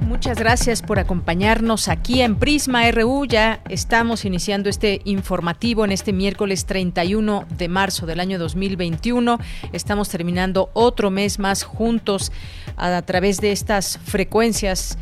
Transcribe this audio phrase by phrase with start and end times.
[0.00, 3.26] Muchas gracias por acompañarnos aquí en Prisma RU.
[3.26, 9.38] Ya estamos iniciando este informativo en este miércoles 31 de marzo del año 2021.
[9.72, 12.32] Estamos terminando otro mes más juntos
[12.76, 14.98] a, través de estas frecuencias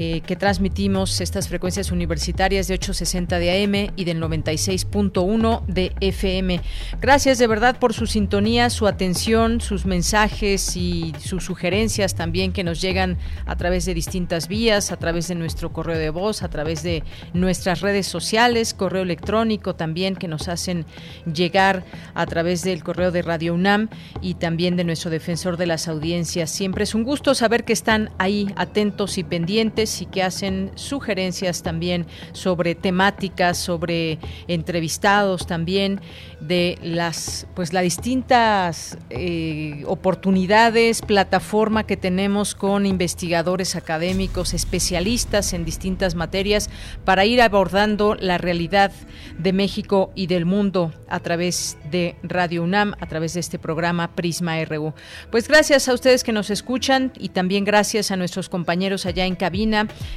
[0.00, 6.60] eh, que transmitimos, estas frecuencias universitarias de 860 de AM y del 96.1 de FM.
[7.00, 12.62] Gracias de verdad por su sintonía, su atención, sus mensajes y sus sugerencias también que
[12.62, 16.48] nos llegan a través de distintas vías, a través de nuestro correo de voz, a
[16.48, 20.86] través de nuestras redes sociales, correo electrónico también que nos hacen
[21.34, 21.82] llegar
[22.14, 23.88] a través del correo de Radio UNAM
[24.20, 26.50] y también de nuestro defensor de las audiencias.
[26.52, 31.62] Siempre es un gusto saber que están ahí atentos y pendientes y que hacen sugerencias
[31.62, 36.00] también sobre temáticas, sobre entrevistados también
[36.40, 45.64] de las pues las distintas eh, oportunidades, plataforma que tenemos con investigadores académicos, especialistas en
[45.64, 46.70] distintas materias
[47.04, 48.92] para ir abordando la realidad
[49.38, 54.14] de México y del mundo a través de Radio UNAM, a través de este programa
[54.14, 54.94] Prisma RU.
[55.30, 59.34] Pues gracias a ustedes que nos escuchan y también gracias a nuestros compañeros allá en
[59.34, 59.67] cabina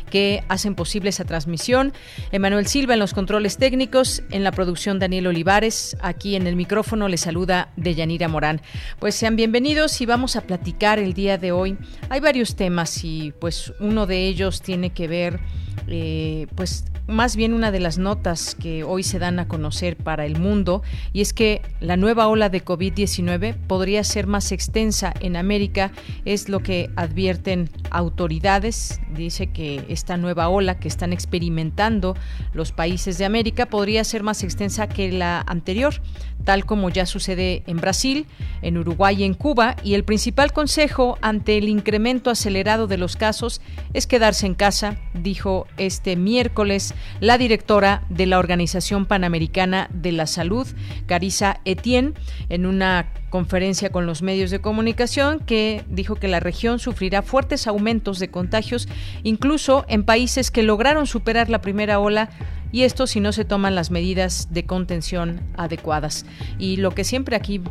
[0.10, 1.94] que hacen posible esa transmisión.
[2.32, 7.08] Emanuel Silva en los controles técnicos, en la producción Daniel Olivares, aquí en el micrófono
[7.08, 8.62] le saluda Deyanira Morán.
[9.00, 11.78] Pues sean bienvenidos y vamos a platicar el día de hoy.
[12.10, 15.40] Hay varios temas y pues uno de ellos tiene que ver
[15.88, 20.26] eh, pues más bien una de las notas que hoy se dan a conocer para
[20.26, 20.82] el mundo
[21.14, 25.92] y es que la nueva ola de COVID-19 podría ser más extensa en América,
[26.26, 29.02] es lo que advierten autoridades.
[29.16, 32.16] Dice que esta nueva ola que están experimentando
[32.54, 36.02] los países de América podría ser más extensa que la anterior,
[36.44, 38.26] tal como ya sucede en Brasil,
[38.62, 43.16] en Uruguay y en Cuba, y el principal consejo ante el incremento acelerado de los
[43.16, 43.62] casos
[43.94, 50.28] es quedarse en casa, dijo este miércoles la directora de la Organización Panamericana de la
[50.28, 50.68] Salud,
[51.06, 52.14] Carisa Etienne,
[52.50, 57.68] en una conferencia con los medios de comunicación que dijo que la región sufrirá fuertes
[57.68, 58.88] aumentos de contagios,
[59.24, 62.30] incluso en países que lograron superar la primera ola
[62.72, 66.26] y esto si no se toman las medidas de contención adecuadas.
[66.58, 67.62] Y lo que siempre aquí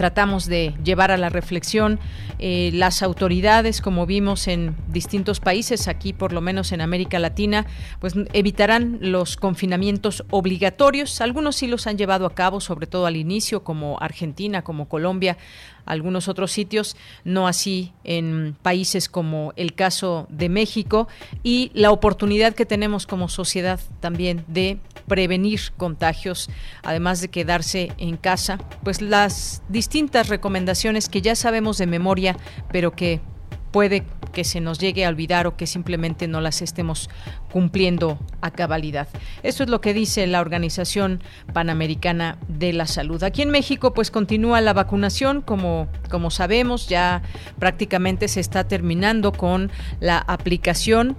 [0.00, 2.00] tratamos de llevar a la reflexión.
[2.38, 7.66] Eh, las autoridades, como vimos en distintos países, aquí por lo menos en América Latina,
[7.98, 11.20] pues evitarán los confinamientos obligatorios.
[11.20, 15.36] Algunos sí los han llevado a cabo, sobre todo al inicio, como Argentina, como Colombia,
[15.90, 21.08] algunos otros sitios, no así en países como el caso de México
[21.42, 24.78] y la oportunidad que tenemos como sociedad también de
[25.08, 26.48] prevenir contagios,
[26.82, 32.36] además de quedarse en casa, pues las distintas recomendaciones que ya sabemos de memoria,
[32.70, 33.20] pero que
[33.72, 34.04] puede
[34.40, 37.10] que se nos llegue a olvidar o que simplemente no las estemos
[37.52, 39.06] cumpliendo a cabalidad.
[39.42, 43.22] Eso es lo que dice la Organización Panamericana de la Salud.
[43.22, 47.20] Aquí en México pues continúa la vacunación, como, como sabemos, ya
[47.58, 49.70] prácticamente se está terminando con
[50.00, 51.18] la aplicación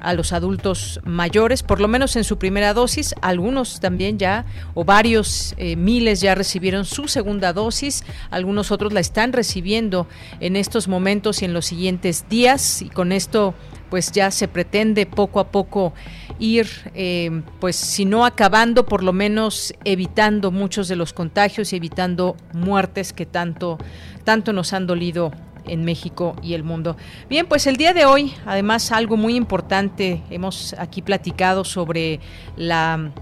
[0.00, 4.84] a los adultos mayores, por lo menos en su primera dosis, algunos también ya, o
[4.84, 10.06] varios eh, miles ya recibieron su segunda dosis, algunos otros la están recibiendo
[10.40, 13.54] en estos momentos y en los siguientes días, y con esto
[13.90, 15.92] pues ya se pretende poco a poco
[16.38, 21.76] ir, eh, pues si no acabando, por lo menos evitando muchos de los contagios y
[21.76, 23.76] evitando muertes que tanto,
[24.24, 25.30] tanto nos han dolido
[25.66, 26.96] en México y el mundo.
[27.28, 32.20] Bien, pues el día de hoy, además, algo muy importante, hemos aquí platicado sobre
[32.56, 33.12] la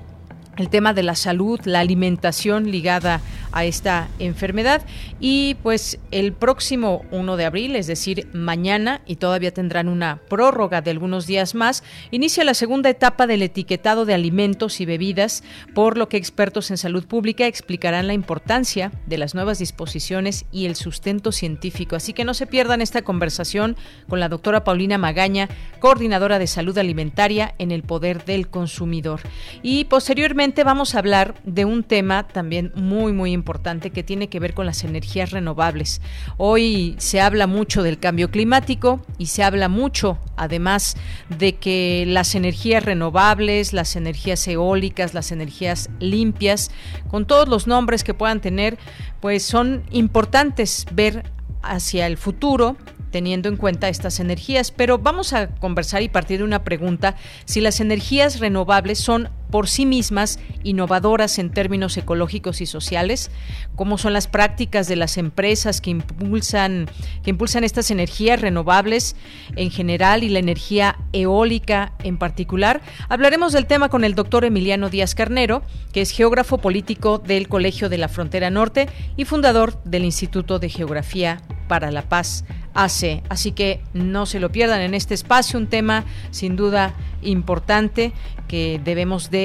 [0.61, 3.21] el tema de la salud, la alimentación ligada
[3.53, 4.83] a esta enfermedad.
[5.21, 10.81] Y pues el próximo 1 de abril, es decir, mañana, y todavía tendrán una prórroga
[10.81, 15.43] de algunos días más, inicia la segunda etapa del etiquetado de alimentos y bebidas,
[15.75, 20.67] por lo que expertos en salud pública explicarán la importancia de las nuevas disposiciones y
[20.67, 21.97] el sustento científico.
[21.97, 23.77] Así que no se pierdan esta conversación
[24.09, 25.49] con la doctora Paulina Magaña,
[25.81, 29.21] coordinadora de salud alimentaria en el poder del consumidor.
[29.63, 34.41] Y posteriormente vamos a hablar de un tema también muy, muy importante que tiene que
[34.41, 36.01] ver con las energías renovables.
[36.37, 40.97] Hoy se habla mucho del cambio climático y se habla mucho, además,
[41.39, 46.71] de que las energías renovables, las energías eólicas, las energías limpias,
[47.11, 48.79] con todos los nombres que puedan tener,
[49.21, 51.25] pues son importantes ver
[51.63, 52.77] hacia el futuro
[53.11, 54.71] teniendo en cuenta estas energías.
[54.71, 59.69] Pero vamos a conversar y partir de una pregunta, si las energías renovables son por
[59.69, 63.31] sí mismas innovadoras en términos ecológicos y sociales,
[63.77, 66.89] cómo son las prácticas de las empresas que impulsan
[67.23, 69.17] que impulsan estas energías renovables
[69.57, 72.81] en general y la energía eólica en particular.
[73.09, 75.63] Hablaremos del tema con el doctor Emiliano Díaz Carnero,
[75.93, 80.69] que es geógrafo político del Colegio de la Frontera Norte y fundador del Instituto de
[80.69, 82.45] Geografía para la Paz
[82.75, 83.23] hace.
[83.29, 88.13] Así que no se lo pierdan en este espacio, un tema sin duda importante
[88.49, 89.40] que debemos de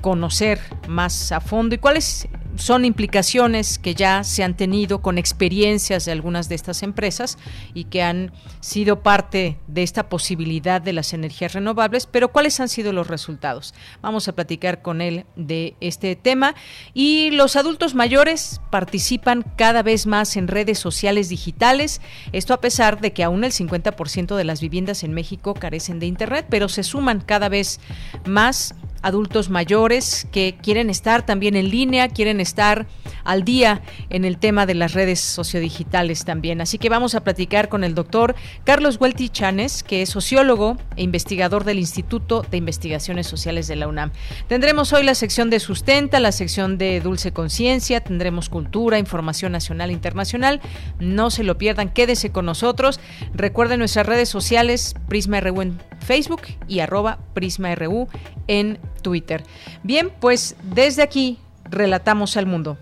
[0.00, 6.04] conocer más a fondo y cuáles son implicaciones que ya se han tenido con experiencias
[6.04, 7.38] de algunas de estas empresas
[7.74, 12.68] y que han sido parte de esta posibilidad de las energías renovables, pero cuáles han
[12.68, 13.74] sido los resultados.
[14.00, 16.54] Vamos a platicar con él de este tema.
[16.94, 22.00] Y los adultos mayores participan cada vez más en redes sociales digitales,
[22.32, 26.06] esto a pesar de que aún el 50% de las viviendas en México carecen de
[26.06, 27.80] internet, pero se suman cada vez
[28.24, 28.74] más
[29.06, 32.88] adultos mayores que quieren estar también en línea, quieren estar
[33.22, 36.60] al día en el tema de las redes sociodigitales también.
[36.60, 41.04] Así que vamos a platicar con el doctor Carlos Huelti Chanes, que es sociólogo e
[41.04, 44.10] investigador del Instituto de Investigaciones Sociales de la UNAM.
[44.48, 49.90] Tendremos hoy la sección de sustenta, la sección de dulce conciencia, tendremos cultura, información nacional
[49.90, 50.60] e internacional.
[50.98, 52.98] No se lo pierdan, quédese con nosotros.
[53.34, 58.08] Recuerden nuestras redes sociales, Prisma RU en Facebook y arroba Prisma RU
[58.48, 59.44] en Twitter.
[59.84, 62.76] Bien, pues desde aquí relatamos al mundo.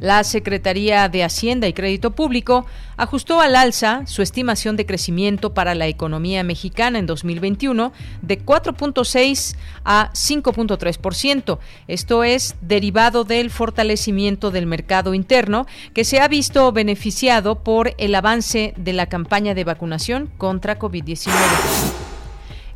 [0.00, 2.64] La Secretaría de Hacienda y Crédito Público
[2.96, 7.92] ajustó al alza su estimación de crecimiento para la economía mexicana en 2021
[8.22, 11.58] de 4.6 a 5.3%.
[11.86, 18.14] Esto es derivado del fortalecimiento del mercado interno que se ha visto beneficiado por el
[18.14, 21.30] avance de la campaña de vacunación contra COVID-19.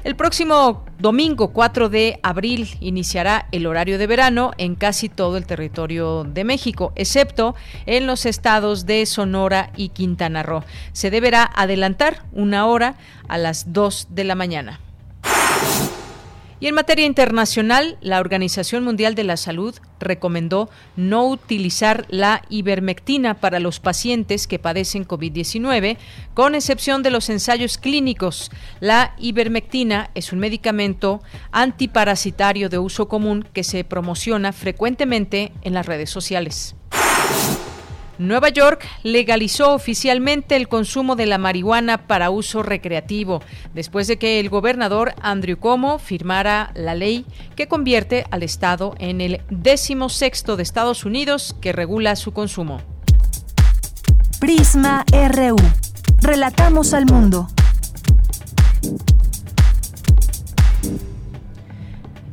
[0.05, 5.47] El próximo domingo 4 de abril iniciará el horario de verano en casi todo el
[5.47, 7.55] territorio de México, excepto
[7.87, 10.63] en los estados de Sonora y Quintana Roo.
[10.93, 12.97] Se deberá adelantar una hora
[13.29, 14.79] a las 2 de la mañana.
[16.64, 23.35] Y en materia internacional, la Organización Mundial de la Salud recomendó no utilizar la ivermectina
[23.35, 25.99] para los pacientes que padecen COVID-19,
[26.33, 28.50] con excepción de los ensayos clínicos.
[28.80, 31.21] La ivermectina es un medicamento
[31.52, 36.76] antiparasitario de uso común que se promociona frecuentemente en las redes sociales.
[38.18, 43.42] Nueva York legalizó oficialmente el consumo de la marihuana para uso recreativo,
[43.75, 49.21] después de que el gobernador Andrew Cuomo firmara la ley que convierte al estado en
[49.21, 52.80] el décimo sexto de Estados Unidos que regula su consumo.
[54.40, 55.56] Prisma RU.
[56.21, 57.49] Relatamos al mundo.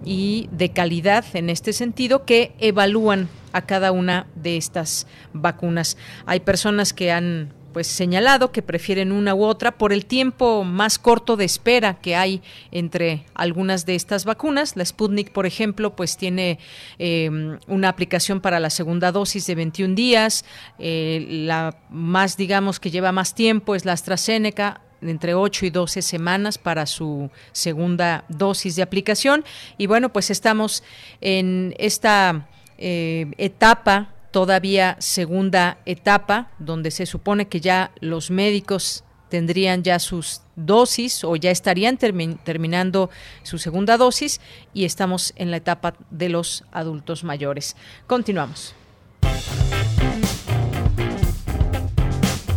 [0.04, 5.96] y de calidad en este sentido que evalúan a cada una de estas vacunas.
[6.26, 10.98] Hay personas que han pues señalado que prefieren una u otra por el tiempo más
[10.98, 14.76] corto de espera que hay entre algunas de estas vacunas.
[14.76, 16.58] La Sputnik, por ejemplo, pues tiene
[16.98, 20.46] eh, una aplicación para la segunda dosis de 21 días.
[20.78, 26.00] Eh, la más, digamos, que lleva más tiempo es la AstraZeneca, entre 8 y 12
[26.00, 29.44] semanas para su segunda dosis de aplicación.
[29.76, 30.82] Y bueno, pues estamos
[31.20, 32.48] en esta
[32.78, 40.42] eh, etapa, todavía segunda etapa, donde se supone que ya los médicos tendrían ya sus
[40.54, 43.10] dosis o ya estarían terminando
[43.42, 44.40] su segunda dosis
[44.72, 47.76] y estamos en la etapa de los adultos mayores.
[48.06, 48.74] Continuamos.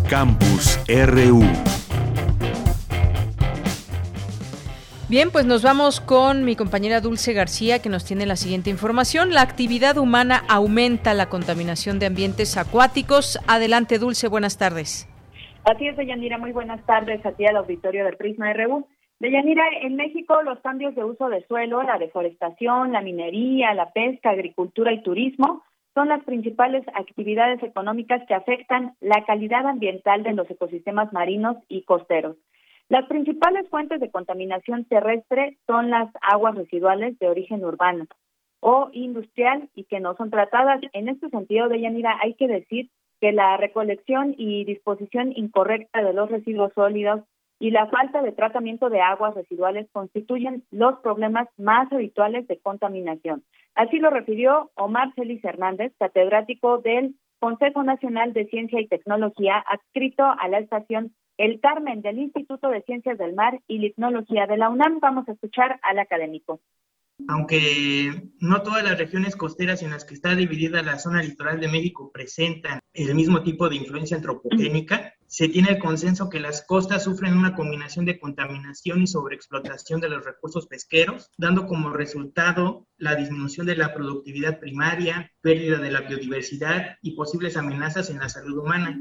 [0.09, 1.43] Campus RU
[5.09, 9.33] Bien, pues nos vamos con mi compañera Dulce García que nos tiene la siguiente información.
[9.33, 13.39] La actividad humana aumenta la contaminación de ambientes acuáticos.
[13.47, 15.09] Adelante, Dulce, buenas tardes.
[15.63, 18.85] Así es, Deyanira, muy buenas tardes a ti al auditorio del Prisma RU.
[19.19, 24.29] Deyanira, en México los cambios de uso de suelo, la deforestación, la minería, la pesca,
[24.29, 25.63] agricultura y turismo
[25.95, 31.81] son las principales actividades económicas que afectan la calidad ambiental de los ecosistemas marinos y
[31.81, 32.37] costeros.
[32.89, 38.07] Las principales fuentes de contaminación terrestre son las aguas residuales de origen urbano
[38.61, 40.81] o industrial y que no son tratadas.
[40.93, 42.89] En este sentido, Deyanira, hay que decir
[43.21, 47.21] que la recolección y disposición incorrecta de los residuos sólidos
[47.59, 53.43] y la falta de tratamiento de aguas residuales constituyen los problemas más habituales de contaminación.
[53.75, 60.23] Así lo refirió Omar Celis Hernández, catedrático del Consejo Nacional de Ciencia y Tecnología, adscrito
[60.23, 64.69] a la estación el Carmen del Instituto de Ciencias del Mar y Licnología de la
[64.69, 64.99] UNAM.
[64.99, 66.59] Vamos a escuchar al académico.
[67.27, 71.67] Aunque no todas las regiones costeras en las que está dividida la zona litoral de
[71.67, 77.03] México presentan el mismo tipo de influencia antropogénica, se tiene el consenso que las costas
[77.03, 83.15] sufren una combinación de contaminación y sobreexplotación de los recursos pesqueros, dando como resultado la
[83.15, 88.57] disminución de la productividad primaria, pérdida de la biodiversidad y posibles amenazas en la salud
[88.57, 88.99] humana.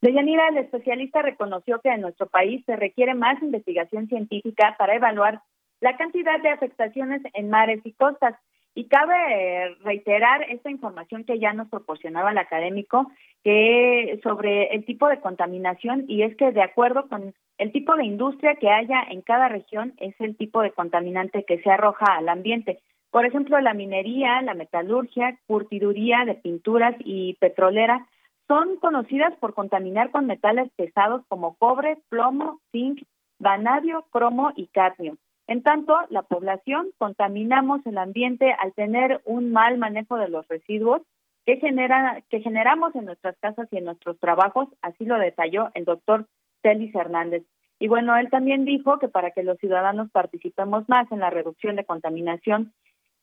[0.00, 5.42] Deyanira, el especialista reconoció que en nuestro país se requiere más investigación científica para evaluar
[5.80, 8.34] la cantidad de afectaciones en mares y costas
[8.74, 13.10] Y cabe reiterar esta información que ya nos proporcionaba el académico
[13.42, 18.04] que sobre el tipo de contaminación y es que de acuerdo con el tipo de
[18.04, 22.28] industria que haya en cada región es el tipo de contaminante que se arroja al
[22.28, 22.80] ambiente.
[23.10, 28.06] Por ejemplo, la minería, la metalurgia, curtiduría de pinturas y petrolera
[28.46, 33.02] son conocidas por contaminar con metales pesados como cobre, plomo, zinc,
[33.38, 35.16] vanadio, cromo y cadmio.
[35.48, 41.02] En tanto, la población contaminamos el ambiente al tener un mal manejo de los residuos
[41.44, 45.84] que, genera, que generamos en nuestras casas y en nuestros trabajos, así lo detalló el
[45.84, 46.26] doctor
[46.62, 47.44] Celis Hernández.
[47.78, 51.76] Y bueno, él también dijo que para que los ciudadanos participemos más en la reducción
[51.76, 52.72] de contaminación,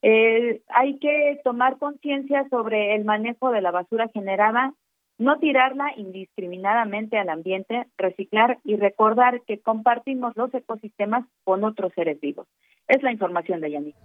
[0.01, 4.73] eh, hay que tomar conciencia sobre el manejo de la basura generada
[5.17, 12.19] no tirarla indiscriminadamente al ambiente, reciclar y recordar que compartimos los ecosistemas con otros seres
[12.19, 12.47] vivos.
[12.87, 13.95] Es la información de Yanni.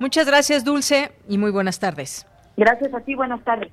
[0.00, 2.26] Muchas gracias, Dulce, y muy buenas tardes.
[2.56, 3.72] Gracias a ti, buenas tardes.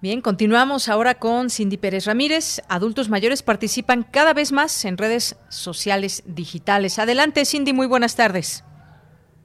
[0.00, 2.62] Bien, continuamos ahora con Cindy Pérez Ramírez.
[2.68, 7.00] Adultos mayores participan cada vez más en redes sociales digitales.
[7.00, 8.64] Adelante, Cindy, muy buenas tardes.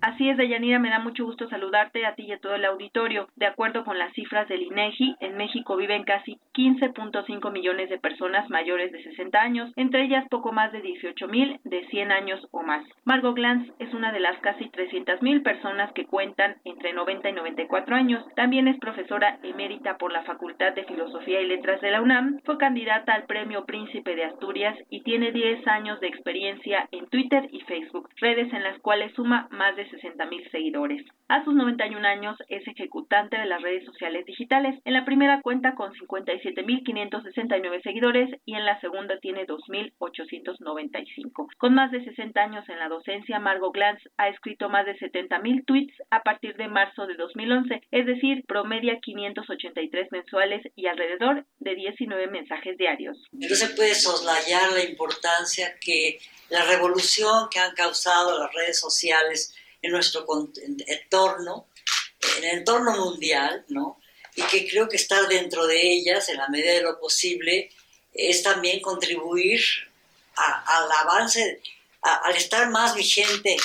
[0.04, 3.30] Así es, Deyanira, me da mucho gusto saludarte a ti y a todo el auditorio.
[3.38, 8.50] De acuerdo con las cifras del INEGI, en México viven casi 15.5 millones de personas
[8.50, 12.64] mayores de 60 años, entre ellas poco más de 18 mil de 100 años o
[12.64, 12.86] más.
[13.06, 17.34] Margot Glantz es una de las casi 300 mil personas que cuentan entre 90 y
[17.34, 18.26] 94 años.
[18.36, 22.58] También es profesora emérita por la Facultad de Filosofía y Letras de la UNAM, fue
[22.58, 27.62] candidata al Premio Príncipe de Asturias y tiene 10 años de experiencia en Twitter y
[27.62, 31.06] Facebook, redes en las cuales suma más de 60 mil seguidores.
[31.28, 34.80] A sus 91 años es ejecutante de las redes sociales digitales.
[34.86, 41.48] En la primera cuenta con 57.569 seguidores y en la segunda tiene 2.895.
[41.58, 45.66] Con más de 60 años en la docencia, Margot Glantz ha escrito más de 70.000
[45.66, 51.76] tweets a partir de marzo de 2011, es decir, promedia 583 mensuales y alrededor de
[51.76, 53.18] 19 mensajes diarios.
[53.32, 56.20] No se puede soslayar la importancia que
[56.50, 60.26] la revolución que han causado las redes sociales en nuestro
[60.88, 61.68] entorno,
[62.38, 64.00] en el entorno mundial, ¿no?
[64.36, 67.70] Y que creo que estar dentro de ellas, en la medida de lo posible,
[68.12, 69.62] es también contribuir
[70.36, 71.62] al avance,
[72.02, 73.56] al estar más vigente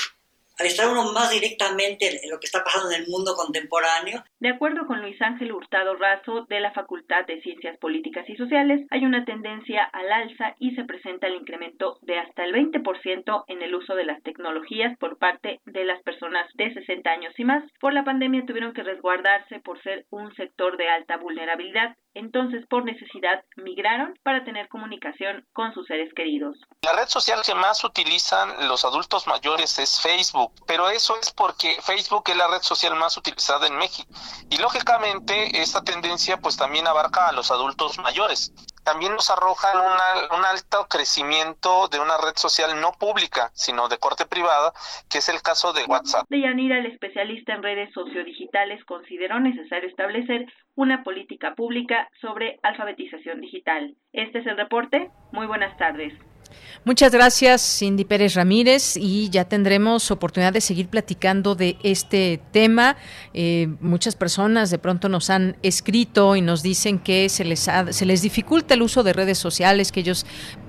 [0.58, 4.24] al estar uno más directamente en lo que está pasando en el mundo contemporáneo.
[4.40, 8.86] De acuerdo con Luis Ángel Hurtado Razo de la Facultad de Ciencias Políticas y Sociales,
[8.90, 13.62] hay una tendencia al alza y se presenta el incremento de hasta el 20% en
[13.62, 17.64] el uso de las tecnologías por parte de las personas de 60 años y más.
[17.80, 22.84] Por la pandemia tuvieron que resguardarse por ser un sector de alta vulnerabilidad entonces por
[22.84, 26.56] necesidad migraron para tener comunicación con sus seres queridos.
[26.82, 31.76] La red social que más utilizan los adultos mayores es Facebook, pero eso es porque
[31.80, 34.12] Facebook es la red social más utilizada en México.
[34.50, 38.52] Y lógicamente esta tendencia pues también abarca a los adultos mayores
[38.88, 44.24] también nos arrojan un alto crecimiento de una red social no pública, sino de corte
[44.24, 44.72] privada,
[45.10, 46.24] que es el caso de WhatsApp.
[46.30, 53.94] Deyanira, el especialista en redes sociodigitales, consideró necesario establecer una política pública sobre alfabetización digital.
[54.14, 55.10] Este es el reporte.
[55.32, 56.14] Muy buenas tardes.
[56.84, 62.96] Muchas gracias, Cindy Pérez Ramírez, y ya tendremos oportunidad de seguir platicando de este tema.
[63.34, 68.06] Eh, muchas personas de pronto nos han escrito y nos dicen que se les, se
[68.06, 70.24] les dificulta el uso de redes sociales, que ellos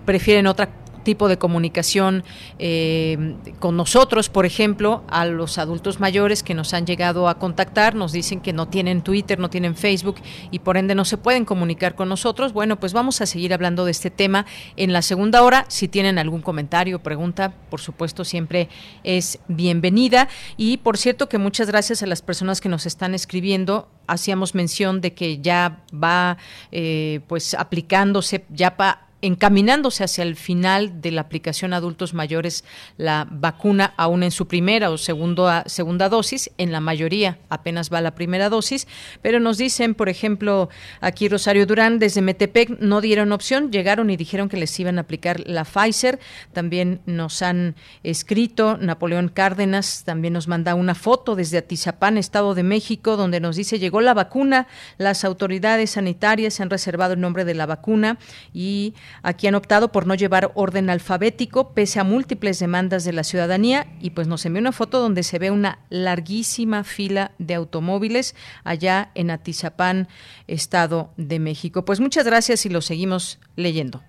[0.06, 2.24] prefieren otra tipo de comunicación
[2.58, 7.96] eh, con nosotros, por ejemplo, a los adultos mayores que nos han llegado a contactar,
[7.96, 10.18] nos dicen que no tienen Twitter, no tienen Facebook
[10.52, 12.54] y por ende no se pueden comunicar con nosotros.
[12.54, 15.66] Bueno, pues vamos a seguir hablando de este tema en la segunda hora.
[15.68, 18.70] Si tienen algún comentario pregunta, por supuesto, siempre
[19.04, 20.30] es bienvenida.
[20.58, 23.90] Y por cierto que muchas gracias a las personas que nos están escribiendo.
[24.08, 26.38] Hacíamos mención de que ya va
[26.72, 32.64] eh, pues aplicándose ya para encaminándose hacia el final de la aplicación a adultos mayores
[32.98, 38.02] la vacuna aún en su primera o segundo, segunda dosis, en la mayoría apenas va
[38.02, 38.88] la primera dosis,
[39.22, 40.70] pero nos dicen, por ejemplo,
[41.02, 45.02] aquí Rosario Durán, desde Metepec no dieron opción, llegaron y dijeron que les iban a
[45.02, 46.20] aplicar la Pfizer,
[46.54, 52.64] también nos han escrito, Napoleón Cárdenas también nos manda una foto desde Atizapán, Estado de
[52.64, 57.56] México, donde nos dice, llegó la vacuna, las autoridades sanitarias han reservado el nombre de
[57.56, 58.18] la vacuna
[58.54, 58.94] y
[59.24, 63.88] Aquí han optado por no llevar orden alfabético pese a múltiples demandas de la ciudadanía
[64.00, 69.12] y pues nos envió una foto donde se ve una larguísima fila de automóviles allá
[69.16, 70.08] en Atizapán,
[70.48, 71.86] Estado de México.
[71.86, 74.02] Pues muchas gracias y lo seguimos leyendo.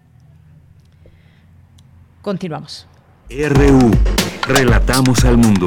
[2.22, 2.86] Continuamos.
[3.30, 3.90] RU,
[4.46, 5.66] relatamos al mundo.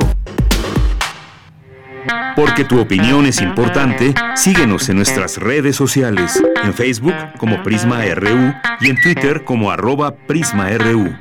[2.36, 8.54] Porque tu opinión es importante, síguenos en nuestras redes sociales, en Facebook como Prisma RU
[8.82, 11.16] y en Twitter como arroba PrismaRU.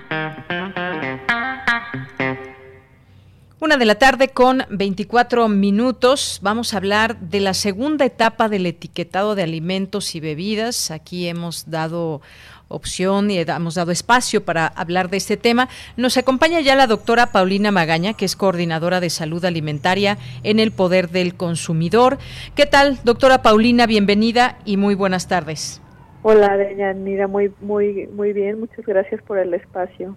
[3.62, 6.40] Una de la tarde con 24 minutos.
[6.42, 10.90] Vamos a hablar de la segunda etapa del etiquetado de alimentos y bebidas.
[10.90, 12.23] Aquí hemos dado
[12.72, 15.68] opción y hemos dado espacio para hablar de este tema.
[15.96, 20.72] Nos acompaña ya la doctora Paulina Magaña, que es coordinadora de salud alimentaria en el
[20.72, 22.18] Poder del Consumidor.
[22.54, 23.87] ¿Qué tal, doctora Paulina?
[23.87, 25.80] Bienvenida y muy buenas tardes.
[26.22, 28.61] Hola, Deyanira, muy, muy, muy bien.
[28.61, 30.16] Muchas gracias por el espacio.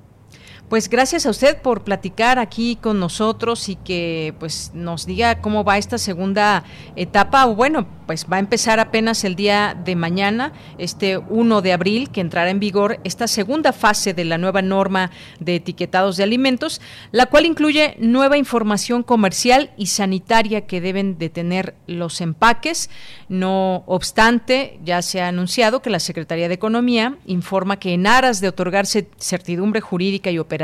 [0.69, 5.63] Pues gracias a usted por platicar aquí con nosotros y que pues nos diga cómo
[5.63, 6.63] va esta segunda
[6.95, 12.09] etapa bueno, pues va a empezar apenas el día de mañana, este 1 de abril,
[12.09, 16.81] que entrará en vigor esta segunda fase de la nueva norma de etiquetados de alimentos,
[17.11, 22.89] la cual incluye nueva información comercial y sanitaria que deben de tener los empaques.
[23.29, 28.41] No obstante, ya se ha anunciado que la Secretaría de Economía informa que en aras
[28.41, 30.54] de otorgarse certidumbre jurídica y operativa,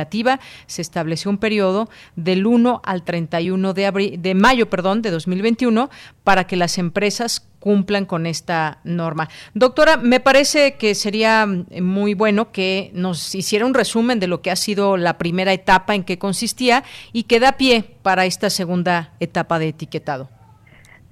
[0.66, 5.90] se estableció un periodo del 1 al 31 de, abril, de mayo perdón, de 2021
[6.24, 9.30] para que las empresas cumplan con esta norma.
[9.54, 14.42] Doctora, me parece que sería mm, muy bueno que nos hiciera un resumen de lo
[14.42, 18.50] que ha sido la primera etapa, en qué consistía y que da pie para esta
[18.50, 20.30] segunda etapa de etiquetado.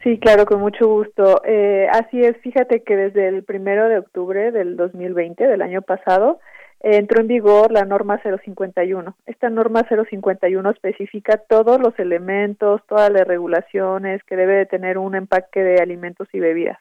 [0.03, 1.41] Sí, claro, con mucho gusto.
[1.45, 6.39] Eh, así es, fíjate que desde el primero de octubre del 2020, del año pasado,
[6.81, 9.15] entró en vigor la norma 051.
[9.25, 15.15] Esta norma 051 especifica todos los elementos, todas las regulaciones que debe de tener un
[15.15, 16.77] empaque de alimentos y bebidas.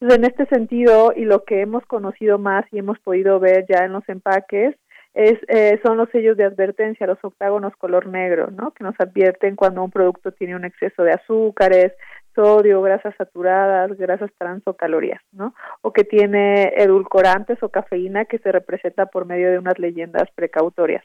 [0.00, 3.84] Entonces, en este sentido, y lo que hemos conocido más y hemos podido ver ya
[3.84, 4.76] en los empaques,
[5.14, 8.70] es, eh, son los sellos de advertencia, los octágonos color negro, ¿no?
[8.72, 11.92] que nos advierten cuando un producto tiene un exceso de azúcares,
[12.34, 15.54] sodio, grasas saturadas, grasas trans o calorías, ¿no?
[15.82, 21.04] O que tiene edulcorantes o cafeína que se representa por medio de unas leyendas precautorias.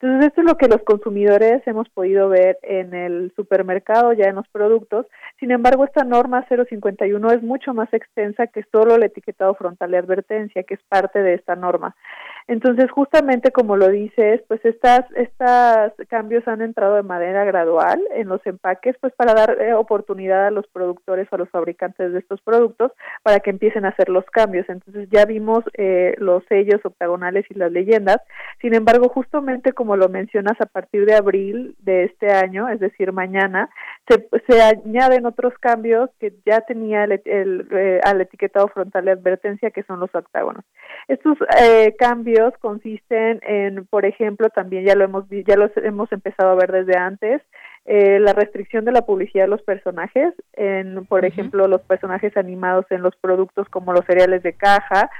[0.00, 4.36] Entonces, esto es lo que los consumidores hemos podido ver en el supermercado, ya en
[4.36, 5.06] los productos.
[5.40, 9.98] Sin embargo, esta norma 051 es mucho más extensa que solo el etiquetado frontal de
[9.98, 11.96] advertencia, que es parte de esta norma.
[12.48, 18.28] Entonces, justamente como lo dices, pues estas, estas cambios han entrado de manera gradual en
[18.28, 22.18] los empaques, pues para dar eh, oportunidad a los productores o a los fabricantes de
[22.18, 24.66] estos productos para que empiecen a hacer los cambios.
[24.70, 28.22] Entonces, ya vimos eh, los sellos octagonales y las leyendas.
[28.62, 33.12] Sin embargo, justamente como lo mencionas, a partir de abril de este año, es decir,
[33.12, 33.68] mañana,
[34.08, 39.70] se, se añaden otros cambios que ya tenía el, eh, al etiquetado frontal de advertencia,
[39.70, 40.64] que son los octágonos.
[41.08, 41.36] Estos
[41.98, 46.72] cambios consisten en, por ejemplo, también ya lo hemos ya los hemos empezado a ver
[46.72, 47.42] desde antes,
[47.84, 52.86] eh, la restricción de la publicidad de los personajes, en, por ejemplo, los personajes animados
[52.90, 55.10] en los productos como los cereales de caja,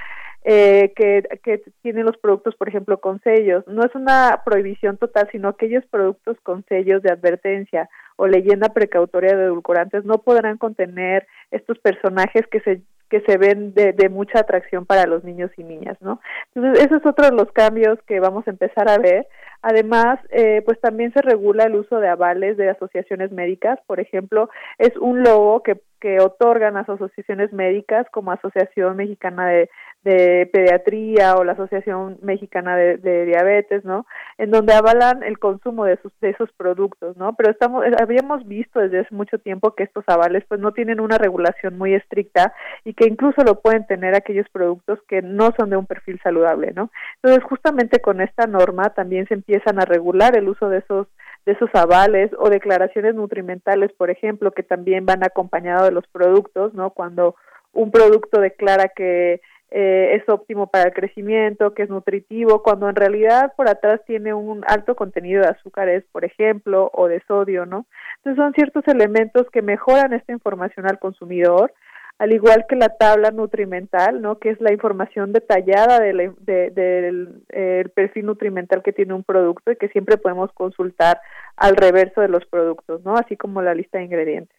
[0.44, 3.66] eh, que, que tienen los productos, por ejemplo, con sellos.
[3.66, 9.37] No es una prohibición total, sino aquellos productos con sellos de advertencia o leyenda precautoria
[9.37, 14.40] de edulcorantes no podrán contener estos personajes que se que se ven de, de, mucha
[14.40, 16.20] atracción para los niños y niñas, ¿no?
[16.54, 19.26] Entonces, ese es otro de los cambios que vamos a empezar a ver.
[19.62, 23.78] Además, eh, pues también se regula el uso de avales de asociaciones médicas.
[23.86, 29.70] Por ejemplo, es un logo que, que otorgan las asociaciones médicas como Asociación Mexicana de,
[30.04, 34.06] de Pediatría o la Asociación Mexicana de, Diabetes, ¿no?
[34.38, 37.34] En donde avalan el consumo de, sus, de esos productos, ¿no?
[37.34, 41.18] Pero estamos, habíamos visto desde hace mucho tiempo que estos avales pues no tienen una
[41.18, 45.76] regulación muy estricta y que incluso lo pueden tener aquellos productos que no son de
[45.76, 46.90] un perfil saludable, ¿no?
[47.16, 51.08] Entonces, justamente con esta norma también se empiezan a regular el uso de esos
[51.46, 56.74] de esos avales o declaraciones nutrimentales, por ejemplo, que también van acompañados de los productos,
[56.74, 56.90] ¿no?
[56.90, 57.37] Cuando
[57.72, 62.96] un producto declara que eh, es óptimo para el crecimiento, que es nutritivo, cuando en
[62.96, 67.87] realidad por atrás tiene un alto contenido de azúcares, por ejemplo, o de sodio, ¿no?
[68.16, 71.72] Entonces son ciertos elementos que mejoran esta información al consumidor,
[72.18, 74.38] al igual que la tabla nutrimental, ¿no?
[74.38, 79.88] Que es la información detallada del de perfil nutrimental que tiene un producto y que
[79.88, 81.20] siempre podemos consultar
[81.57, 83.16] al reverso de los productos, ¿no?
[83.16, 84.57] Así como la lista de ingredientes.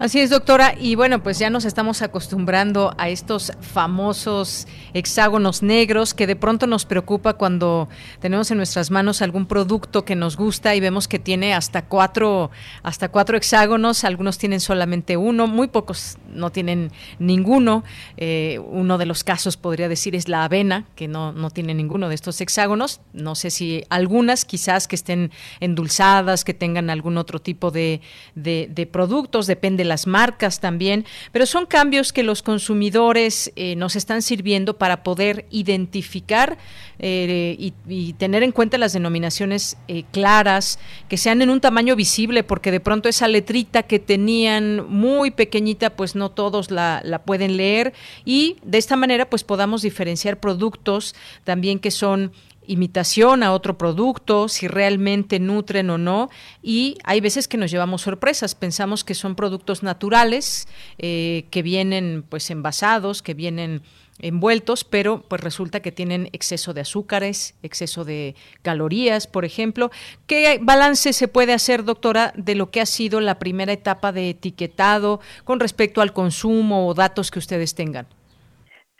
[0.00, 0.74] Así es, doctora.
[0.80, 6.66] Y bueno, pues ya nos estamos acostumbrando a estos famosos hexágonos negros que de pronto
[6.66, 7.86] nos preocupa cuando
[8.18, 12.50] tenemos en nuestras manos algún producto que nos gusta y vemos que tiene hasta cuatro,
[12.82, 14.04] hasta cuatro hexágonos.
[14.04, 17.84] Algunos tienen solamente uno, muy pocos no tienen ninguno.
[18.16, 22.08] Eh, uno de los casos podría decir es la avena, que no, no tiene ninguno
[22.08, 23.02] de estos hexágonos.
[23.12, 28.00] No sé si algunas quizás que estén endulzadas, que tengan algún otro tipo de,
[28.34, 33.96] de, de productos, depende las marcas también, pero son cambios que los consumidores eh, nos
[33.96, 36.56] están sirviendo para poder identificar
[36.98, 37.56] eh,
[37.88, 42.70] y, tener en cuenta las denominaciones eh, claras, que sean en un tamaño visible, porque
[42.70, 47.92] de pronto esa letrita que tenían muy pequeñita, pues no todos la, la pueden leer
[48.24, 52.32] y de esta manera pues podamos diferenciar productos también que son
[52.70, 56.30] imitación a otro producto, si realmente nutren o no,
[56.62, 62.24] y hay veces que nos llevamos sorpresas, pensamos que son productos naturales, eh, que vienen
[62.28, 63.82] pues envasados, que vienen
[64.20, 69.90] envueltos, pero pues resulta que tienen exceso de azúcares, exceso de calorías, por ejemplo.
[70.28, 74.30] ¿Qué balance se puede hacer, doctora, de lo que ha sido la primera etapa de
[74.30, 78.06] etiquetado con respecto al consumo o datos que ustedes tengan?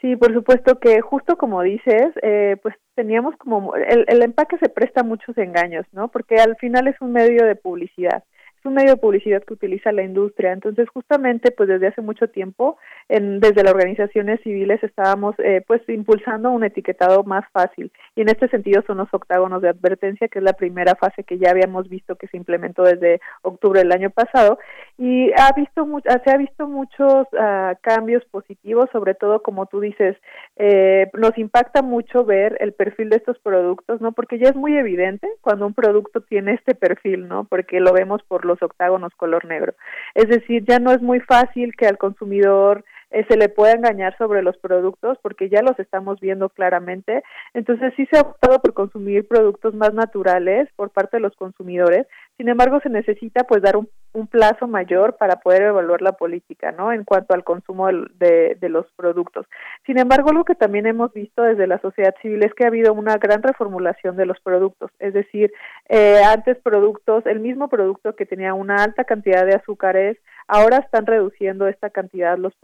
[0.00, 4.70] Sí, por supuesto que justo como dices, eh, pues teníamos como el, el empaque se
[4.70, 6.08] presta a muchos engaños, ¿no?
[6.08, 8.24] Porque al final es un medio de publicidad
[8.60, 10.52] es un medio de publicidad que utiliza la industria.
[10.52, 12.76] Entonces, justamente, pues desde hace mucho tiempo,
[13.08, 17.90] en, desde las organizaciones civiles estábamos, eh, pues, impulsando un etiquetado más fácil.
[18.14, 21.38] Y en este sentido son los octágonos de advertencia, que es la primera fase que
[21.38, 24.58] ya habíamos visto que se implementó desde octubre del año pasado.
[25.02, 30.14] Y ha visto se ha visto muchos uh, cambios positivos, sobre todo, como tú dices,
[30.56, 34.12] eh, nos impacta mucho ver el perfil de estos productos, ¿no?
[34.12, 37.44] Porque ya es muy evidente cuando un producto tiene este perfil, ¿no?
[37.44, 39.72] Porque lo vemos por los octágonos color negro.
[40.14, 44.16] Es decir, ya no es muy fácil que al consumidor eh, se le pueda engañar
[44.18, 47.22] sobre los productos porque ya los estamos viendo claramente.
[47.54, 52.06] Entonces sí se ha optado por consumir productos más naturales por parte de los consumidores.
[52.36, 53.88] Sin embargo, se necesita pues dar un,
[54.30, 56.92] plazo mayor para poder evaluar la política, ¿no?
[56.92, 59.46] En cuanto al consumo de, de, los productos.
[59.86, 62.92] Sin embargo, algo que también hemos visto desde la sociedad civil es que ha habido
[62.92, 64.90] una gran reformulación de los productos.
[64.98, 65.52] Es decir,
[65.88, 70.18] eh, antes productos, el mismo producto que tenía una alta cantidad de azúcares,
[70.48, 72.54] ahora están reduciendo esta cantidad los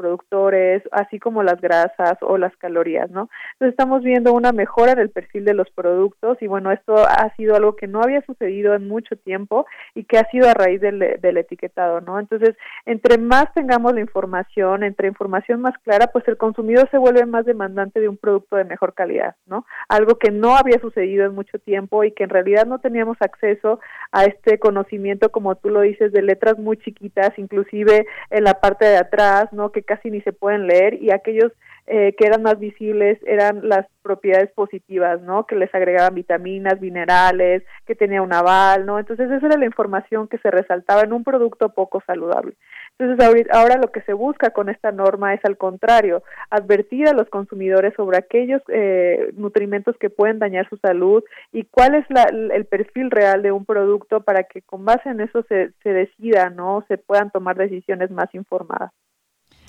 [0.92, 3.28] así como las grasas o las calorías, ¿no?
[3.54, 7.34] Entonces estamos viendo una mejora en el perfil de los productos y bueno, esto ha
[7.36, 10.80] sido algo que no había sucedido en mucho tiempo y que ha sido a raíz
[10.80, 12.18] del, del etiquetado, ¿no?
[12.18, 17.24] Entonces, entre más tengamos la información, entre información más clara, pues el consumidor se vuelve
[17.26, 19.66] más demandante de un producto de mejor calidad, ¿no?
[19.88, 23.80] Algo que no había sucedido en mucho tiempo y que en realidad no teníamos acceso
[24.12, 28.84] a este conocimiento, como tú lo dices, de letras muy chiquitas, inclusive en la parte
[28.84, 29.72] de atrás, ¿no?
[29.72, 31.52] Que casi ni se pueden leer y aquellos
[31.88, 35.46] eh, que eran más visibles eran las propiedades positivas, ¿no?
[35.46, 38.98] Que les agregaban vitaminas, minerales, que tenía un aval, ¿no?
[38.98, 42.56] Entonces esa era la información que se resaltaba en un producto poco saludable.
[42.98, 47.28] Entonces ahora lo que se busca con esta norma es al contrario, advertir a los
[47.28, 52.64] consumidores sobre aquellos eh, nutrimentos que pueden dañar su salud y cuál es la, el
[52.64, 56.84] perfil real de un producto para que con base en eso se, se decida, ¿no?
[56.88, 58.90] Se puedan tomar decisiones más informadas.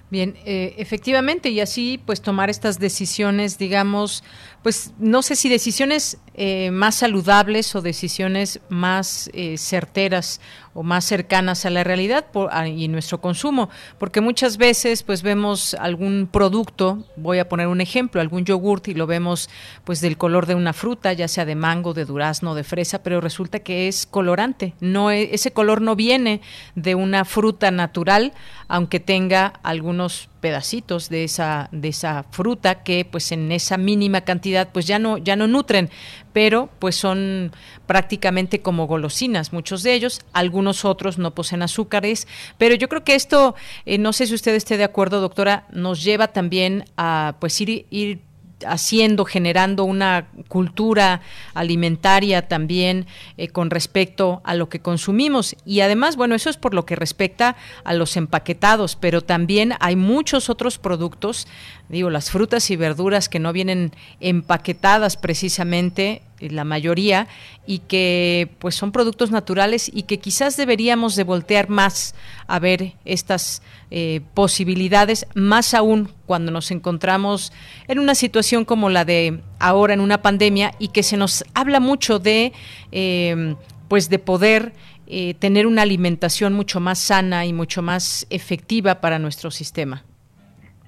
[0.10, 4.24] Bien, eh, efectivamente, y así pues tomar estas decisiones, digamos,
[4.64, 10.40] pues no sé si decisiones eh, más saludables o decisiones más eh, certeras
[10.78, 12.28] o más cercanas a la realidad
[12.68, 18.22] y nuestro consumo, porque muchas veces pues vemos algún producto, voy a poner un ejemplo,
[18.22, 19.50] algún yogurt y lo vemos
[19.86, 23.22] pues del color de una fruta, ya sea de mango, de durazno, de fresa, pero
[23.22, 26.42] resulta que es colorante, no e, ese color no viene
[26.76, 28.34] de una fruta natural,
[28.68, 34.70] aunque tenga algunos pedacitos de esa de esa fruta que pues en esa mínima cantidad
[34.72, 35.90] pues ya no ya no nutren
[36.34, 37.52] pero pues son
[37.86, 43.16] prácticamente como golosinas muchos de ellos algunos otros no poseen azúcares pero yo creo que
[43.16, 47.60] esto eh, no sé si usted esté de acuerdo doctora nos lleva también a pues
[47.62, 48.27] ir ir
[48.66, 51.22] haciendo, generando una cultura
[51.54, 53.06] alimentaria también
[53.38, 55.56] eh, con respecto a lo que consumimos.
[55.66, 59.96] Y además, bueno, eso es por lo que respecta a los empaquetados, pero también hay
[59.96, 61.48] muchos otros productos,
[61.90, 67.28] digo, las frutas y verduras que no vienen empaquetadas precisamente la mayoría
[67.66, 72.16] y que pues son productos naturales y que quizás deberíamos de voltear más
[72.48, 77.52] a ver estas eh, posibilidades más aún cuando nos encontramos
[77.88, 81.80] en una situación como la de ahora en una pandemia y que se nos habla
[81.80, 82.54] mucho de
[82.92, 83.56] eh,
[83.88, 84.74] pues de poder
[85.08, 90.04] eh, tener una alimentación mucho más sana y mucho más efectiva para nuestro sistema.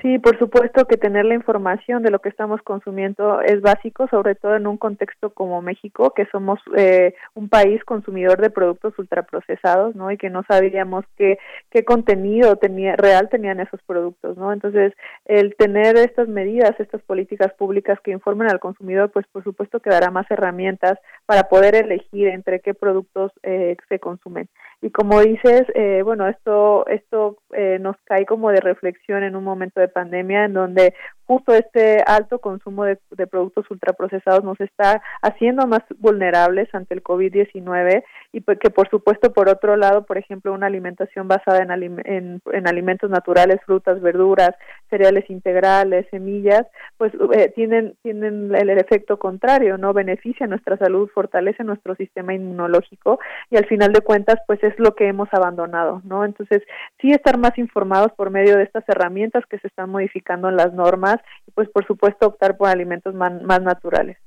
[0.02, 4.34] Sí, por supuesto que tener la información de lo que estamos consumiendo es básico, sobre
[4.34, 9.96] todo en un contexto como México, que somos eh, un país consumidor de productos ultraprocesados,
[9.96, 10.10] ¿no?
[10.10, 11.38] Y que no sabíamos qué,
[11.70, 14.54] qué contenido tenía, real tenían esos productos, ¿no?
[14.54, 14.94] Entonces,
[15.26, 19.90] el tener estas medidas, estas políticas públicas que informen al consumidor, pues por supuesto que
[19.90, 24.48] dará más herramientas para poder elegir entre qué productos eh, se consumen.
[24.82, 29.44] Y como dices, eh, bueno, esto, esto eh, nos cae como de reflexión en un
[29.44, 30.94] momento de pandemia en donde
[31.30, 38.04] justo este alto consumo de, productos ultraprocesados nos está haciendo más vulnerables ante el COVID-19
[38.32, 42.68] y pues que por supuesto por otro lado, por ejemplo, una alimentación basada en, en,
[42.68, 44.56] alimentos naturales, frutas, verduras,
[44.90, 46.66] cereales integrales, semillas,
[46.98, 49.94] pues eh, tienen, tienen el, efecto contrario, ¿no?
[49.94, 53.20] Beneficia nuestra salud, fortalece nuestro sistema inmunológico
[53.52, 56.26] y al final de cuentas pues es lo que hemos abandonado, ¿no?
[56.26, 56.64] Entonces,
[57.00, 60.74] sí estar más informados por medio de estas herramientas que se están modificando en las
[60.74, 64.18] normas y pues por supuesto optar por alimentos más naturales.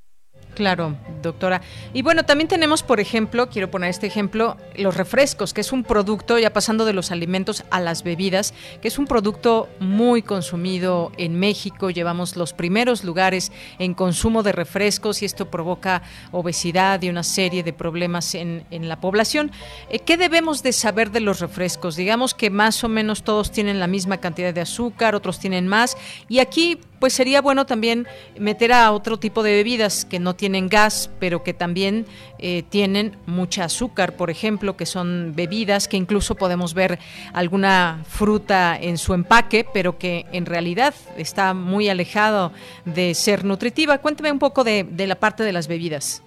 [0.55, 1.62] Claro, doctora.
[1.95, 5.83] Y bueno, también tenemos, por ejemplo, quiero poner este ejemplo, los refrescos, que es un
[5.83, 11.11] producto, ya pasando de los alimentos a las bebidas, que es un producto muy consumido
[11.17, 11.88] en México.
[11.88, 17.62] Llevamos los primeros lugares en consumo de refrescos y esto provoca obesidad y una serie
[17.62, 19.53] de problemas en, en la población.
[19.88, 21.97] Eh, ¿Qué debemos de saber de los refrescos?
[21.97, 25.97] Digamos que más o menos todos tienen la misma cantidad de azúcar, otros tienen más.
[26.29, 28.07] Y aquí pues sería bueno también
[28.38, 32.07] meter a otro tipo de bebidas que no tienen gas, pero que también
[32.38, 37.01] eh, tienen mucha azúcar, por ejemplo, que son bebidas que incluso podemos ver
[37.33, 42.53] alguna fruta en su empaque, pero que en realidad está muy alejado
[42.85, 43.99] de ser nutritiva.
[43.99, 46.23] Cuénteme un poco de la parte de las bebidas.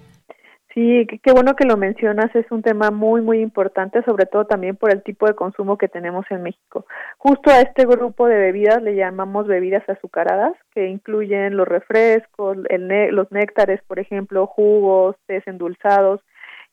[0.76, 4.76] Sí, qué bueno que lo mencionas, es un tema muy, muy importante, sobre todo también
[4.76, 6.86] por el tipo de consumo que tenemos en México.
[7.18, 12.90] Justo a este grupo de bebidas le llamamos bebidas azucaradas, que incluyen los refrescos, el
[13.16, 16.20] los néctares, por ejemplo, jugos, tés endulzados,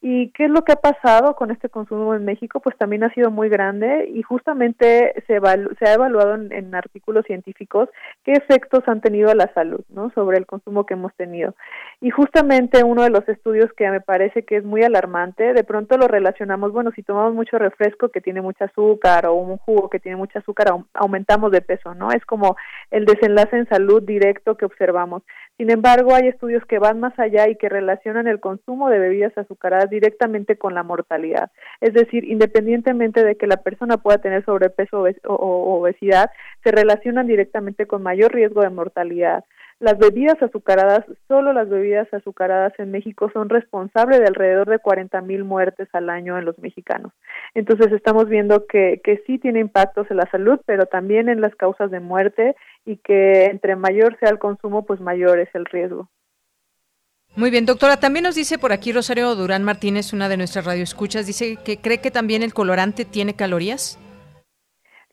[0.04, 2.58] ¿Y qué es lo que ha pasado con este consumo en México?
[2.58, 5.38] Pues también ha sido muy grande y justamente se,
[5.78, 7.88] se ha evaluado en, artículos científicos
[8.24, 10.10] qué efectos han tenido a la salud, ¿no?
[10.10, 11.54] Sobre el consumo que hemos tenido.
[12.00, 15.96] Y justamente uno de los estudios que me parece que es muy alarmante, de pronto
[15.96, 20.00] lo relacionamos, bueno, si tomamos mucho refresco que tiene mucha azúcar o un jugo que
[20.00, 22.10] tiene mucha azúcar, aumentamos de peso, ¿no?
[22.10, 22.56] Es como
[22.90, 25.22] el desenlace en salud directo que observamos.
[25.58, 29.36] Sin embargo, hay estudios que van más allá y que relacionan el consumo de bebidas
[29.36, 31.50] azucaradas directamente con la mortalidad.
[31.80, 36.30] Es decir, independientemente de que la persona pueda tener sobrepeso o obesidad,
[36.64, 39.44] se relacionan directamente con mayor riesgo de mortalidad.
[39.82, 45.20] Las bebidas azucaradas, solo las bebidas azucaradas en México son responsables de alrededor de 40
[45.22, 47.12] mil muertes al año en los mexicanos.
[47.54, 51.56] Entonces estamos viendo que, que sí tiene impactos en la salud, pero también en las
[51.56, 56.08] causas de muerte y que entre mayor sea el consumo, pues mayor es el riesgo.
[57.34, 57.96] Muy bien, doctora.
[57.96, 61.98] También nos dice por aquí Rosario Durán Martínez, una de nuestras radioescuchas, dice que cree
[61.98, 63.98] que también el colorante tiene calorías.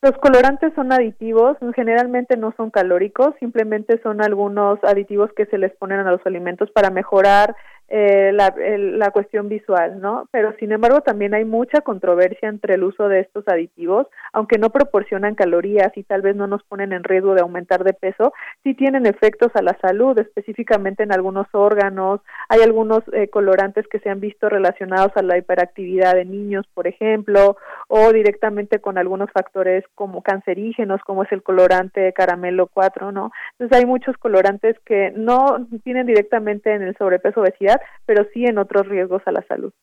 [0.02, 5.74] Los colorantes son aditivos, generalmente no son calóricos, simplemente son algunos aditivos que se les
[5.76, 7.54] ponen a los alimentos para mejorar
[7.90, 10.28] eh, la, la, cuestión visual, ¿no?
[10.32, 14.70] Pero sin embargo también hay mucha controversia entre el uso de estos aditivos, aunque no
[14.70, 18.76] proporcionan calorías y tal vez no nos ponen en riesgo de aumentar de peso, sí
[18.76, 22.22] tienen efectos a la salud, específicamente en algunos órganos.
[22.48, 26.88] Hay algunos eh, colorantes que se han visto relacionados a la hiperactividad de niños, por
[26.88, 33.32] ejemplo, o directamente con algunos factores como cancerígenos, como es el colorante caramelo 4, ¿no?
[33.54, 38.58] Entonces hay muchos colorantes que no tienen directamente en el sobrepeso obesidad, pero sí en
[38.58, 39.74] otros riesgos a la salud.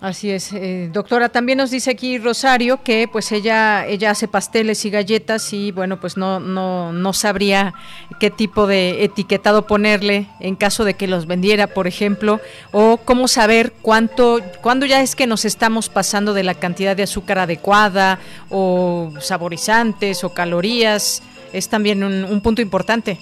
[0.00, 1.28] Así es, eh, doctora.
[1.28, 5.98] También nos dice aquí Rosario que pues ella ella hace pasteles y galletas y bueno
[5.98, 7.74] pues no no no sabría
[8.20, 13.26] qué tipo de etiquetado ponerle en caso de que los vendiera, por ejemplo, o cómo
[13.26, 18.20] saber cuánto cuándo ya es que nos estamos pasando de la cantidad de azúcar adecuada
[18.50, 23.18] o saborizantes o calorías es también un punto importante.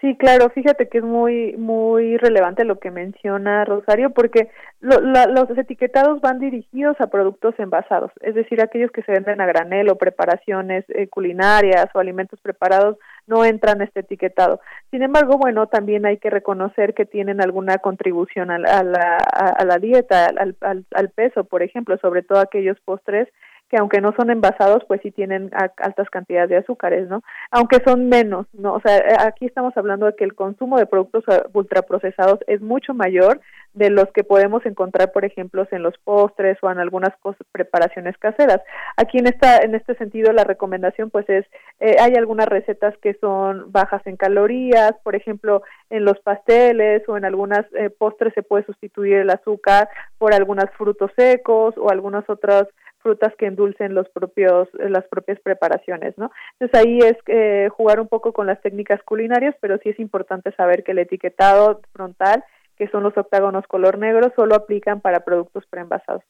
[0.00, 4.48] Sí, claro, fíjate que es muy muy relevante lo que menciona Rosario porque
[4.80, 9.90] los etiquetados van dirigidos a productos envasados, es decir, aquellos que se venden a granel
[9.90, 14.60] o preparaciones eh, culinarias o alimentos preparados no entran este etiquetado.
[14.90, 19.16] Sin embargo, bueno, también hay que reconocer que tienen alguna contribución a la, a la,
[19.18, 23.28] a la dieta, al, al, al peso, por ejemplo, sobre todo aquellos postres
[23.70, 27.22] que aunque no son envasados, pues sí tienen altas cantidades de azúcares, ¿no?
[27.52, 28.74] Aunque son menos, ¿no?
[28.74, 32.60] O sea, eh, aquí estamos hablando de que el consumo de productos eh, ultraprocesados es
[32.60, 33.40] mucho mayor
[33.72, 37.10] de los que podemos encontrar, por ejemplo, en los postres o en algunas
[37.52, 38.60] preparaciones caseras.
[38.96, 41.46] Aquí en esta en este sentido la recomendación pues es
[41.78, 47.16] eh, hay algunas recetas que son bajas en calorías, por ejemplo, en los pasteles o
[47.16, 47.64] en algunas
[47.98, 52.66] postres se puede sustituir el azúcar por algunos frutos secos o algunas otras
[53.00, 56.30] frutas que endulcen los propios las propias preparaciones, ¿no?
[56.58, 60.52] Entonces ahí es eh, jugar un poco con las técnicas culinarias, pero sí es importante
[60.52, 62.44] saber que el etiquetado frontal,
[62.76, 66.22] que son los octágonos color negro, solo aplican para productos preenvasados.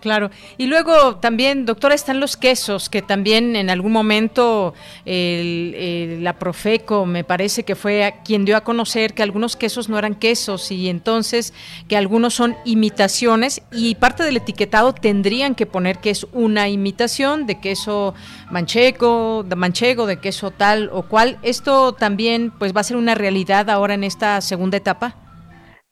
[0.00, 0.30] Claro.
[0.56, 4.74] Y luego también, doctora, están los quesos, que también en algún momento
[5.04, 10.14] la Profeco me parece que fue quien dio a conocer que algunos quesos no eran
[10.14, 11.52] quesos y entonces
[11.88, 17.46] que algunos son imitaciones y parte del etiquetado tendrían que poner que es una imitación
[17.46, 18.14] de queso
[18.50, 21.38] manchego, de manchego, de queso tal o cual.
[21.42, 25.16] Esto también pues va a ser una realidad ahora en esta segunda etapa.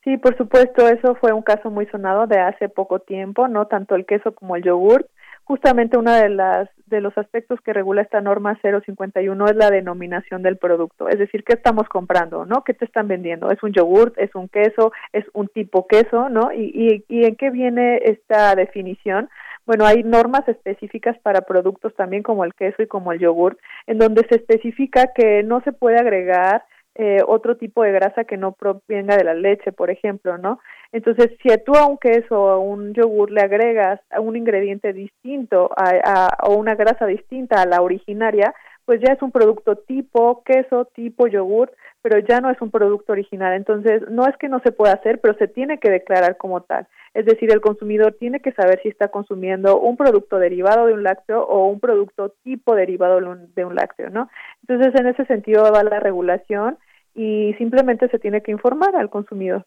[0.08, 3.94] Sí, por supuesto, eso fue un caso muy sonado de hace poco tiempo, no tanto
[3.94, 5.06] el queso como el yogurt.
[5.44, 10.42] Justamente uno de las de los aspectos que regula esta norma 051 es la denominación
[10.42, 12.64] del producto, es decir, qué estamos comprando, ¿no?
[12.64, 13.50] ¿Qué te están vendiendo?
[13.50, 14.16] ¿Es un yogurt?
[14.16, 14.92] ¿Es un queso?
[15.12, 16.30] ¿Es un tipo queso?
[16.30, 16.52] ¿No?
[16.54, 19.28] ¿Y, y, y en qué viene esta definición?
[19.66, 23.98] Bueno, hay normas específicas para productos también como el queso y como el yogurt, en
[23.98, 26.64] donde se especifica que no se puede agregar
[27.00, 30.58] eh, otro tipo de grasa que no provenga de la leche, por ejemplo, ¿no?
[30.90, 35.70] Entonces, si tú a un queso o a un yogur le agregas un ingrediente distinto
[35.76, 38.52] a, o una grasa distinta a la originaria,
[38.84, 41.70] pues ya es un producto tipo queso, tipo yogur,
[42.02, 43.54] pero ya no es un producto original.
[43.54, 46.88] Entonces, no es que no se pueda hacer, pero se tiene que declarar como tal.
[47.14, 51.04] Es decir, el consumidor tiene que saber si está consumiendo un producto derivado de un
[51.04, 53.20] lácteo o un producto tipo derivado
[53.54, 54.28] de un lácteo, ¿no?
[54.66, 56.76] Entonces, en ese sentido va la regulación
[57.18, 59.66] y simplemente se tiene que informar al consumidor.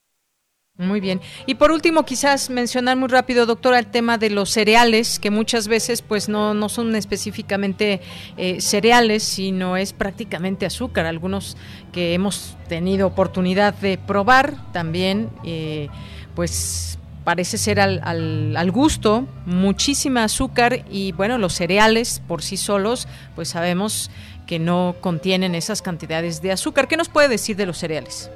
[0.77, 1.19] Muy bien.
[1.45, 5.67] Y por último, quizás mencionar muy rápido, doctora, el tema de los cereales, que muchas
[5.67, 7.99] veces pues no, no son específicamente
[8.37, 11.05] eh, cereales, sino es prácticamente azúcar.
[11.05, 11.57] Algunos
[11.91, 15.89] que hemos tenido oportunidad de probar también, eh,
[16.35, 22.57] pues parece ser al, al, al, gusto, muchísima azúcar y bueno, los cereales por sí
[22.57, 24.09] solos, pues sabemos
[24.51, 26.89] que no contienen esas cantidades de azúcar.
[26.89, 28.29] ¿Qué nos puede decir de los cereales?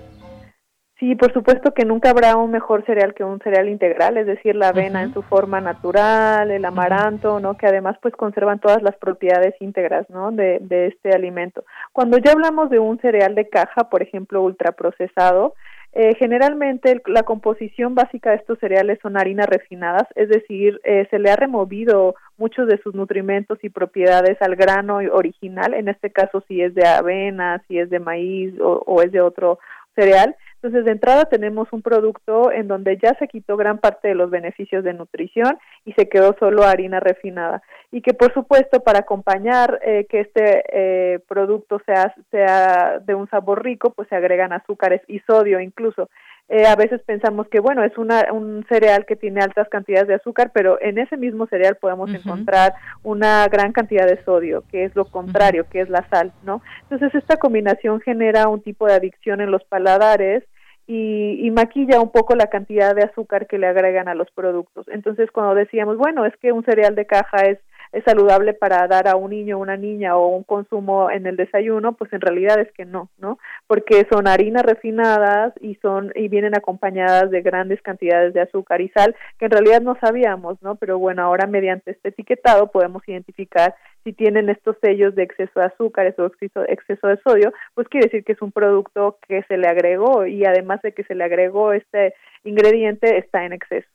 [0.98, 4.56] Sí, por supuesto que nunca habrá un mejor cereal que un cereal integral, es decir,
[4.56, 7.58] la avena en su forma natural, el amaranto, ¿no?
[7.58, 10.32] Que además pues conservan todas las propiedades íntegras, ¿no?
[10.32, 11.66] De, de este alimento.
[11.92, 15.56] Cuando ya hablamos de un cereal de caja, por ejemplo, ultraprocesado,
[15.96, 21.20] eh, generalmente la composición básica de estos cereales son harinas refinadas, es decir, eh, se
[21.20, 26.44] le ha removido muchos de sus nutrimentos y propiedades al grano original, en este caso
[26.50, 29.58] si es de avena, si es de maíz o es de otro
[29.96, 30.36] cereal,
[30.66, 34.32] entonces, de entrada tenemos un producto en donde ya se quitó gran parte de los
[34.32, 37.62] beneficios de nutrición y se quedó solo harina refinada.
[37.92, 43.30] Y que, por supuesto, para acompañar eh, que este eh, producto sea, sea de un
[43.30, 46.10] sabor rico, pues se agregan azúcares y sodio incluso.
[46.48, 50.16] Eh, a veces pensamos que, bueno, es una, un cereal que tiene altas cantidades de
[50.16, 54.96] azúcar, pero en ese mismo cereal podemos encontrar una gran cantidad de sodio, que es
[54.96, 56.62] lo contrario, que es la sal, ¿no?
[56.84, 60.44] Entonces, esta combinación genera un tipo de adicción en los paladares
[60.86, 64.88] y, y, maquilla un poco la cantidad de azúcar que le agregan a los productos.
[64.90, 67.60] Entonces, cuando decíamos, bueno, es que un cereal de caja es es
[68.06, 72.12] saludable para dar a un niño una niña o un consumo en el desayuno, pues
[72.14, 73.40] en realidad es que no, ¿no?
[73.68, 78.90] Porque son harinas refinadas y son y vienen acompañadas de grandes cantidades de azúcar y
[78.90, 80.76] sal que en realidad no sabíamos, ¿no?
[80.76, 85.66] Pero bueno, ahora mediante este etiquetado podemos identificar si tienen estos sellos de exceso de
[85.66, 89.68] azúcares o exceso, de sodio, pues quiere decir que es un producto que se le
[89.68, 92.14] agregó y además de que se le agregó este
[92.44, 93.90] ingrediente está en exceso.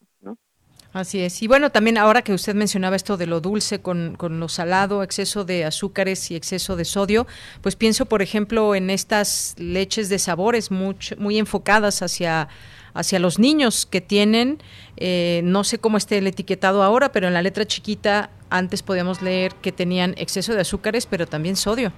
[0.92, 1.40] Así es.
[1.42, 5.02] Y bueno, también ahora que usted mencionaba esto de lo dulce con, con lo salado,
[5.04, 7.26] exceso de azúcares y exceso de sodio,
[7.62, 12.48] pues pienso, por ejemplo, en estas leches de sabores mucho, muy enfocadas hacia
[12.94, 14.58] hacia los niños que tienen,
[14.96, 19.22] eh, no sé cómo esté el etiquetado ahora, pero en la letra chiquita antes podíamos
[19.22, 21.92] leer que tenían exceso de azúcares, pero también sodio.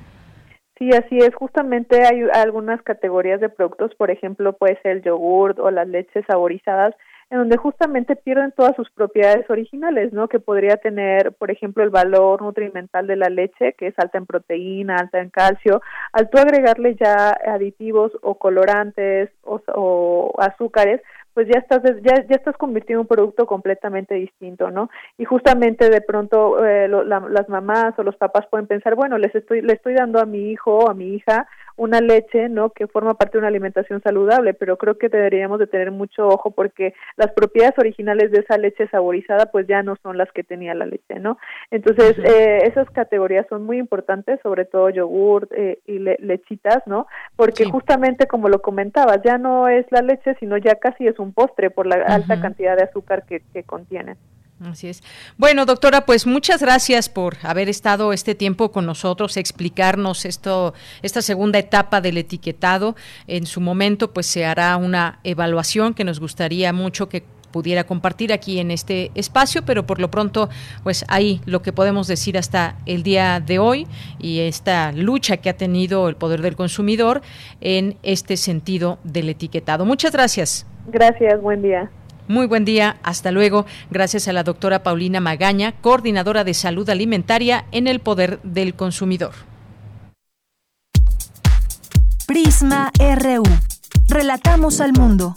[0.79, 1.35] Sí, así es.
[1.35, 6.25] Justamente hay algunas categorías de productos, por ejemplo, puede ser el yogur o las leches
[6.27, 6.95] saborizadas,
[7.33, 10.29] en donde justamente pierden todas sus propiedades originales, ¿no?
[10.29, 14.27] Que podría tener, por ejemplo, el valor nutrimental de la leche, que es alta en
[14.27, 15.81] proteína, alta en calcio,
[16.13, 21.01] al tú agregarle ya aditivos o colorantes o, azúcares,
[21.33, 24.91] pues ya estás ya, ya estás convirtiendo un producto completamente distinto, ¿no?
[25.17, 29.63] Y justamente de pronto eh, las mamás o los papás pueden pensar, bueno, les estoy
[29.63, 31.49] le estoy dando a mi hijo o a mi hija
[31.83, 32.71] una leche, ¿no?
[32.71, 36.53] Que forma parte de una alimentación saludable, pero creo que deberíamos de tener mucho ojo
[36.53, 40.75] porque las propiedades originales de esa leche saborizada pues ya no son las que tenía
[40.75, 41.39] la leche, ¿no?
[41.73, 47.09] Entonces, eh, esas categorías son muy importantes, sobre todo yogur eh, y lechitas, ¿no?
[47.35, 51.33] Porque justamente como lo comentabas, ya no es la leche, sino ya casi es un
[51.33, 54.17] postre por la alta cantidad de azúcar que, que contiene.
[54.65, 55.03] Así es.
[55.37, 61.21] Bueno, doctora, pues muchas gracias por haber estado este tiempo con nosotros, explicarnos esto, esta
[61.21, 62.95] segunda etapa del etiquetado.
[63.27, 68.33] En su momento, pues se hará una evaluación que nos gustaría mucho que pudiera compartir
[68.33, 70.49] aquí en este espacio, pero por lo pronto,
[70.83, 73.87] pues ahí lo que podemos decir hasta el día de hoy
[74.19, 77.21] y esta lucha que ha tenido el poder del consumidor
[77.61, 79.85] en este sentido del etiquetado.
[79.85, 80.67] Muchas gracias.
[80.89, 81.91] Gracias, buen día.
[82.29, 83.67] Muy buen día, hasta luego.
[83.91, 89.33] Gracias a la doctora Paulina Magaña, coordinadora de salud alimentaria en el Poder del Consumidor.
[92.27, 93.43] Prisma RU.
[94.09, 95.37] Relatamos al mundo.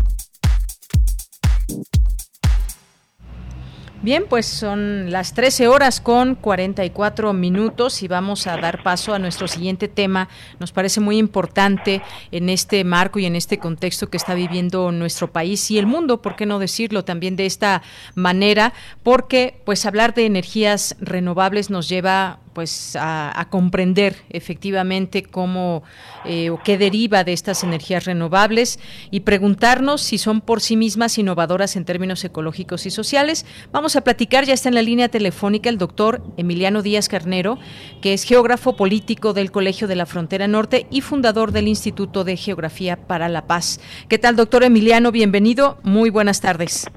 [4.04, 9.20] Bien, pues son las 13 horas con 44 minutos y vamos a dar paso a
[9.20, 10.28] nuestro siguiente tema.
[10.60, 15.32] Nos parece muy importante en este marco y en este contexto que está viviendo nuestro
[15.32, 17.82] país y el mundo, ¿por qué no decirlo también de esta
[18.14, 18.74] manera?
[19.04, 25.84] Porque pues hablar de energías renovables nos lleva pues a, comprender efectivamente cómo
[26.26, 28.80] eh, o qué deriva de estas energías renovables
[29.12, 33.46] y preguntarnos si son por sí mismas innovadoras en términos ecológicos y sociales.
[33.72, 37.60] Vamos a platicar, ya está en la línea telefónica el doctor Emiliano Díaz Carnero,
[38.02, 42.38] que es geógrafo político del Colegio de la Frontera Norte y fundador del Instituto de
[42.38, 43.80] Geografía para la Paz.
[44.08, 45.12] ¿Qué tal, doctor Emiliano?
[45.12, 45.78] Bienvenido.
[45.84, 46.88] Muy buenas tardes.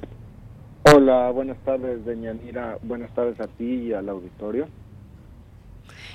[0.95, 2.79] Hola, buenas tardes, Deñanira.
[2.83, 4.69] Buenas tardes a ti y al auditorio.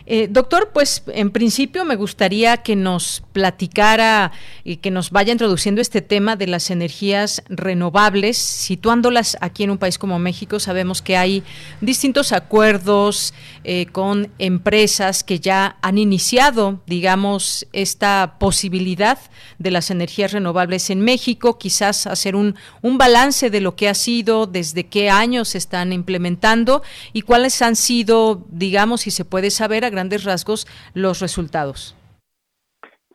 [0.05, 4.31] Eh, doctor, pues en principio me gustaría que nos platicara
[4.63, 9.77] y que nos vaya introduciendo este tema de las energías renovables, situándolas aquí en un
[9.77, 10.59] país como México.
[10.59, 11.43] Sabemos que hay
[11.81, 13.33] distintos acuerdos
[13.63, 19.19] eh, con empresas que ya han iniciado, digamos, esta posibilidad
[19.59, 23.93] de las energías renovables en México, quizás hacer un, un balance de lo que ha
[23.93, 26.81] sido, desde qué años se están implementando
[27.13, 31.95] y cuáles han sido, digamos, si se puede saber, grandes rasgos los resultados?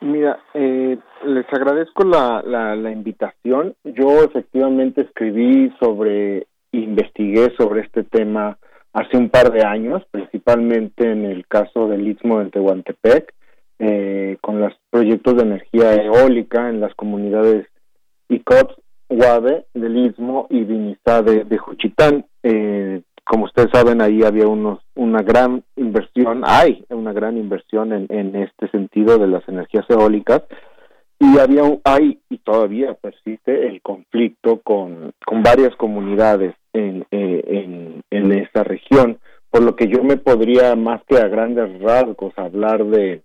[0.01, 3.75] Mira, eh, les agradezco la, invitación.
[3.85, 8.59] Yo efectivamente escribí sobre, investigué sobre este tema
[8.93, 13.35] hace un par de años, principalmente en el caso del Istmo de Tehuantepec,
[13.79, 17.67] eh, con los proyectos de energía eólica en las comunidades
[18.29, 18.75] ICOPS,
[19.09, 22.27] Guave del Istmo y Vinizá de, de Juchitán.
[22.43, 28.37] Eh, como ustedes saben, ahí había unos, una gran inversión, hay una gran inversión en,
[28.37, 30.43] este sentido de las energías eólicas.
[31.19, 38.03] Y había hay y todavía persiste el conflicto con, con varias comunidades en, eh, en,
[38.11, 39.19] en esa región,
[39.51, 43.23] por lo que yo me podría más que a grandes rasgos hablar de,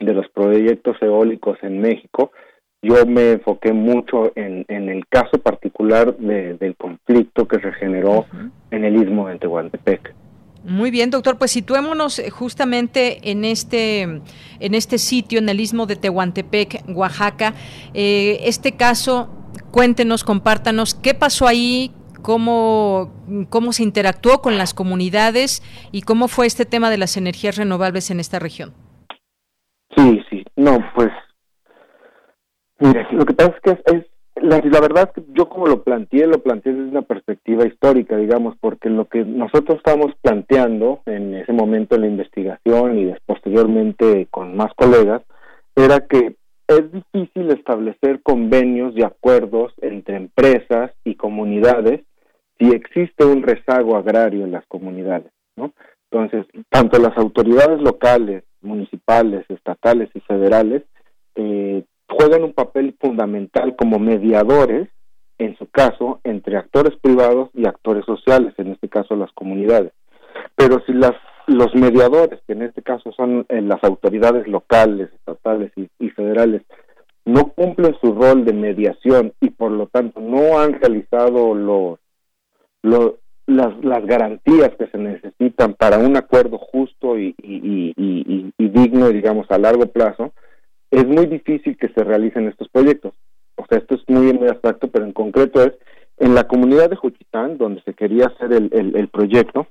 [0.00, 2.32] de los proyectos eólicos en México,
[2.84, 8.26] yo me enfoqué mucho en, en el caso particular del conflicto que se generó
[8.70, 10.14] en el istmo de Tehuantepec.
[10.64, 15.86] Muy bien, doctor, pues situémonos eh, justamente en este, en este sitio, en el istmo
[15.86, 17.54] de Tehuantepec, Oaxaca.
[17.92, 19.28] Eh, este caso,
[19.70, 21.92] cuéntenos, compártanos, ¿qué pasó ahí?
[22.22, 23.12] Cómo,
[23.50, 25.62] cómo se interactuó con las comunidades
[25.92, 28.72] y cómo fue este tema de las energías renovables en esta región.
[29.94, 31.10] Sí, sí, no, pues
[32.84, 34.04] Mire, lo que pasa es que es,
[34.36, 38.56] la, verdad es que yo como lo planteé, lo planteé desde una perspectiva histórica, digamos,
[38.60, 44.54] porque lo que nosotros estamos planteando en ese momento en la investigación y posteriormente con
[44.54, 45.22] más colegas,
[45.74, 46.36] era que
[46.68, 52.02] es difícil establecer convenios y acuerdos entre empresas y comunidades
[52.58, 55.72] si existe un rezago agrario en las comunidades, ¿no?
[56.10, 60.82] Entonces, tanto las autoridades locales, municipales, estatales y federales
[61.34, 64.88] eh, juegan un papel fundamental como mediadores,
[65.38, 69.92] en su caso, entre actores privados y actores sociales, en este caso las comunidades.
[70.56, 71.14] Pero si las
[71.46, 76.62] los mediadores, que en este caso son eh, las autoridades locales, estatales y, federales,
[77.24, 81.98] no cumplen su rol de mediación y por lo tanto no han realizado los,
[83.46, 89.58] las, las garantías que se necesitan para un acuerdo justo y, y, digno, digamos, a
[89.58, 90.32] largo plazo,
[90.94, 93.14] es muy difícil que se realicen estos proyectos.
[93.56, 95.72] O sea, esto es muy, muy abstracto, pero en concreto es
[96.18, 99.66] en la comunidad de Juchitán, donde se quería hacer el, el, proyecto,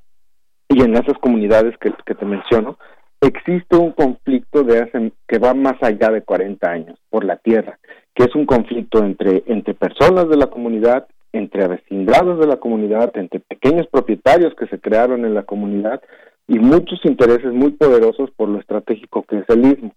[0.68, 2.78] y en esas comunidades que, que te menciono,
[3.22, 7.80] existe un conflicto de hace, que va más allá de 40 años por la tierra,
[8.14, 13.16] que es un conflicto entre, entre personas de la comunidad, entre vecindados de la comunidad,
[13.16, 16.02] entre pequeños propietarios que se crearon en la comunidad
[16.48, 19.96] y muchos intereses muy poderosos por lo estratégico que es el istmo.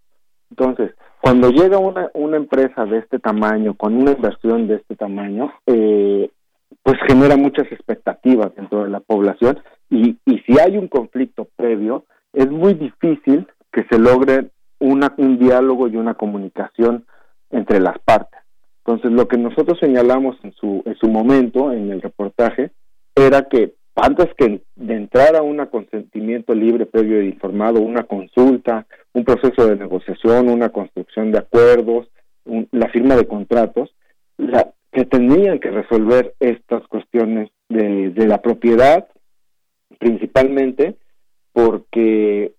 [0.50, 0.92] Entonces,
[1.26, 6.30] cuando llega una, una empresa de este tamaño, con una inversión de este tamaño, eh,
[6.84, 9.58] pues genera muchas expectativas dentro de la población
[9.90, 15.36] y, y si hay un conflicto previo, es muy difícil que se logre una, un
[15.40, 17.06] diálogo y una comunicación
[17.50, 18.38] entre las partes.
[18.84, 22.70] Entonces, lo que nosotros señalamos en su, en su momento, en el reportaje,
[23.16, 28.86] era que antes que de entrar a un consentimiento libre, previo e informado, una consulta,
[29.14, 32.06] un proceso de negociación, una construcción de acuerdos,
[32.70, 33.94] la firma de contratos,
[34.36, 39.08] la, que tenían que resolver estas cuestiones de, la propiedad,
[39.98, 40.96] principalmente
[41.52, 42.52] porque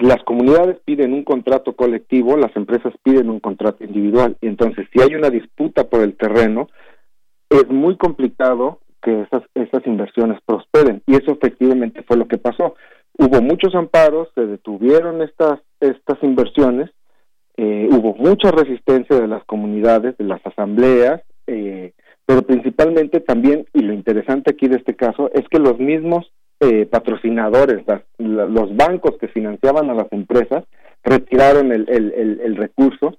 [0.00, 4.36] las comunidades piden un contrato colectivo, las empresas piden un contrato individual.
[4.40, 6.68] Entonces, si hay una disputa por el terreno,
[7.50, 11.02] es muy complicado que esas, esas inversiones prosperen.
[11.06, 12.74] Y eso efectivamente fue lo que pasó.
[13.18, 16.90] Hubo muchos amparos, se detuvieron estas, estas inversiones,
[17.56, 21.92] eh, hubo mucha resistencia de las comunidades, de las asambleas, eh,
[22.24, 26.86] pero principalmente también, y lo interesante aquí de este caso, es que los mismos eh,
[26.86, 27.84] patrocinadores,
[28.18, 30.64] los bancos que financiaban a las empresas,
[31.02, 33.18] retiraron el, el, el, recurso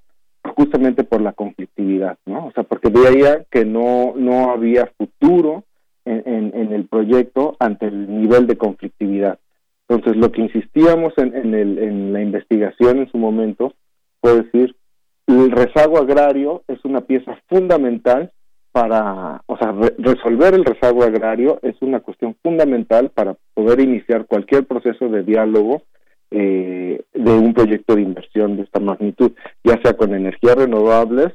[0.55, 2.47] justamente por la conflictividad, ¿no?
[2.47, 5.65] O sea, porque veía que no, no había futuro
[6.05, 9.39] en, el proyecto ante el nivel de conflictividad.
[9.87, 13.73] Entonces, lo que insistíamos en, en, el, en la investigación en su momento
[14.21, 14.75] fue decir,
[15.27, 18.31] el rezago agrario es una pieza fundamental
[18.73, 24.65] para, o sea, resolver el rezago agrario es una cuestión fundamental para poder iniciar cualquier
[24.65, 25.83] proceso de diálogo
[26.31, 29.33] eh, de un proyecto de inversión de esta magnitud,
[29.63, 31.33] ya sea con energías renovables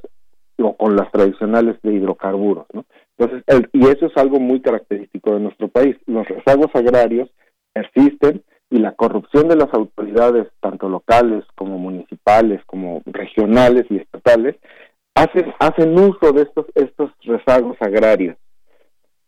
[0.59, 2.85] o con las tradicionales de hidrocarburos, ¿no?
[3.19, 5.97] Entonces, y eso es algo muy característico de nuestro país.
[6.07, 7.29] Los rezagos agrarios
[7.73, 14.57] persisten y la corrupción de las autoridades, tanto locales como municipales, como regionales y estatales,
[15.15, 18.37] hacen, hacen uso de estos, estos rezagos agrarios.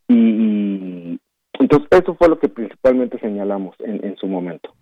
[0.09, 1.19] Y,
[1.59, 4.73] entonces eso fue lo que principalmente señalamos en, en su momento.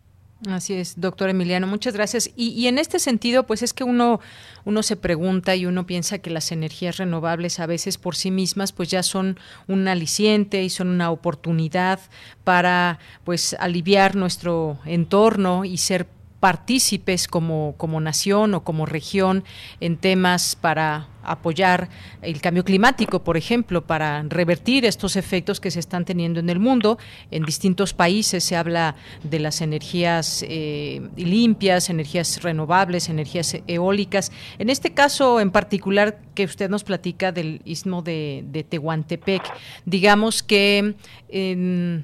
[0.46, 2.30] Así es, doctor Emiliano, muchas gracias.
[2.36, 4.20] Y, y, en este sentido, pues es que uno,
[4.64, 8.70] uno se pregunta y uno piensa que las energías renovables a veces por sí mismas
[8.70, 9.36] pues ya son
[9.66, 11.98] un aliciente y son una oportunidad
[12.44, 16.06] para pues aliviar nuestro entorno y ser
[16.38, 19.42] partícipes como, como nación o como región
[19.80, 21.88] en temas para apoyar
[22.22, 26.58] el cambio climático, por ejemplo, para revertir estos efectos que se están teniendo en el
[26.58, 26.98] mundo.
[27.30, 34.32] En distintos países se habla de las energías eh, limpias, energías renovables, energías eólicas.
[34.58, 39.42] En este caso en particular que usted nos platica del istmo de, Tehuantepec,
[39.84, 40.94] digamos que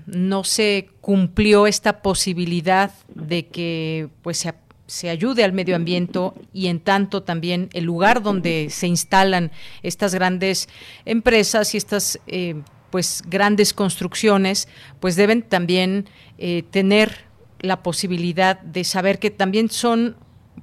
[0.06, 4.48] no se cumplió esta posibilidad de que pues se
[4.86, 6.20] se ayude al medio ambiente
[6.52, 9.50] y en tanto también el lugar donde se instalan
[9.82, 10.68] estas grandes
[11.04, 12.56] empresas y estas eh,
[12.90, 14.68] pues grandes construcciones
[15.00, 16.06] pues deben también
[16.38, 17.24] eh, tener
[17.60, 20.16] la posibilidad de saber que también son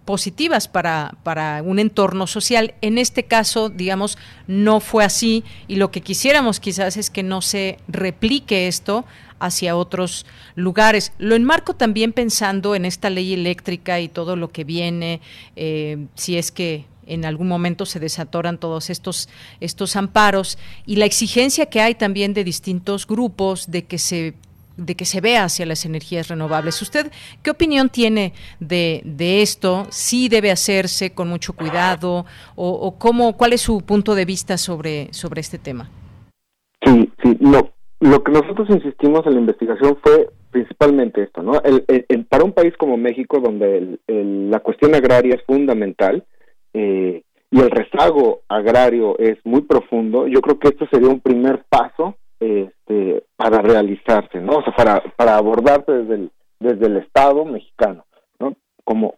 [0.06, 2.74] positivas para, para un entorno social.
[2.82, 7.42] En este caso, digamos, no fue así y lo que quisiéramos quizás es que no
[7.42, 9.06] se replique esto
[9.40, 10.26] hacia otros
[10.56, 11.14] lugares.
[11.18, 15.20] Lo enmarco también pensando en esta ley eléctrica y todo lo que viene,
[15.56, 19.28] eh, si es que en algún momento se desatoran todos estos,
[19.60, 24.36] estos amparos y la exigencia que hay también de distintos grupos de que se
[24.86, 26.82] de que se vea hacia las energías renovables.
[26.82, 27.12] ¿Usted
[27.44, 29.86] qué opinión tiene de, de esto?
[29.90, 32.26] ¿Sí debe hacerse con mucho cuidado?
[32.56, 35.90] ¿O, cómo, cuál es su punto de vista sobre, sobre este tema?
[36.84, 41.62] Sí, sí, lo, lo que nosotros insistimos en la investigación fue principalmente esto, ¿no?
[41.64, 46.26] El, para un país como México, donde la cuestión agraria es fundamental
[46.74, 51.64] eh, y el rezago agrario es muy profundo, yo creo que esto sería un primer
[51.70, 54.58] paso este, para realizarse, ¿no?
[54.58, 58.06] O sea, para, para abordarse desde el, desde el Estado mexicano,
[58.40, 58.56] ¿no?
[58.84, 59.14] Como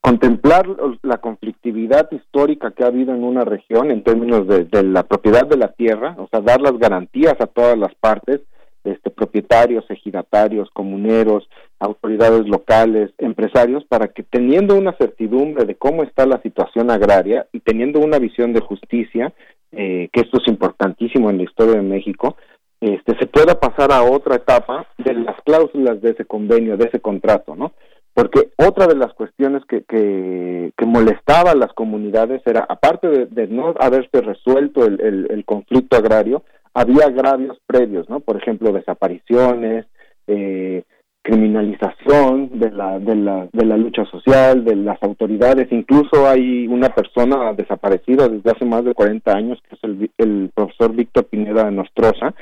[0.00, 0.66] contemplar
[1.02, 5.56] la conflictividad histórica que ha habido en una región en términos de, la propiedad de
[5.56, 8.40] la tierra, o sea, dar las garantías a todas las partes,
[8.84, 11.48] este, propietarios, ejidatarios, comuneros,
[11.80, 17.60] autoridades locales, empresarios, para que teniendo una certidumbre de cómo está la situación agraria y
[17.60, 19.34] teniendo una visión de justicia,
[19.72, 22.36] eh, que esto es importantísimo en la historia de México,
[22.80, 27.00] este, se pueda pasar a otra etapa de las cláusulas de ese convenio, de ese
[27.00, 27.72] contrato, ¿no?
[28.12, 33.74] Porque otra de las cuestiones que, que, molestaba a las comunidades era, aparte de, no
[33.78, 36.42] haberse resuelto el, conflicto agrario,
[36.72, 38.20] había agravios previos, ¿no?
[38.20, 39.84] Por ejemplo, desapariciones,
[40.26, 40.84] eh,
[41.26, 45.66] criminalización de la, de, la, de la lucha social, de las autoridades.
[45.72, 50.50] Incluso hay una persona desaparecida desde hace más de 40 años, que es el, el
[50.54, 52.32] profesor Víctor Pineda de Nostroza,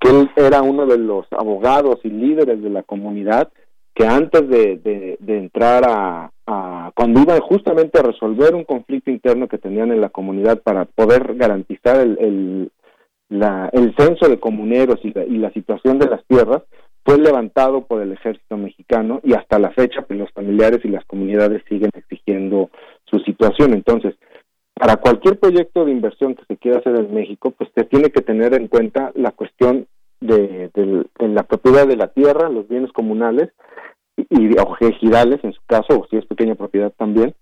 [0.00, 3.50] que él era uno de los abogados y líderes de la comunidad
[3.94, 6.30] que antes de, de, entrar a,
[6.94, 11.34] cuando iban justamente a resolver un conflicto interno que tenían en la comunidad para poder
[11.34, 12.70] garantizar el, el,
[13.28, 16.62] la, el censo de comuneros y la, y la situación de las tierras,
[17.04, 21.04] fue levantado por el ejército mexicano y hasta la fecha pues los familiares y las
[21.04, 22.70] comunidades siguen exigiendo
[23.04, 23.72] su situación.
[23.72, 24.14] Entonces,
[24.74, 28.22] para cualquier proyecto de inversión que se quiera hacer en México, pues se tiene que
[28.22, 29.86] tener en cuenta la cuestión
[30.20, 30.70] de,
[31.18, 33.50] la propiedad de la tierra, los bienes comunales
[34.16, 37.34] y, o ejidales en su caso, o si es pequeña propiedad también,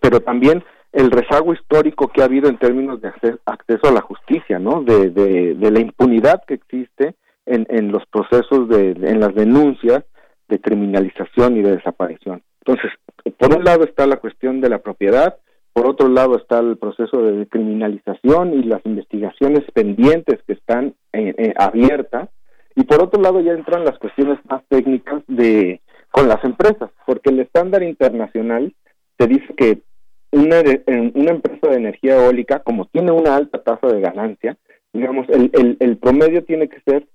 [0.00, 3.08] pero también el rezago histórico que ha habido en términos de
[3.44, 4.82] acceso, a la justicia, ¿no?
[4.82, 7.16] De, de, la impunidad que existe
[7.46, 10.04] en, en los procesos de, en las denuncias
[10.48, 12.42] de criminalización y de desaparición.
[12.64, 12.90] Entonces,
[13.38, 15.36] por un lado está la cuestión de la propiedad,
[15.72, 21.34] por otro lado está el proceso de criminalización y las investigaciones pendientes que están eh,
[21.36, 22.28] eh, abiertas,
[22.74, 25.80] y por otro lado ya entran las cuestiones más técnicas de
[26.10, 28.74] con las empresas, porque el estándar internacional
[29.16, 29.80] te dice que
[30.32, 30.60] una,
[31.14, 34.56] una empresa de energía eólica, como tiene una alta tasa de ganancia,
[34.92, 37.06] digamos, el, el, el promedio tiene que ser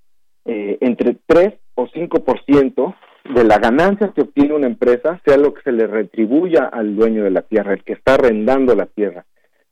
[0.45, 2.95] eh, entre 3 o 5%
[3.33, 7.23] de la ganancia que obtiene una empresa sea lo que se le retribuya al dueño
[7.23, 9.25] de la tierra, el que está arrendando la tierra.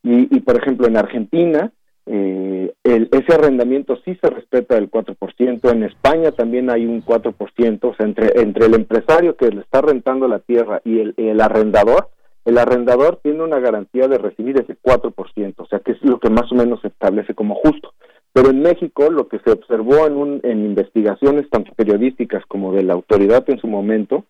[0.03, 1.71] Y, y por ejemplo, en Argentina,
[2.05, 7.79] eh, el, ese arrendamiento sí se respeta del 4%, en España también hay un 4%,
[7.83, 11.39] o sea, entre, entre el empresario que le está rentando la tierra y el, el
[11.39, 12.09] arrendador,
[12.45, 16.31] el arrendador tiene una garantía de recibir ese 4%, o sea, que es lo que
[16.31, 17.93] más o menos se establece como justo.
[18.33, 22.93] Pero en México lo que se observó en, en investigaciones tanto periodísticas como de la
[22.93, 24.25] autoridad en su momento,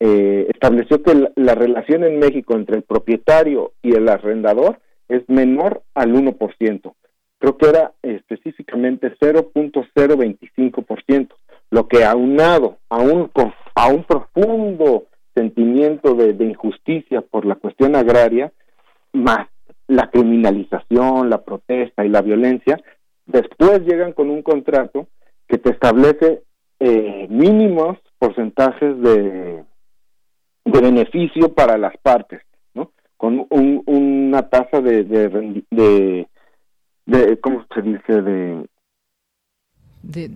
[0.00, 5.82] eh, estableció que la, relación en México entre el propietario y el arrendador es menor
[5.94, 6.94] al 1%.
[7.38, 11.28] Creo que era específicamente 0.025%,
[11.70, 13.30] lo que aunado a un,
[13.74, 18.52] a un profundo sentimiento de injusticia por la cuestión agraria,
[19.12, 19.48] más
[19.86, 22.80] la criminalización, la protesta y la violencia,
[23.26, 25.08] Después llegan con un contrato
[25.48, 26.42] que te establece
[26.80, 29.64] eh, mínimos porcentajes de,
[30.64, 32.42] de beneficio para las partes,
[32.74, 32.92] ¿no?
[33.16, 36.26] Con un, una tasa de, de,
[37.06, 38.22] de, ¿cómo se dice?
[38.22, 38.66] De,
[40.02, 40.30] de,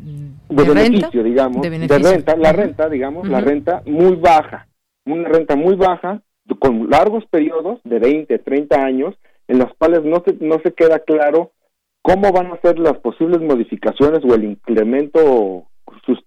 [0.48, 4.66] beneficio, digamos, de, renta, la renta, digamos, la renta muy baja,
[5.04, 6.22] una renta muy baja,
[6.58, 9.14] con largos periodos de 20, 30 años,
[9.48, 11.52] en los cuales no se, no se queda claro
[12.08, 15.66] cómo van a ser las posibles modificaciones o el incremento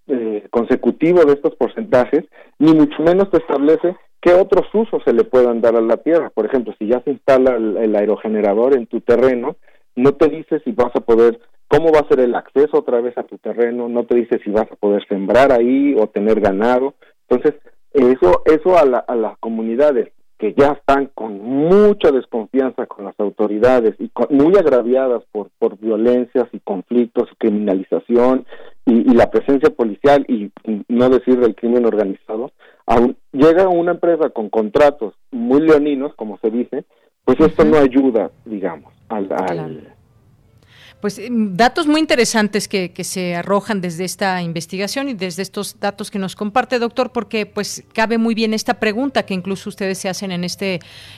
[0.08, 2.26] eh, consecutivo de estos porcentajes,
[2.60, 6.30] ni mucho menos se establece qué otros usos se le puedan dar a la tierra.
[6.30, 9.56] Por ejemplo, si ya se instala el, aerogenerador en tu terreno,
[9.96, 13.18] no te dice si vas a poder, cómo va a ser el acceso otra vez
[13.18, 16.94] a tu terreno, no te dice si vas a poder sembrar ahí o tener ganado.
[17.28, 17.60] Entonces,
[17.92, 20.10] eso, eso a, a las comunidades
[20.42, 26.48] que ya están con mucha desconfianza con las autoridades y muy agraviadas por, por violencias
[26.52, 28.48] y conflictos y criminalización
[28.88, 30.52] y, la presencia policial y
[30.88, 32.52] no decir del crimen organizado,
[33.32, 36.86] llega una empresa con contratos muy leoninos, como se dice,
[37.24, 39.91] pues esto no ayuda, digamos, al,
[41.02, 46.12] pues em, datos muy interesantes que, se arrojan desde esta investigación y desde estos datos
[46.12, 50.08] que nos comparte, doctor, porque pues cabe muy bien esta pregunta que incluso ustedes se
[50.08, 50.76] hacen en este,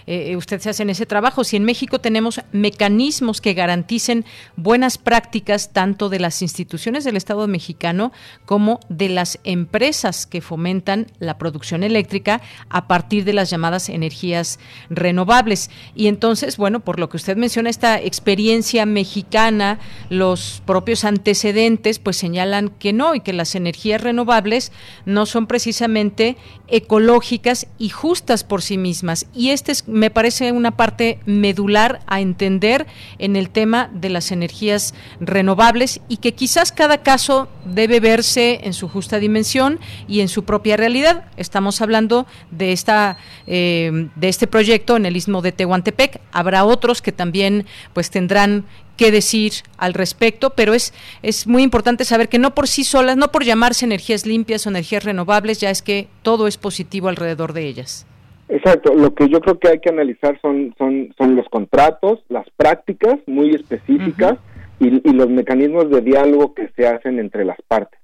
[0.07, 1.43] eh, eh, usted se hace en ese trabajo.
[1.43, 4.23] Si en México tenemos mecanismos que garanticen
[4.55, 8.13] buenas prácticas tanto de las instituciones del Estado mexicano
[8.45, 14.57] como de las empresas que fomentan la producción eléctrica a partir de las llamadas energías
[14.89, 15.69] renovables.
[15.95, 19.72] Y entonces, bueno, por lo que usted menciona, esta experiencia mexicana
[20.09, 24.71] los propios antecedentes pues señalan que no y que las energías renovables
[25.05, 29.27] no son precisamente ecológicas y justas por sí mismas.
[29.33, 32.87] Y este es, me parece una parte medular a entender
[33.19, 38.73] en el tema de las energías renovables y que quizás cada caso debe verse en
[38.73, 41.25] su justa dimensión y en su propia realidad.
[41.37, 43.17] Estamos hablando de esta
[43.47, 46.21] eh, de este proyecto en el istmo de Tehuantepec.
[46.31, 48.65] Habrá otros que también pues tendrán
[48.97, 53.17] que decir al respecto, pero es, es muy importante saber que no por sí solas,
[53.17, 57.53] no por llamarse energías limpias o energías renovables, ya es que todo es positivo alrededor
[57.53, 58.05] de ellas.
[58.49, 62.45] Exacto, lo que yo creo que hay que analizar son, son, son los contratos, las
[62.55, 64.35] prácticas muy específicas
[64.79, 67.99] y, y, los mecanismos de diálogo que se hacen entre las partes.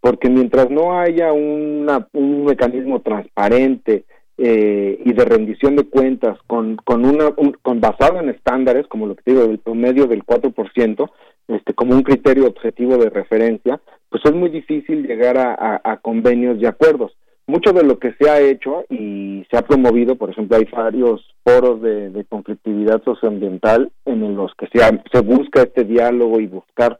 [0.00, 4.04] Porque mientras no haya una, un mecanismo transparente,
[4.36, 7.32] eh, y de rendición de cuentas con, con una
[7.62, 11.10] con basado en estándares como lo que digo del promedio del 4%
[11.48, 16.66] este como un criterio objetivo de referencia pues es muy difícil llegar a, convenios y
[16.66, 17.16] acuerdos.
[17.46, 21.34] Mucho de lo que se ha hecho y se ha promovido por ejemplo hay varios
[21.44, 24.80] foros de, de conflictividad socioambiental en los que se,
[25.12, 26.98] se busca este diálogo y buscar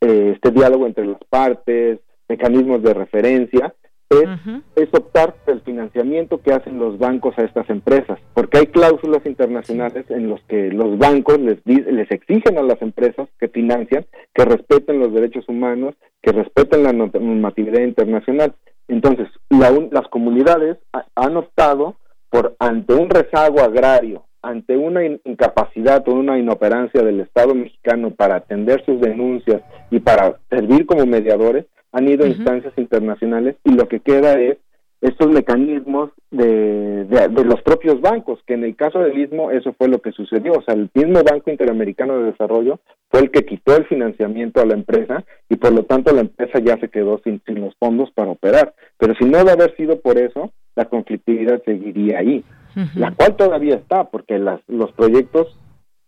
[0.00, 3.74] eh, este diálogo entre las partes mecanismos de referencia
[4.10, 9.24] es, optar por el financiamiento que hacen los bancos a estas empresas, porque hay cláusulas
[9.26, 14.44] internacionales en los que los bancos les, les exigen a las empresas que financian que
[14.44, 18.54] respeten los derechos humanos, que respeten la normatividad internacional.
[18.88, 20.78] Entonces, las comunidades
[21.14, 21.96] han optado
[22.30, 28.36] por, ante un rezago agrario, ante una incapacidad o una inoperancia del Estado mexicano para
[28.36, 31.66] atender sus denuncias y para servir como mediadores,
[31.98, 34.58] han ido a instancias internacionales y lo que queda es
[35.00, 39.86] estos mecanismos de, de, los propios bancos, que en el caso del Istmo eso fue
[39.88, 43.76] lo que sucedió, o sea, el mismo Banco Interamericano de Desarrollo fue el que quitó
[43.76, 47.40] el financiamiento a la empresa y por lo tanto la empresa ya se quedó sin,
[47.46, 48.74] sin los fondos para operar.
[48.98, 52.44] Pero si no de haber sido por eso, la conflictividad seguiría ahí,
[52.94, 55.56] la cual todavía está, porque las, los proyectos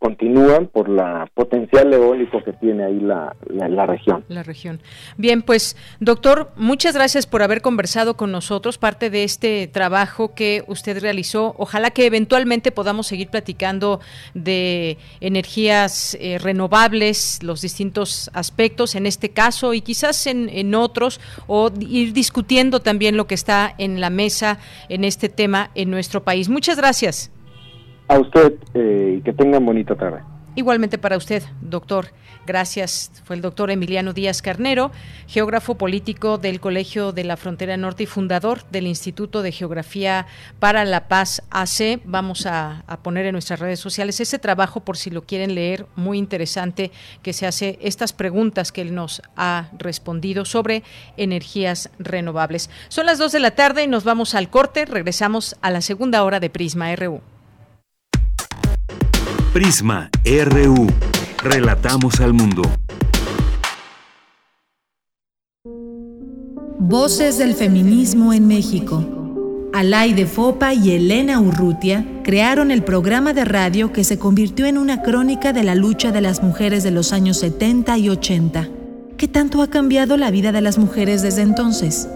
[0.01, 4.25] continúan por la potencial eólico que tiene ahí la, la, región.
[4.29, 4.81] La región.
[5.19, 10.65] Bien, pues doctor, muchas gracias por haber conversado con nosotros, parte de este trabajo que
[10.69, 11.55] usted realizó.
[11.59, 14.01] Ojalá que eventualmente podamos seguir platicando
[14.33, 21.21] de energías eh, renovables, los distintos aspectos en este caso y quizás en, en otros,
[21.47, 26.25] o ir discutiendo también lo que está en la mesa en este tema en nuestro
[26.25, 26.49] país.
[26.49, 27.31] Muchas gracias.
[28.11, 30.21] A usted eh, y que tengan bonita tarde.
[30.57, 32.09] Igualmente para usted, doctor.
[32.45, 33.13] Gracias.
[33.25, 34.91] Fue el doctor Emiliano Díaz Carnero,
[35.29, 40.27] geógrafo político del Colegio de la Frontera Norte y fundador del Instituto de Geografía
[40.59, 42.01] para la Paz AC.
[42.05, 46.19] Vamos a, poner en nuestras redes sociales ese trabajo por si lo quieren leer, muy
[46.19, 46.91] interesante,
[47.23, 50.83] que se hace estas preguntas que él nos ha respondido sobre
[51.17, 52.71] energías renovables.
[52.89, 54.87] Son las 2 de la tarde y nos vamos al corte.
[54.87, 57.21] Regresamos a la segunda hora de Prisma RU.
[59.53, 60.87] Prisma RU.
[61.43, 62.63] Relatamos al mundo.
[66.79, 69.69] Voces del feminismo en México.
[69.73, 74.79] Alay de Fopa y Elena Urrutia crearon el programa de radio que se convirtió en
[74.79, 78.69] una crónica de la lucha de las mujeres de los años 70 y 80.
[79.17, 82.09] ¿Qué tanto ha cambiado la vida de las mujeres desde entonces?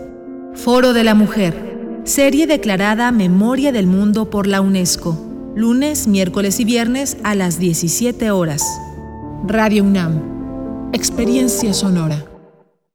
[0.55, 6.65] Foro de la Mujer, serie declarada Memoria del Mundo por la UNESCO lunes, miércoles y
[6.65, 8.63] viernes a las 17 horas.
[9.47, 10.91] Radio UNAM.
[10.93, 12.34] Experiencia sonora.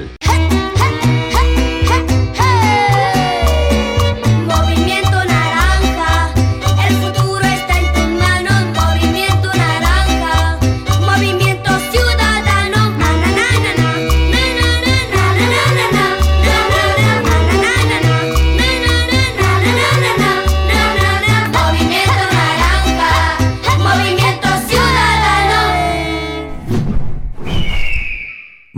[0.00, 0.49] Movimiento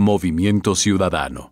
[0.03, 1.49] Movimiento Ciudadano.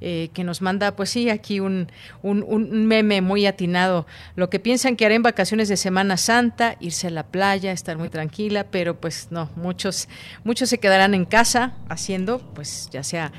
[0.00, 1.90] Eh, que nos manda, pues sí, aquí un,
[2.20, 4.06] un, un, meme muy atinado.
[4.36, 7.96] Lo que piensan que haré en vacaciones de Semana Santa, irse a la playa, estar
[7.96, 10.08] muy tranquila, pero pues no, muchos,
[10.42, 13.32] muchos se quedarán en casa haciendo, pues ya sea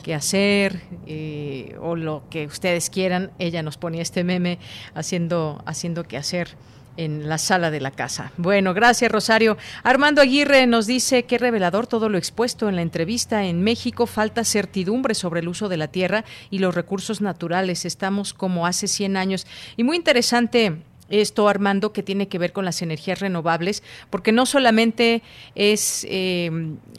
[0.00, 3.30] qué hacer eh, o lo que ustedes quieran.
[3.38, 4.58] Ella nos ponía este meme
[4.94, 6.56] haciendo, haciendo qué hacer
[6.96, 8.32] en la sala de la casa.
[8.36, 9.56] Bueno, gracias Rosario.
[9.82, 13.44] Armando Aguirre nos dice que revelador todo lo expuesto en la entrevista.
[13.44, 17.84] En México falta certidumbre sobre el uso de la tierra y los recursos naturales.
[17.84, 19.46] Estamos como hace 100 años.
[19.76, 24.46] Y muy interesante esto, Armando, que tiene que ver con las energías renovables, porque no
[24.46, 25.22] solamente
[25.54, 26.50] es eh,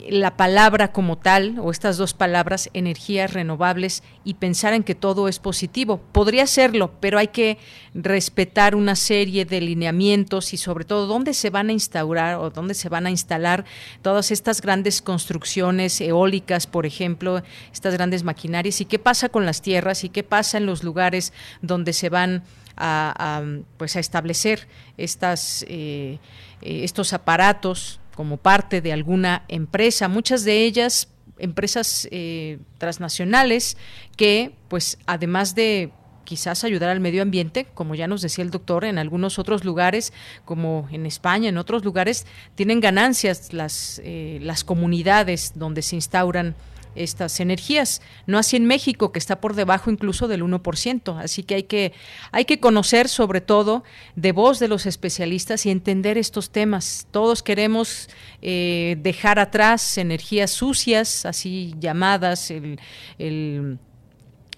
[0.08, 5.28] la palabra como tal, o estas dos palabras, energías renovables, y pensar en que todo
[5.28, 6.00] es positivo.
[6.12, 7.58] Podría serlo, pero hay que
[7.94, 12.74] respetar una serie de lineamientos y sobre todo dónde se van a instaurar o dónde
[12.74, 13.64] se van a instalar
[14.02, 17.42] todas estas grandes construcciones eólicas, por ejemplo,
[17.72, 21.32] estas grandes maquinarias, y qué pasa con las tierras y qué pasa en los lugares
[21.60, 22.42] donde se van
[22.76, 23.42] a,
[23.76, 26.18] pues a establecer estas, eh,
[26.60, 31.08] eh, estos aparatos como parte de alguna empresa, muchas de ellas
[31.38, 33.76] empresas eh, transnacionales
[34.16, 35.90] que pues además de
[36.24, 40.12] quizás ayudar al medio ambiente, como ya nos decía el doctor, en algunos otros lugares,
[40.44, 46.54] como en España, en otros lugares, tienen ganancias las, las comunidades donde se instauran
[46.94, 48.02] estas energías.
[48.26, 51.18] No así en México, que está por debajo incluso del 1%.
[51.18, 51.92] Así que hay que,
[52.30, 53.84] hay que conocer sobre todo
[54.16, 57.06] de voz de los especialistas y entender estos temas.
[57.10, 58.08] Todos queremos
[58.40, 62.78] eh, dejar atrás energías sucias, así llamadas, el,
[63.18, 63.78] el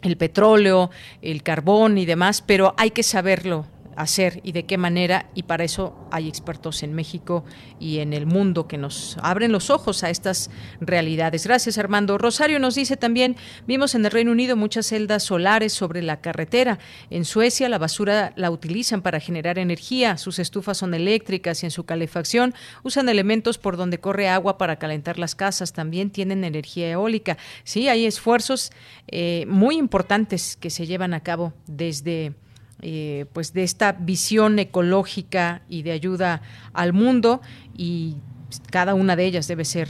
[0.03, 0.91] el petróleo,
[1.23, 3.67] el carbón y demás, pero hay que saberlo
[3.97, 7.45] hacer y de qué manera y para eso hay expertos en México
[7.79, 11.47] y en el mundo que nos abren los ojos a estas realidades.
[11.47, 12.19] Gracias Armando.
[12.19, 13.37] Rosario nos dice también,
[13.67, 16.79] vimos en el Reino Unido muchas celdas solares sobre la carretera.
[17.11, 21.71] En Suecia la basura la utilizan para generar energía, sus estufas son eléctricas y en
[21.71, 26.91] su calefacción usan elementos por donde corre agua para calentar las casas, también tienen energía
[26.91, 27.39] eólica.
[27.65, 28.73] Sí, hay esfuerzos
[29.09, 32.35] eh, muy importantes que se llevan a cabo desde
[32.87, 36.43] eh, pues de esta visión ecológica y de ayuda
[36.75, 37.41] al mundo
[37.75, 38.17] y
[38.71, 39.89] cada una de ellas debe ser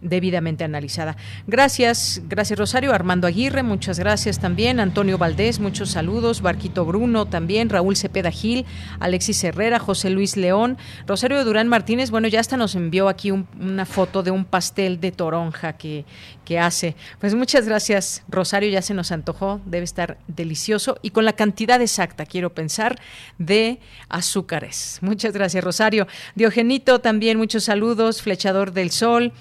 [0.00, 1.16] debidamente analizada.
[1.46, 7.68] Gracias, gracias Rosario, Armando Aguirre, muchas gracias también, Antonio Valdés, muchos saludos, Barquito Bruno también,
[7.68, 8.66] Raúl Cepeda Gil,
[8.98, 13.86] Alexis Herrera, José Luis León, Rosario Durán Martínez, bueno, ya hasta nos envió aquí una
[13.86, 16.04] foto de un pastel de toronja que,
[16.44, 16.96] que hace.
[17.20, 21.80] Pues muchas gracias, Rosario, ya se nos antojó, debe estar delicioso y con la cantidad
[21.80, 22.98] exacta, quiero pensar,
[23.38, 23.78] de
[24.08, 24.98] azúcares.
[25.00, 26.06] Muchas gracias, Rosario.
[26.34, 29.32] Diogenito también, muchos saludos, Flechador del Sol,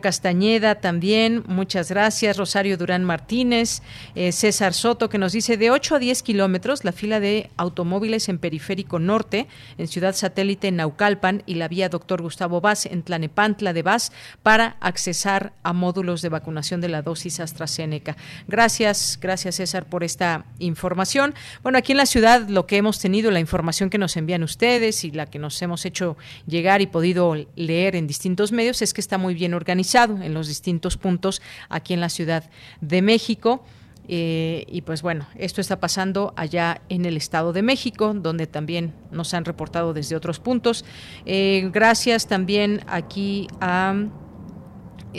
[0.00, 2.36] Castañeda también, muchas gracias.
[2.36, 3.82] Rosario Durán Martínez,
[4.14, 8.28] eh, César Soto, que nos dice de 8 a 10 kilómetros la fila de automóviles
[8.28, 9.46] en Periférico Norte,
[9.78, 14.12] en Ciudad Satélite, en Naucalpan, y la vía Doctor Gustavo Vaz en Tlanepantla de Vaz
[14.42, 18.16] para accesar a módulos de vacunación de la dosis AstraZeneca.
[18.48, 21.34] Gracias, gracias César por esta información.
[21.62, 25.04] Bueno, aquí en la ciudad lo que hemos tenido, la información que nos envían ustedes
[25.04, 29.00] y la que nos hemos hecho llegar y podido leer en distintos medios es que
[29.00, 32.44] está muy bien organizado en los distintos puntos aquí en la Ciudad
[32.80, 33.64] de México.
[34.08, 38.92] Eh, y pues bueno, esto está pasando allá en el Estado de México, donde también
[39.10, 40.84] nos han reportado desde otros puntos.
[41.26, 43.94] Eh, gracias también aquí a,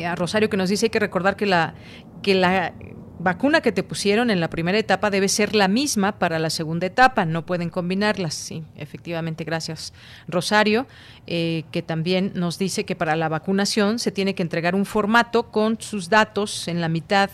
[0.05, 1.73] a Rosario que nos dice hay que recordar que la
[2.21, 2.73] que la
[3.21, 6.87] vacuna que te pusieron en la primera etapa debe ser la misma para la segunda
[6.87, 8.33] etapa, no pueden combinarlas.
[8.33, 9.93] Sí, efectivamente, gracias
[10.27, 10.87] Rosario,
[11.27, 15.51] eh, que también nos dice que para la vacunación se tiene que entregar un formato
[15.51, 17.29] con sus datos en la mitad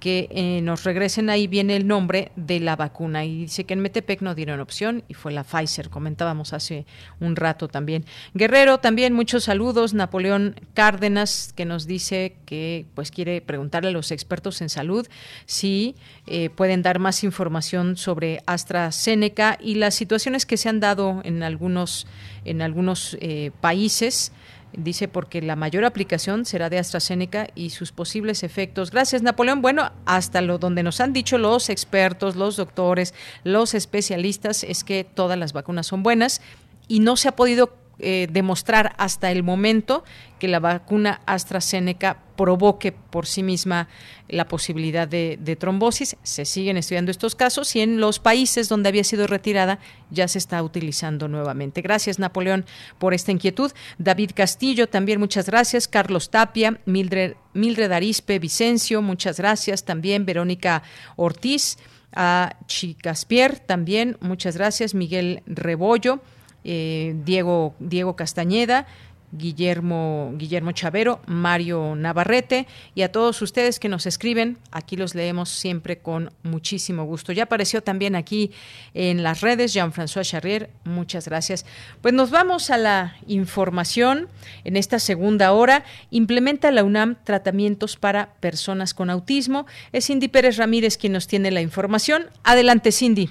[0.00, 3.80] que eh, nos regresen ahí viene el nombre de la vacuna y dice que en
[3.80, 6.86] Metepec no dieron opción y fue la Pfizer, comentábamos hace
[7.20, 8.06] un rato también.
[8.34, 9.94] Guerrero, también muchos saludos.
[9.94, 15.06] Napoleón Cárdenas que nos dice que pues quiere preguntarle a los expertos en salud
[15.44, 15.94] si
[16.26, 21.42] eh, pueden dar más información sobre AstraZeneca y las situaciones que se han dado en
[21.42, 22.06] algunos
[22.44, 24.32] en algunos eh, países
[24.72, 28.90] Dice porque la mayor aplicación será de AstraZeneca y sus posibles efectos.
[28.90, 29.62] Gracias, Napoleón.
[29.62, 33.12] Bueno, hasta lo donde nos han dicho los expertos, los doctores,
[33.42, 36.40] los especialistas, es que todas las vacunas son buenas
[36.86, 40.04] y no se ha podido eh, demostrar hasta el momento
[40.38, 43.88] que la vacuna AstraZeneca provoque por sí misma
[44.28, 46.16] la posibilidad de, trombosis.
[46.22, 49.78] Se siguen estudiando estos casos y en los países donde había sido retirada
[50.10, 51.82] ya se está utilizando nuevamente.
[51.82, 52.64] Gracias, Napoleón,
[52.98, 53.70] por esta inquietud.
[53.98, 55.86] David Castillo, también muchas gracias.
[55.86, 59.84] Carlos Tapia, Mildred, Mildred Arispe Vicencio, muchas gracias.
[59.84, 60.82] También Verónica
[61.16, 61.76] Ortiz,
[62.12, 64.94] a Chicaspier, también muchas gracias.
[64.94, 66.22] Miguel Rebollo.
[66.64, 68.86] Eh, Diego, Diego Castañeda,
[69.32, 74.58] Guillermo, Guillermo Chavero, Mario Navarrete y a todos ustedes que nos escriben.
[74.72, 77.32] Aquí los leemos siempre con muchísimo gusto.
[77.32, 78.50] Ya apareció también aquí
[78.94, 80.70] en las redes Jean-François Charrier.
[80.84, 81.64] Muchas gracias.
[82.00, 84.28] Pues nos vamos a la información
[84.64, 85.84] en esta segunda hora.
[86.10, 89.66] Implementa la UNAM tratamientos para personas con autismo.
[89.92, 92.26] Es Cindy Pérez Ramírez quien nos tiene la información.
[92.42, 93.30] Adelante, Cindy.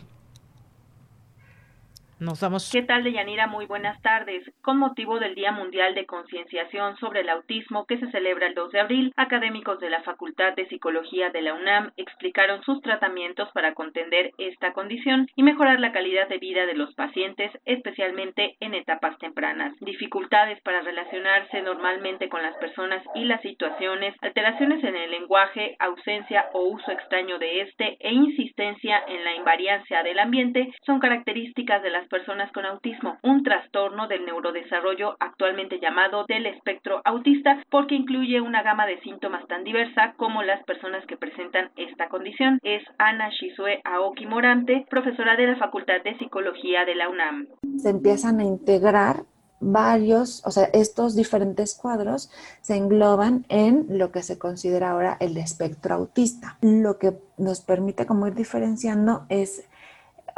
[2.19, 2.69] Nos damos.
[2.69, 3.47] ¿Qué tal, Deyanira?
[3.47, 4.43] Muy buenas tardes.
[4.61, 8.71] Con motivo del Día Mundial de Concienciación sobre el Autismo que se celebra el 2
[8.73, 13.73] de abril, académicos de la Facultad de Psicología de la UNAM explicaron sus tratamientos para
[13.73, 19.17] contender esta condición y mejorar la calidad de vida de los pacientes, especialmente en etapas
[19.19, 19.73] tempranas.
[19.79, 26.49] Dificultades para relacionarse normalmente con las personas y las situaciones, alteraciones en el lenguaje, ausencia
[26.51, 31.91] o uso extraño de este e insistencia en la invariancia del ambiente son características de
[31.91, 38.41] las personas con autismo, un trastorno del neurodesarrollo actualmente llamado del espectro autista porque incluye
[38.41, 42.59] una gama de síntomas tan diversa como las personas que presentan esta condición.
[42.63, 47.47] Es Ana Shizue Aoki Morante, profesora de la Facultad de Psicología de la UNAM.
[47.77, 49.23] Se empiezan a integrar
[49.59, 52.31] varios, o sea, estos diferentes cuadros
[52.61, 56.57] se engloban en lo que se considera ahora el espectro autista.
[56.61, 59.68] Lo que nos permite como ir diferenciando es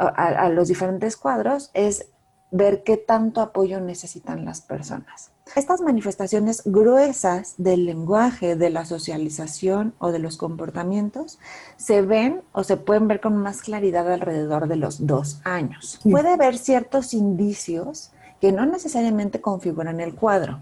[0.08, 2.06] a, a, los diferentes cuadros es
[2.50, 5.30] ver qué tanto apoyo necesitan las personas.
[5.56, 11.38] Estas manifestaciones gruesas del lenguaje, de la socialización o de los comportamientos
[11.76, 16.00] se ven o se pueden ver con más claridad alrededor de los dos años.
[16.02, 20.60] Puede haber ciertos indicios que no necesariamente configuran el cuadro.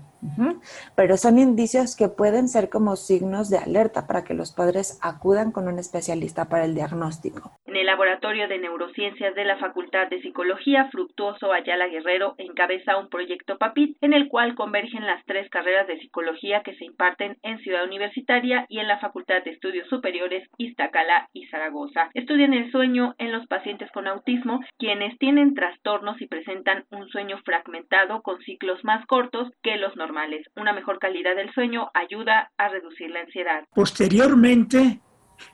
[0.94, 5.52] Pero son indicios que pueden ser como signos de alerta para que los padres acudan
[5.52, 7.52] con un especialista para el diagnóstico.
[7.66, 13.08] En el Laboratorio de Neurociencias de la Facultad de Psicología, Fructuoso Ayala Guerrero encabeza un
[13.08, 17.58] proyecto PAPIT en el cual convergen las tres carreras de psicología que se imparten en
[17.60, 22.10] Ciudad Universitaria y en la Facultad de Estudios Superiores Iztacala y Zaragoza.
[22.14, 27.38] Estudian el sueño en los pacientes con autismo, quienes tienen trastornos y presentan un sueño
[27.44, 30.09] fragmentado con ciclos más cortos que los normales.
[30.56, 33.64] Una mejor calidad del sueño ayuda a reducir la ansiedad.
[33.74, 35.00] Posteriormente,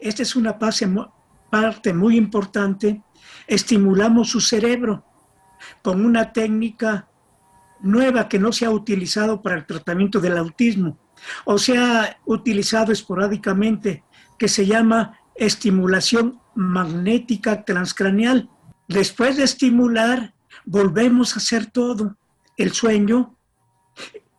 [0.01, 3.03] esta es una parte muy importante,
[3.47, 5.05] estimulamos su cerebro
[5.83, 7.09] con una técnica
[7.81, 10.99] nueva que no se ha utilizado para el tratamiento del autismo
[11.45, 14.05] o se ha utilizado esporádicamente,
[14.39, 18.49] que se llama estimulación magnética transcraneal.
[18.89, 20.35] Después de estimular,
[20.65, 22.17] volvemos a hacer todo,
[22.57, 23.36] el sueño,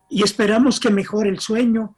[0.10, 1.96] y esperamos que mejore el sueño.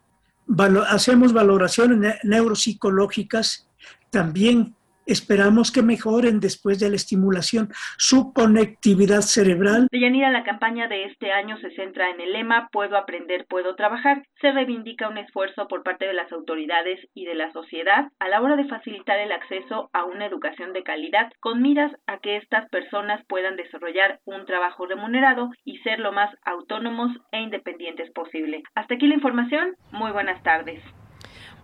[0.88, 3.68] Hacemos valoraciones neuropsicológicas,
[4.10, 4.74] también
[5.10, 9.88] Esperamos que mejoren después de la estimulación su conectividad cerebral.
[9.90, 14.22] Deyanira, la campaña de este año se centra en el lema Puedo aprender, puedo trabajar.
[14.40, 18.40] Se reivindica un esfuerzo por parte de las autoridades y de la sociedad a la
[18.40, 22.68] hora de facilitar el acceso a una educación de calidad con miras a que estas
[22.68, 28.62] personas puedan desarrollar un trabajo remunerado y ser lo más autónomos e independientes posible.
[28.76, 29.74] Hasta aquí la información.
[29.90, 30.80] Muy buenas tardes.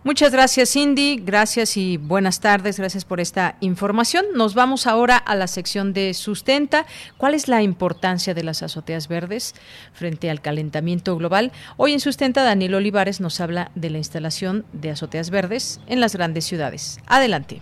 [0.07, 1.17] Muchas gracias, Cindy.
[1.21, 2.79] Gracias y buenas tardes.
[2.79, 4.23] Gracias por esta información.
[4.35, 6.85] Nos vamos ahora a la sección de sustenta.
[7.17, 9.53] ¿Cuál es la importancia de las azoteas verdes
[9.91, 11.51] frente al calentamiento global?
[11.75, 16.15] Hoy en Sustenta, Daniel Olivares nos habla de la instalación de azoteas verdes en las
[16.15, 17.01] grandes ciudades.
[17.05, 17.61] Adelante.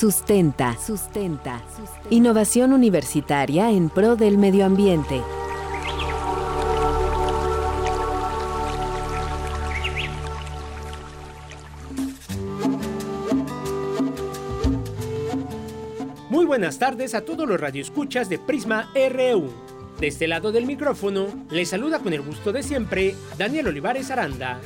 [0.00, 0.78] Sustenta.
[0.78, 1.60] Sustenta.
[2.08, 5.20] Innovación universitaria en pro del medio ambiente.
[16.30, 19.52] Muy buenas tardes a todos los radioescuchas de Prisma RU.
[20.00, 24.62] De este lado del micrófono, les saluda con el gusto de siempre Daniel Olivares Aranda.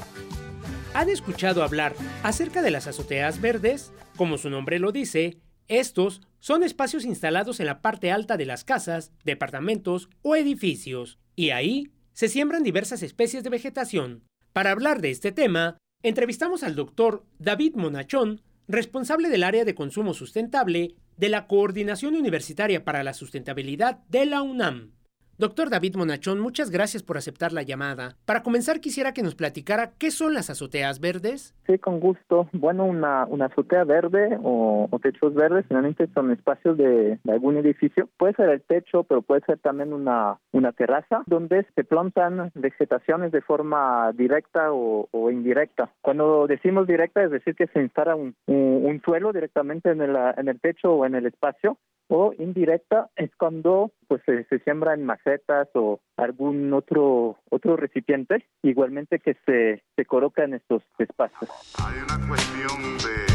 [0.95, 3.93] ¿Han escuchado hablar acerca de las azoteas verdes?
[4.17, 8.63] Como su nombre lo dice, estos son espacios instalados en la parte alta de las
[8.63, 14.23] casas, departamentos o edificios, y ahí se siembran diversas especies de vegetación.
[14.53, 20.15] Para hablar de este tema, entrevistamos al doctor David Monachón, responsable del área de consumo
[20.15, 24.93] sustentable de la Coordinación Universitaria para la Sustentabilidad de la UNAM.
[25.37, 28.15] Doctor David Monachón, muchas gracias por aceptar la llamada.
[28.25, 31.57] Para comenzar, quisiera que nos platicara qué son las azoteas verdes.
[31.67, 32.49] Sí, con gusto.
[32.53, 38.09] Bueno, una, una azotea verde o, techos verdes generalmente son espacios de, algún edificio.
[38.17, 43.33] Puede ser el techo, pero puede ser también una, una terraza donde se plantan vegetaciones
[43.33, 45.91] de forma directa o, indirecta.
[46.01, 50.49] Cuando decimos directa, es decir, que se instala un, un, suelo directamente en el, en
[50.49, 51.77] el techo o en el espacio
[52.09, 58.47] o indirecta es cuando pues se, se siembra en macetas o algún otro otro recipiente
[58.63, 61.51] igualmente que se, se coloca en estos espacios.
[61.85, 63.35] Hay una cuestión de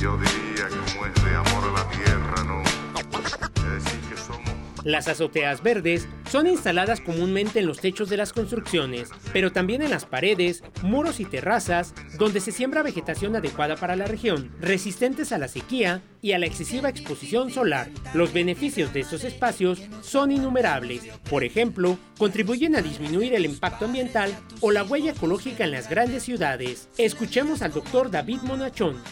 [0.00, 0.41] yo diría
[4.84, 9.90] las azoteas verdes son instaladas comúnmente en los techos de las construcciones, pero también en
[9.90, 15.38] las paredes, muros y terrazas, donde se siembra vegetación adecuada para la región, resistentes a
[15.38, 17.90] la sequía y a la excesiva exposición solar.
[18.14, 21.02] Los beneficios de estos espacios son innumerables.
[21.28, 26.22] Por ejemplo, contribuyen a disminuir el impacto ambiental o la huella ecológica en las grandes
[26.22, 26.88] ciudades.
[26.98, 29.02] Escuchemos al doctor David Monachón,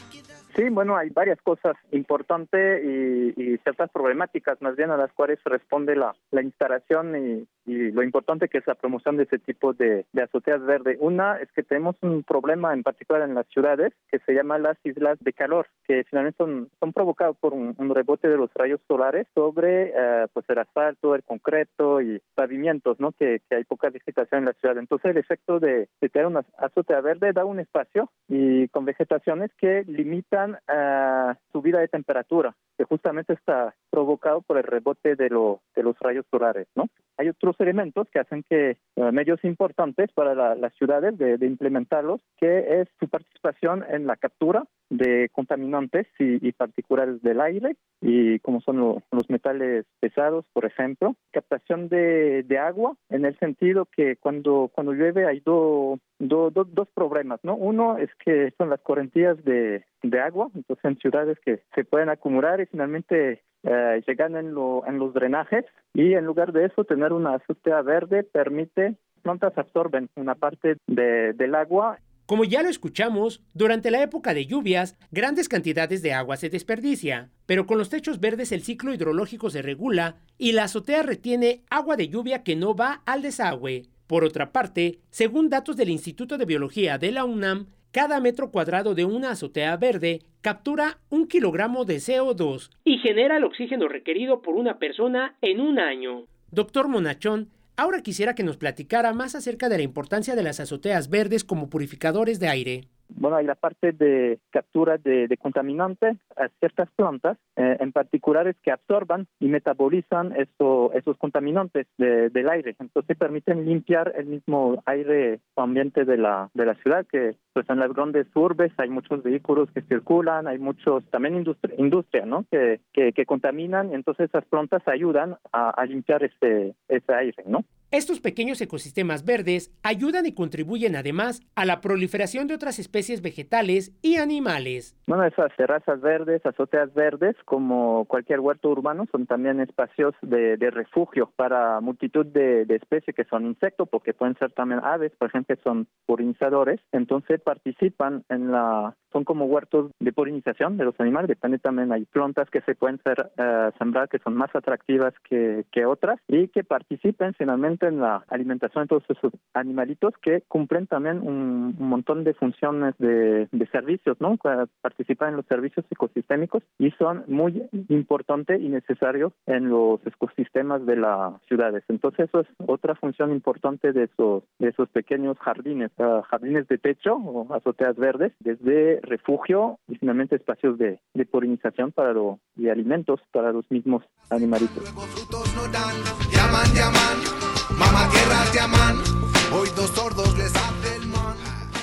[0.57, 5.95] Sí, bueno, hay varias cosas importantes y, ciertas problemáticas más bien a las cuales responde
[5.95, 7.49] la, la instalación y,
[7.93, 10.99] lo importante que es la promoción de ese tipo de, azoteas verdes.
[11.01, 14.77] Una es que tenemos un problema en particular en las ciudades que se llama las
[14.85, 19.27] islas de calor, que finalmente son, son provocados por un, rebote de los rayos solares
[19.35, 23.13] sobre eh, pues el asfalto, el concreto y pavimentos, ¿no?
[23.13, 24.79] Que, hay poca vegetación en la ciudad.
[24.79, 29.85] Entonces el efecto de, tener una azotea verde da un espacio y con vegetaciones que
[29.87, 35.99] limitan uh, subida de temperatura, que justamente está provocado por el rebote de, de los
[35.99, 36.87] rayos solares, ¿no?
[37.21, 42.81] Hay otros elementos que hacen que uh, medios importantes para las ciudades de, implementarlos, que
[42.81, 48.79] es su participación en la captura de contaminantes y, particulares del aire, y como son
[48.79, 54.93] los metales pesados, por ejemplo, captación de, de, agua, en el sentido que cuando, cuando
[54.93, 57.55] llueve hay dos dos problemas, ¿no?
[57.55, 62.09] Uno es que son las correntías de, de agua, entonces en ciudades que se pueden
[62.09, 65.65] acumular y finalmente eh, llegan en, lo, en los drenajes
[65.95, 71.33] y en lugar de eso tener una azotea verde permite plantas absorben una parte de,
[71.35, 71.99] del agua
[72.31, 77.29] como ya lo escuchamos, durante la época de lluvias, grandes cantidades de agua se desperdicia,
[77.45, 81.97] pero con los techos verdes el ciclo hidrológico se regula y la azotea retiene agua
[81.97, 83.87] de lluvia que no va al desagüe.
[84.07, 88.95] Por otra parte, según datos del Instituto de Biología de la UNAM, cada metro cuadrado
[88.95, 94.55] de una azotea verde captura un kilogramo de CO2 y genera el oxígeno requerido por
[94.55, 96.27] una persona en un año.
[96.51, 101.11] Doctor Monachón, ahora quisiera que nos platicara más acerca de la importancia de las azoteas
[101.11, 102.89] verdes como purificadores de aire.
[103.17, 108.71] Bueno, hay la parte de captura de, contaminantes a ciertas plantas, eh, en particulares que
[108.71, 112.77] absorban y metabolizan esos contaminantes del aire.
[112.79, 117.79] Entonces permiten limpiar el mismo aire ambiente de la, de la ciudad, que pues en
[117.79, 121.45] las grandes urbes hay muchos vehículos que circulan, hay muchos, también
[121.77, 122.45] industria, ¿no?
[122.51, 127.65] Que, que, contaminan, y entonces esas plantas ayudan a, a limpiar ese, ese aire, ¿no?
[127.93, 133.93] Estos pequeños ecosistemas verdes ayudan y contribuyen además a la proliferación de otras especies vegetales
[134.01, 134.97] y animales.
[135.09, 141.33] Bueno, esas terrazas verdes, azoteas verdes, como cualquier huerto urbano, son también espacios de, refugio
[141.35, 145.89] para multitud de, especies que son insectos, porque pueden ser también aves, por ejemplo, son
[146.07, 146.79] polinizadores.
[146.93, 152.05] Entonces participan en la son como huertos de polinización de los animales, depende también, hay
[152.05, 156.47] plantas que se pueden ser uh, sembrar que son más atractivas que, que otras y
[156.47, 162.25] que participen finalmente en la alimentación de todos esos animalitos que cumplen también un, montón
[162.25, 164.37] de funciones de, de servicios, ¿no?
[164.81, 170.97] Participan en los servicios ecosistémicos y son muy importantes y necesarios en los ecosistemas de
[170.97, 171.85] las ciudades.
[171.89, 176.79] Entonces eso es otra función importante de esos, de esos pequeños jardines, uh, jardines de
[176.79, 182.69] techo o azoteas verdes, desde refugio y finalmente espacios de, de polinización para lo, y
[182.69, 184.85] alimentos para los mismos animalitos.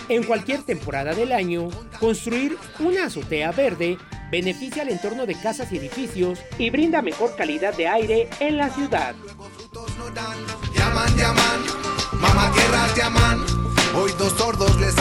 [0.09, 1.69] En cualquier temporada del año,
[1.99, 3.97] construir una azotea verde
[4.31, 8.69] beneficia al entorno de casas y edificios y brinda mejor calidad de aire en la
[8.69, 9.15] ciudad.
[13.95, 14.95] hoy dos sordos les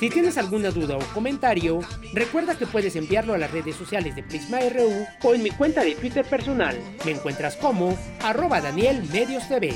[0.00, 1.80] si tienes alguna duda o comentario,
[2.14, 5.84] recuerda que puedes enviarlo a las redes sociales de Prisma RU o en mi cuenta
[5.84, 6.74] de Twitter personal.
[7.04, 9.74] Me encuentras como arroba Daniel Medios TV.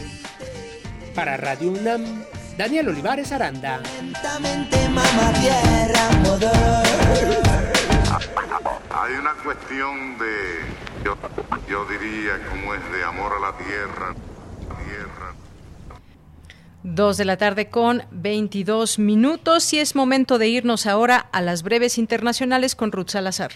[1.15, 2.25] Para Radio UNAM,
[2.57, 3.83] Daniel Olivares Aranda.
[8.91, 11.19] Hay una cuestión de Yo,
[11.69, 14.34] yo diría como es de amor a la tierra, tierra.
[16.87, 21.63] Dos de la tarde con 22 minutos y es momento de irnos ahora a las
[21.63, 23.53] breves internacionales con Ruth Salazar.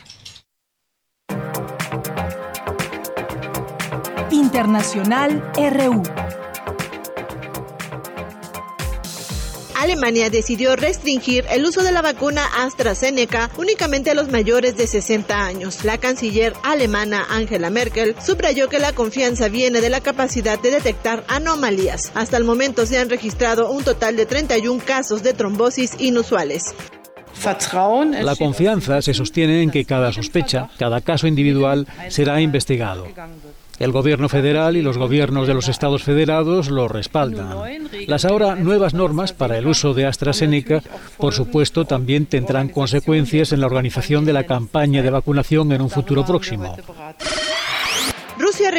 [4.30, 6.02] Internacional RU.
[9.78, 15.44] Alemania decidió restringir el uso de la vacuna AstraZeneca únicamente a los mayores de 60
[15.44, 15.84] años.
[15.84, 21.24] La canciller alemana Angela Merkel subrayó que la confianza viene de la capacidad de detectar
[21.28, 22.10] anomalías.
[22.16, 26.74] Hasta el momento se han registrado un total de 31 casos de trombosis inusuales.
[27.44, 33.06] La confianza se sostiene en que cada sospecha, cada caso individual será investigado.
[33.78, 37.54] El gobierno federal y los gobiernos de los estados federados lo respaldan.
[38.06, 40.82] Las ahora nuevas normas para el uso de AstraZeneca,
[41.16, 45.90] por supuesto, también tendrán consecuencias en la organización de la campaña de vacunación en un
[45.90, 46.76] futuro próximo.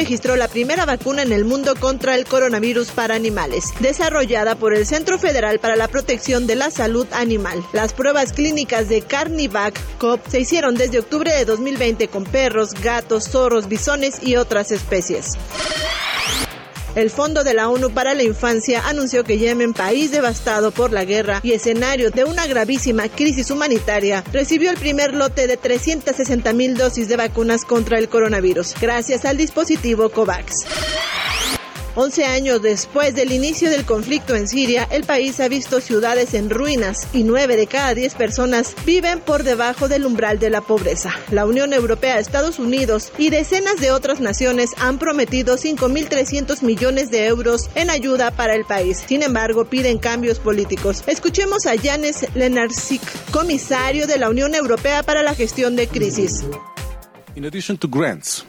[0.00, 4.86] Registró la primera vacuna en el mundo contra el coronavirus para animales, desarrollada por el
[4.86, 7.62] Centro Federal para la Protección de la Salud Animal.
[7.74, 13.24] Las pruebas clínicas de Carnivac COP se hicieron desde octubre de 2020 con perros, gatos,
[13.24, 15.36] zorros, bisones y otras especies.
[16.96, 21.04] El Fondo de la ONU para la Infancia anunció que Yemen, país devastado por la
[21.04, 26.76] guerra y escenario de una gravísima crisis humanitaria, recibió el primer lote de 360 mil
[26.76, 30.66] dosis de vacunas contra el coronavirus, gracias al dispositivo COVAX.
[32.00, 36.48] 11 años después del inicio del conflicto en Siria, el país ha visto ciudades en
[36.48, 41.12] ruinas y 9 de cada 10 personas viven por debajo del umbral de la pobreza.
[41.30, 47.26] La Unión Europea, Estados Unidos y decenas de otras naciones han prometido 5.300 millones de
[47.26, 49.04] euros en ayuda para el país.
[49.06, 51.04] Sin embargo, piden cambios políticos.
[51.06, 56.44] Escuchemos a Janes Lenarczyk, comisario de la Unión Europea para la gestión de crisis.
[57.36, 58.44] Addition to grants,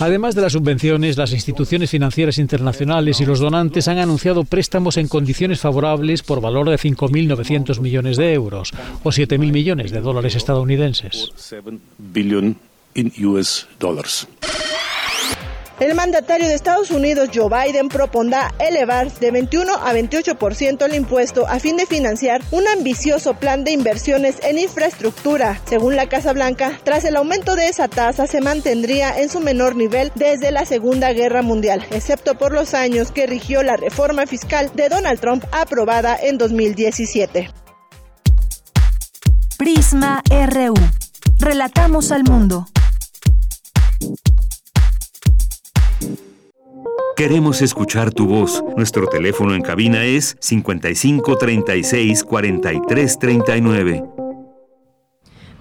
[0.00, 5.08] Además de las subvenciones, las instituciones financieras internacionales y los donantes han anunciado préstamos en
[5.08, 8.72] condiciones favorables por valor de 5.900 millones de euros
[9.02, 11.32] o 7.000 millones de dólares estadounidenses.
[15.82, 21.44] El mandatario de Estados Unidos, Joe Biden, propondrá elevar de 21 a 28% el impuesto
[21.48, 25.60] a fin de financiar un ambicioso plan de inversiones en infraestructura.
[25.64, 29.74] Según la Casa Blanca, tras el aumento de esa tasa se mantendría en su menor
[29.74, 34.70] nivel desde la Segunda Guerra Mundial, excepto por los años que rigió la reforma fiscal
[34.76, 37.50] de Donald Trump aprobada en 2017.
[39.58, 40.74] Prisma RU.
[41.40, 42.68] Relatamos al mundo.
[47.16, 48.64] Queremos escuchar tu voz.
[48.74, 54.04] Nuestro teléfono en cabina es 55 36 43 39.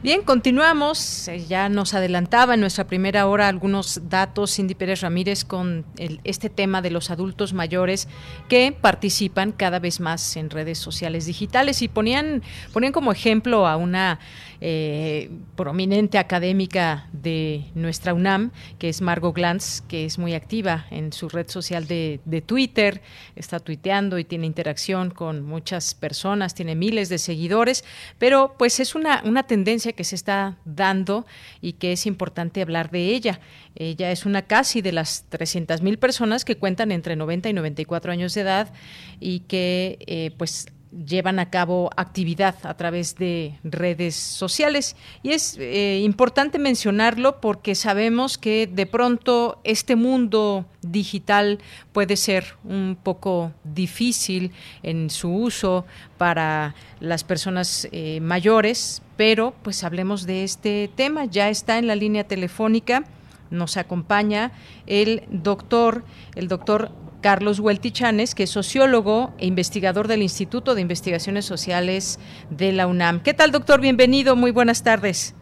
[0.04, 1.28] Bien, continuamos.
[1.28, 5.86] Eh, Ya nos adelantaba en nuestra primera hora algunos datos Cindy Pérez Ramírez con
[6.24, 8.08] este tema de los adultos mayores
[8.48, 12.42] que participan cada vez más en redes sociales digitales y ponían,
[12.74, 14.20] ponían como ejemplo a una
[14.64, 21.14] eh, prominente académica de nuestra UNAM, que es Margot Glantz, que es muy activa en
[21.14, 23.02] su red social de, Twitter,
[23.36, 27.84] está tuiteando y tiene interacción con muchas personas, tiene miles de seguidores,
[28.20, 31.26] pero pues es una, una tendencia que se está dando
[31.60, 33.40] y que es importante hablar de ella.
[33.76, 38.12] Ella es una casi de las 300 mil personas que cuentan entre 90 y 94
[38.12, 38.72] años de edad
[39.20, 44.96] y que eh, pues llevan a cabo actividad a través de redes sociales.
[45.24, 51.60] Y es eh, importante mencionarlo porque sabemos que de pronto este mundo digital
[51.94, 54.52] puede ser un poco difícil
[54.84, 55.86] en su uso
[56.18, 61.26] para las personas eh, mayores, pero pues hablemos de este tema.
[61.26, 63.06] Ya está en la línea telefónica,
[63.50, 64.52] nos acompaña
[64.88, 66.04] el doctor,
[66.36, 72.20] el doctor Carlos Hueltichanes, que es sociólogo e investigador del Instituto de Investigaciones Sociales
[72.50, 73.22] de la UNAM.
[73.22, 73.80] ¿Qué tal, doctor?
[73.80, 75.36] Bienvenido, muy buenas tardes.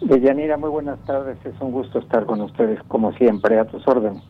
[0.00, 1.38] Deyanira, muy buenas tardes.
[1.44, 4.22] Es un gusto estar con ustedes, como siempre, a tus órdenes.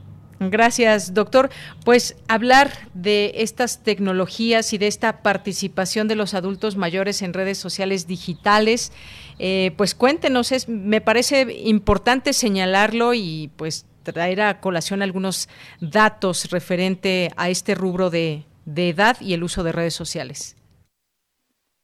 [0.51, 1.51] Gracias, doctor.
[1.85, 7.59] Pues hablar de estas tecnologías y de esta participación de los adultos mayores en redes
[7.59, 8.93] sociales digitales,
[9.39, 15.49] eh, pues cuéntenos, es, me parece importante señalarlo y pues traer a colación algunos
[15.81, 20.57] datos referente a este rubro de, de edad y el uso de redes sociales.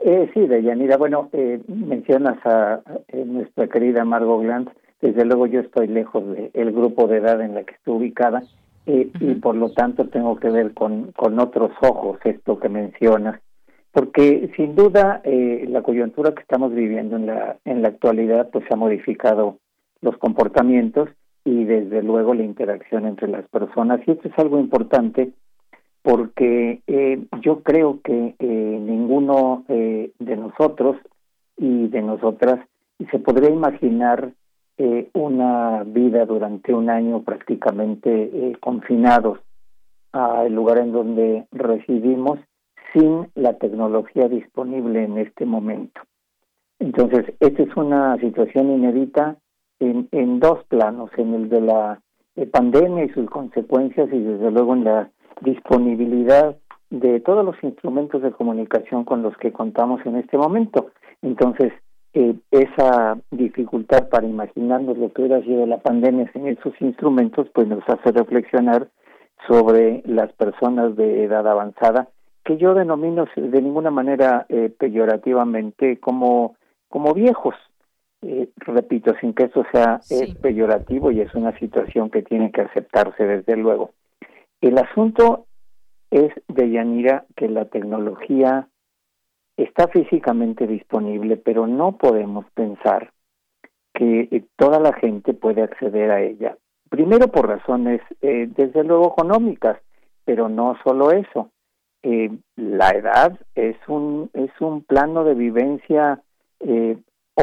[0.01, 2.83] Eh, sí, Deyanira, bueno, eh, mencionas a, a
[3.27, 4.73] nuestra querida Margot Glantz.
[5.01, 8.43] Desde luego yo estoy lejos del grupo de edad en la que estoy ubicada
[8.87, 13.41] eh, y por lo tanto tengo que ver con, con otros ojos esto que mencionas.
[13.93, 18.65] Porque sin duda eh, la coyuntura que estamos viviendo en la, en la actualidad pues
[18.71, 19.59] ha modificado
[20.01, 21.09] los comportamientos
[21.45, 24.01] y desde luego la interacción entre las personas.
[24.07, 25.33] Y esto es algo importante
[26.03, 28.45] porque eh, yo creo que eh,
[28.81, 30.97] ninguno eh, de nosotros
[31.57, 32.61] y de nosotras
[33.11, 34.33] se podría imaginar
[35.13, 39.41] una vida durante un año prácticamente confinados
[40.13, 42.39] al lugar en donde residimos
[42.93, 46.01] sin la tecnología disponible en este momento.
[46.79, 49.37] Entonces, esta es una situación inédita
[49.81, 52.01] en, dos planos, en el de la
[52.53, 55.11] pandemia y sus consecuencias y desde luego en la
[55.41, 56.57] disponibilidad
[56.91, 60.91] de todos los instrumentos de comunicación con los que contamos en este momento.
[61.23, 61.73] Entonces,
[62.15, 67.69] eh, esa dificultad para imaginarnos lo que hubiera sido la pandemia sin esos instrumentos, pues
[67.69, 68.89] nos hace reflexionar
[69.47, 72.09] sobre las personas de edad avanzada,
[72.45, 76.57] que yo denomino de ninguna manera eh, peyorativamente como,
[76.89, 77.55] como viejos.
[78.23, 80.01] Eh, repito, sin que eso sea
[80.43, 83.93] peyorativo y es una situación que tiene que aceptarse desde luego.
[84.61, 85.47] El asunto
[86.11, 88.69] es, de Yanira, que la tecnología
[89.57, 93.13] está físicamente disponible, pero no podemos pensar
[93.95, 96.57] que eh, toda la gente puede acceder a ella.
[96.89, 99.79] Primero por razones, eh, desde luego, económicas,
[100.25, 101.51] pero no solo eso.
[102.03, 106.23] Eh, la edad es un, es un plano de vivencia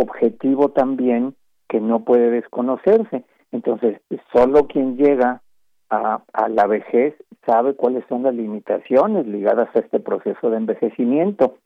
[0.02, 1.36] objetivo también
[1.68, 3.24] que no puede desconocerse.
[3.52, 4.00] Entonces,
[4.34, 5.42] solo quien llega
[5.90, 7.16] a, la vejez
[7.46, 11.58] sabe cuáles son las limitaciones ligadas a este proceso de envejecimiento.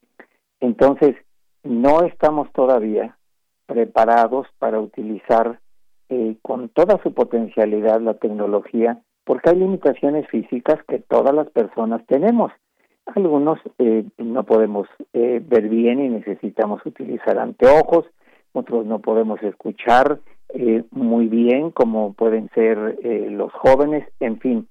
[0.60, 1.16] Entonces,
[1.64, 3.18] no estamos todavía
[3.66, 5.60] preparados para utilizar
[6.10, 12.06] eh, con toda su potencialidad la tecnología, porque hay limitaciones físicas que todas las personas
[12.08, 12.52] tenemos.
[13.16, 18.06] Algunos eh, no podemos eh, ver bien y necesitamos utilizar anteojos,
[18.54, 20.20] otros no podemos escuchar
[20.50, 24.68] eh, muy bien, como pueden ser eh, los jóvenes, en fin.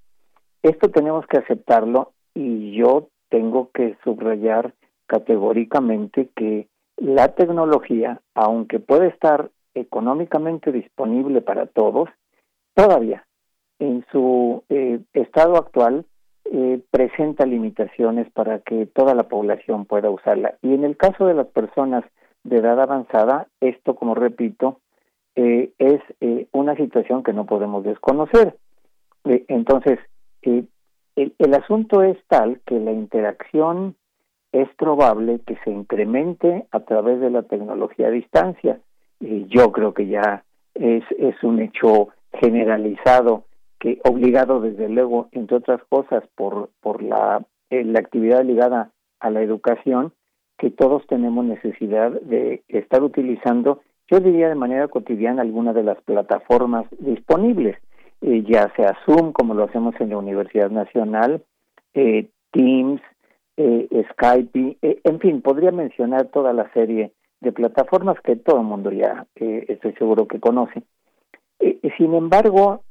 [0.62, 4.74] Esto tenemos que aceptarlo y yo tengo que subrayar
[5.06, 12.08] categóricamente que la tecnología, aunque puede estar económicamente disponible para todos,
[12.74, 13.24] todavía
[13.78, 16.04] en su eh, estado actual
[16.90, 20.54] presenta limitaciones para que toda la población pueda usarla.
[20.62, 22.04] Y en el caso de las personas
[22.44, 24.80] de edad avanzada, esto, como repito,
[25.36, 28.56] eh, es eh, una situación que no podemos desconocer.
[29.24, 29.98] Eh, entonces,
[30.42, 30.68] el,
[31.14, 33.94] el, asunto es tal que la interacción
[34.52, 38.80] es probable que se incremente a través de la tecnología a distancia.
[39.20, 40.44] yo creo que ya
[40.74, 43.44] es, es un hecho generalizado
[43.78, 48.90] que obligado desde luego, entre otras cosas, por, por la, la actividad ligada
[49.20, 50.12] a la educación,
[50.58, 53.80] que todos tenemos necesidad de estar utilizando
[54.10, 57.76] yo diría de manera cotidiana alguna de las plataformas disponibles,
[58.22, 61.42] eh, ya sea Zoom, como lo hacemos en la Universidad Nacional,
[61.92, 63.02] eh, Teams,
[63.58, 68.90] eh, Skype, en fin, podría mencionar toda la serie de plataformas que todo el mundo
[68.90, 70.82] ya estoy seguro que conoce.
[71.96, 72.82] sin embargo,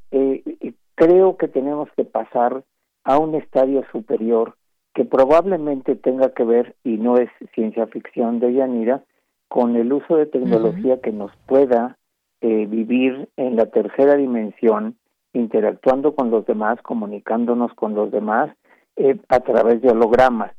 [0.95, 2.63] creo que tenemos que pasar
[3.05, 4.55] a un estadio superior
[4.97, 9.03] que probablemente tenga que ver, y no es ciencia ficción de Yanira,
[9.47, 11.99] con el uso de tecnología que nos pueda
[12.41, 14.95] eh, vivir en la tercera dimensión,
[15.33, 18.49] interactuando con los demás, comunicándonos con los demás
[18.95, 20.53] eh, a través de hologramas.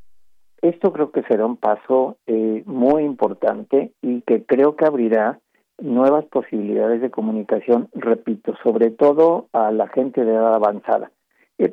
[0.62, 5.40] Esto creo que será un paso eh, muy importante y que creo que abrirá
[5.78, 11.10] nuevas posibilidades de comunicación, repito, sobre todo a la gente de edad avanzada.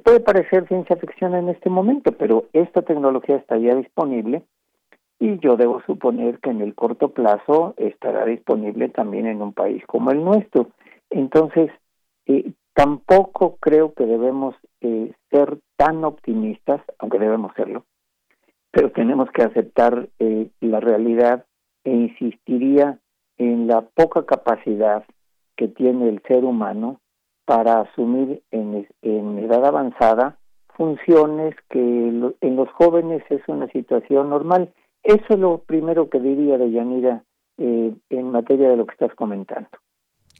[0.03, 4.43] Puede parecer ciencia ficción en este momento, pero esta tecnología está ya disponible
[5.19, 9.83] y yo debo suponer que en el corto plazo estará disponible también en un país
[9.85, 10.69] como el nuestro.
[11.09, 11.71] Entonces,
[12.25, 17.85] eh, tampoco creo que debemos eh, ser tan optimistas, aunque debemos serlo,
[18.71, 21.45] pero tenemos que aceptar eh, la realidad
[21.83, 22.99] e insistiría
[23.37, 25.05] en la poca capacidad
[25.55, 26.99] que tiene el ser humano
[27.45, 30.37] para asumir en, en edad avanzada
[30.75, 34.73] funciones que en los jóvenes es una situación normal
[35.05, 37.23] eso es lo primero que diría de Yanira
[37.59, 39.69] eh, en materia de lo que estás comentando.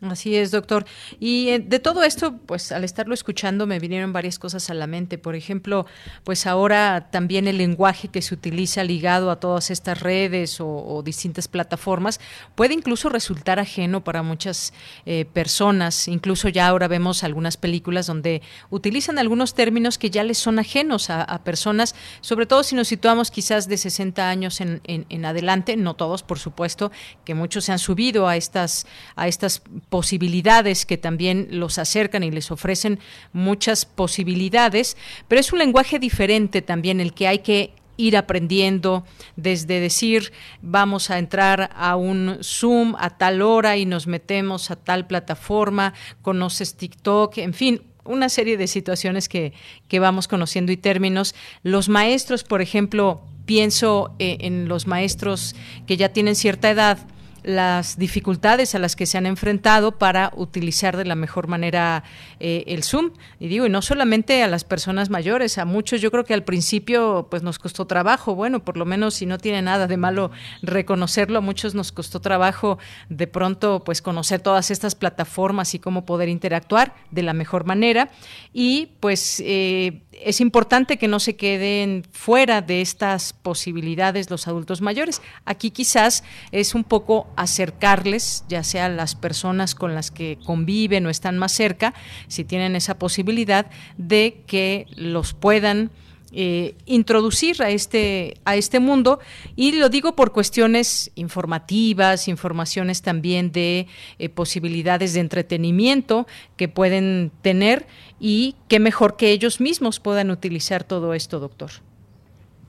[0.02, 0.86] Así es, doctor.
[1.22, 4.88] Y eh, de todo esto, pues al estarlo escuchando me vinieron varias cosas a la
[4.88, 5.18] mente.
[5.18, 5.86] Por ejemplo,
[6.26, 11.48] pues ahora también el lenguaje que se utiliza ligado a todas estas redes o, distintas
[11.48, 12.20] plataformas
[12.56, 14.74] puede incluso resultar ajeno para muchas
[15.06, 16.10] eh, personas.
[16.10, 21.10] Incluso ya ahora vemos algunas películas donde utilizan algunos términos que ya les son ajenos
[21.10, 25.78] a, personas, sobre todo si nos situamos quizás de 60 años en, en, en adelante,
[25.78, 26.92] no todos, por supuesto,
[27.24, 32.32] que muchos se han subido a estas, a estas posibilidades que también los acercan y
[32.32, 33.00] les ofrecen
[33.34, 34.98] muchas posibilidades,
[35.28, 39.06] pero es un lenguaje diferente también el que hay que ir aprendiendo
[39.36, 44.76] desde decir vamos a entrar a un Zoom a tal hora y nos metemos a
[44.76, 49.54] tal plataforma, conoces TikTok, en fin, una serie de situaciones que,
[49.88, 51.34] que vamos conociendo y términos.
[51.64, 55.56] Los maestros, por ejemplo, pienso eh, en los maestros
[55.88, 57.00] que ya tienen cierta edad,
[57.46, 62.04] las dificultades a las que se han enfrentado para utilizar de la mejor manera
[62.40, 63.12] eh, el Zoom.
[63.40, 66.44] Y digo, y no solamente a las personas mayores, a muchos yo creo que al
[66.44, 70.32] principio pues nos costó trabajo, bueno, por lo menos si no tiene nada de malo
[70.64, 76.04] reconocerlo, a muchos nos costó trabajo de pronto pues conocer todas estas plataformas y cómo
[76.04, 78.10] poder interactuar de la mejor manera.
[78.54, 84.82] Y pues eh, es importante que no se queden fuera de estas posibilidades los adultos
[84.82, 85.22] mayores.
[85.46, 91.10] Aquí quizás es un poco acercarles, ya sea las personas con las que conviven o
[91.10, 91.94] están más cerca,
[92.28, 93.68] si tienen esa posibilidad
[93.98, 95.92] de que los puedan
[96.38, 99.20] eh, introducir a este, a este mundo
[99.56, 103.88] y lo digo por cuestiones informativas, informaciones también de
[104.20, 107.88] eh, posibilidades de entretenimiento que pueden tener
[108.20, 111.72] y qué mejor que ellos mismos puedan utilizar todo esto, doctor.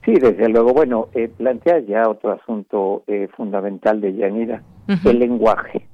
[0.07, 0.73] Sí, desde luego.
[0.73, 4.63] Bueno, eh, plantea ya otro asunto eh, fundamental de Yanira,
[5.05, 5.85] el lenguaje.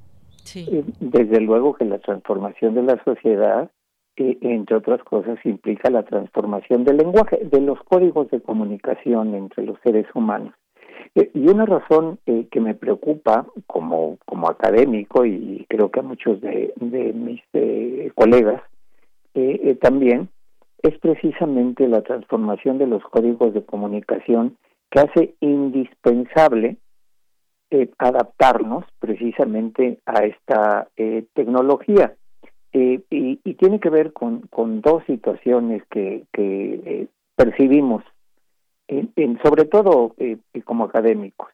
[0.44, 0.84] Sí.
[1.00, 3.70] desde luego que la transformación de la sociedad
[4.16, 9.78] entre otras cosas, implica la transformación del lenguaje, de los códigos de comunicación entre los
[9.82, 10.54] seres humanos.
[11.14, 16.04] Eh, y una razón eh, que me preocupa como, como académico y creo que a
[16.04, 16.72] muchos de,
[17.14, 18.62] mis eh, colegas
[19.80, 20.28] también
[20.88, 24.56] es precisamente la transformación de los códigos de comunicación
[24.90, 26.76] que hace indispensable
[27.98, 30.88] adaptarnos precisamente a esta
[31.34, 32.14] tecnología.
[32.76, 34.48] Eh, y, tiene que ver con,
[34.80, 37.06] dos situaciones que, que eh,
[37.36, 38.02] percibimos,
[38.88, 41.50] en, sobre todo eh, como académicos.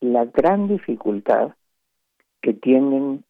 [0.00, 1.50] La gran dificultad
[2.40, 3.24] que tienen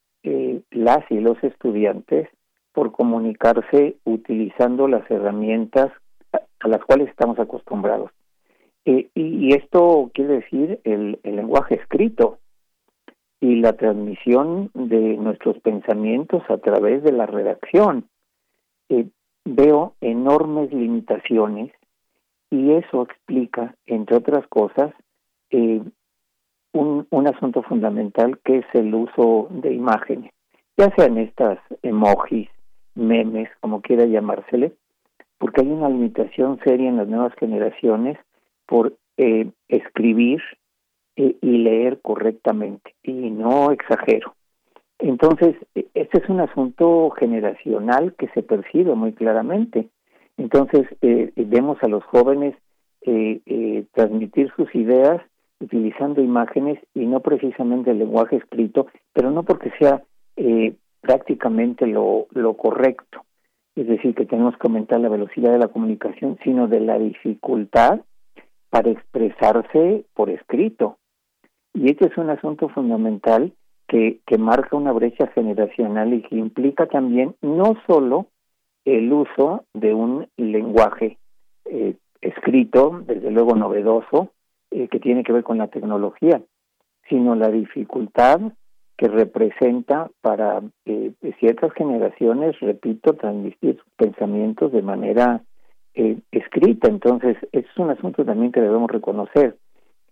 [0.71, 2.29] las y los estudiantes
[2.73, 5.93] por comunicarse utilizando las herramientas
[6.33, 8.11] a, las cuales estamos acostumbrados.
[8.85, 12.39] y, esto quiere decir el, el lenguaje escrito,
[13.43, 18.07] y la transmisión de nuestros pensamientos a través de la redacción.
[18.89, 19.09] Eh,
[19.45, 21.73] veo enormes limitaciones
[22.51, 24.95] y eso explica, entre otras cosas,
[25.51, 25.83] eh,
[26.73, 30.33] un, un, asunto fundamental que es el uso de imágenes,
[30.77, 32.49] ya sean estas emojis,
[32.95, 34.73] memes, como quiera llamársele,
[35.39, 38.19] porque hay una limitación seria en las nuevas generaciones
[38.67, 40.41] por eh, escribir
[41.15, 44.35] y leer correctamente, y no exagero.
[45.03, 49.89] Entonces, e, este es un asunto generacional que se percibe muy claramente.
[50.37, 52.55] Entonces, eh, vemos a los jóvenes
[53.05, 55.21] eh, eh, transmitir sus ideas
[55.61, 60.03] utilizando imágenes y no precisamente el lenguaje escrito, pero no porque sea
[61.03, 63.25] prácticamente lo, lo correcto.
[63.75, 68.01] Es decir, que tenemos que aumentar la velocidad de la comunicación, sino de la dificultad
[68.71, 70.97] para expresarse por escrito.
[71.75, 73.53] Y este es un asunto fundamental
[73.87, 78.29] que, que marca una brecha generacional y que implica también no solo
[78.85, 81.19] el uso de un lenguaje
[81.67, 84.33] eh, escrito, desde luego novedoso,
[84.71, 86.41] eh, que tiene que ver con la tecnología,
[87.09, 88.41] sino la dificultad
[89.03, 91.11] que representa para eh,
[91.41, 95.43] ciertas generaciones, repito, transmitir sus pensamientos de manera
[96.31, 96.89] escrita.
[96.89, 99.57] Entonces, es un asunto también que debemos reconocer.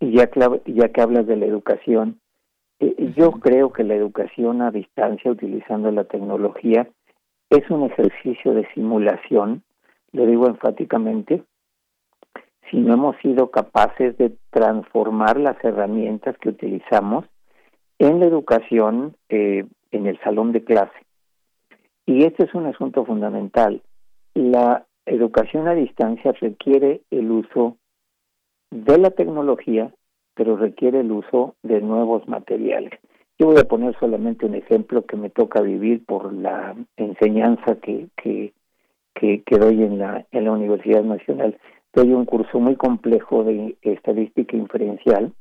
[0.00, 2.18] Y ya que, ya que hablas de la educación,
[2.80, 6.88] eh, yo creo que la educación a distancia utilizando la tecnología
[7.48, 9.62] es un ejercicio de simulación,
[10.10, 11.44] lo digo enfáticamente,
[12.68, 17.26] si no hemos sido capaces de transformar las herramientas que utilizamos
[18.00, 20.98] en la educación eh, en el salón de clase.
[22.06, 23.82] Y este es un asunto fundamental.
[24.34, 27.76] La educación a distancia requiere el uso
[28.70, 29.92] de la tecnología,
[30.34, 32.98] pero requiere el uso de nuevos materiales.
[33.38, 38.08] Yo voy a poner solamente un ejemplo que me toca vivir por la enseñanza que,
[38.16, 38.52] que,
[39.14, 41.58] que, doy en la, en la Universidad Nacional.
[41.92, 45.32] Doy un curso muy complejo de estadística inferencial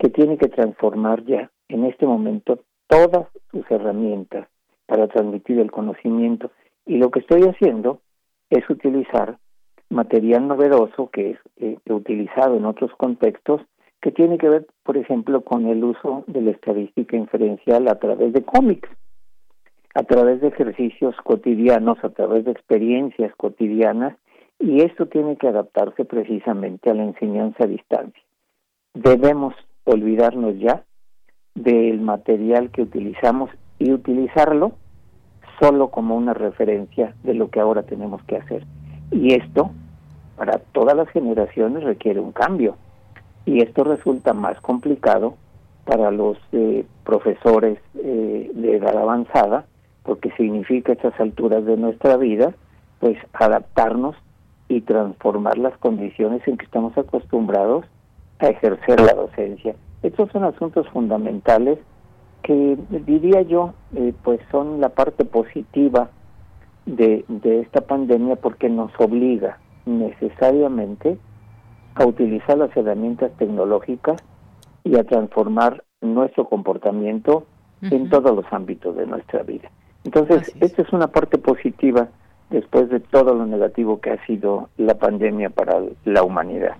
[0.00, 4.48] que tiene que transformar ya en este momento todas sus herramientas
[4.86, 6.50] para transmitir el conocimiento.
[6.86, 8.00] Y lo que estoy haciendo
[8.48, 9.36] es utilizar
[9.90, 13.60] material novedoso que es eh, utilizado en otros contextos
[14.00, 18.32] que tiene que ver, por ejemplo, con el uso de la estadística inferencial a través
[18.32, 18.88] de cómics.
[19.92, 24.16] a través de ejercicios cotidianos, a través de experiencias cotidianas,
[24.60, 28.22] y esto tiene que adaptarse precisamente a la enseñanza a distancia.
[28.94, 29.52] Debemos
[29.84, 30.84] olvidarnos ya
[31.54, 34.72] del material que utilizamos y utilizarlo
[35.60, 38.64] solo como una referencia de lo que ahora tenemos que hacer.
[39.10, 39.70] Y esto,
[40.36, 42.76] para todas las generaciones, requiere un cambio.
[43.44, 45.34] Y esto resulta más complicado
[45.84, 49.66] para los eh, profesores eh, de edad avanzada,
[50.02, 52.54] porque significa a estas alturas de nuestra vida,
[53.00, 54.16] pues adaptarnos
[54.68, 57.84] y transformar las condiciones en que estamos acostumbrados
[58.40, 59.74] a ejercer la docencia.
[60.02, 61.78] Estos son asuntos fundamentales
[62.42, 66.10] que diría yo, eh, pues son la parte positiva
[66.86, 71.18] de, de esta pandemia porque nos obliga necesariamente
[71.94, 74.22] a utilizar las herramientas tecnológicas
[74.84, 77.44] y a transformar nuestro comportamiento
[77.82, 79.70] en todos los ámbitos de nuestra vida.
[80.04, 82.08] Entonces, esta es una parte positiva
[82.50, 86.76] después de todo lo negativo que ha sido la pandemia para la humanidad.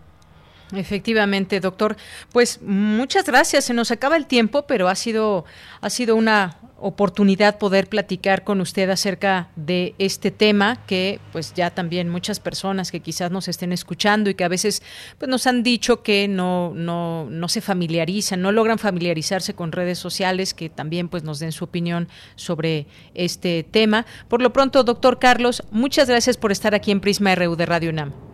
[0.72, 1.96] Efectivamente, doctor.
[2.32, 3.64] Pues muchas gracias.
[3.64, 5.44] Se nos acaba el tiempo, pero ha sido
[5.80, 11.70] ha sido una oportunidad poder platicar con usted acerca de este tema que pues ya
[11.70, 14.82] también muchas personas que quizás nos estén escuchando y que a veces
[15.18, 19.98] pues nos han dicho que no no no se familiarizan, no logran familiarizarse con redes
[19.98, 24.06] sociales, que también pues nos den su opinión sobre este tema.
[24.28, 27.90] Por lo pronto, doctor Carlos, muchas gracias por estar aquí en Prisma RU de Radio
[27.90, 28.29] UNAM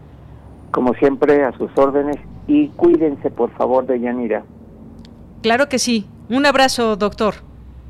[0.76, 2.16] como siempre, a sus órdenes
[2.46, 4.44] y cuídense, por favor, de Yanira.
[5.40, 6.04] Claro que sí.
[6.28, 7.36] Un abrazo, doctor.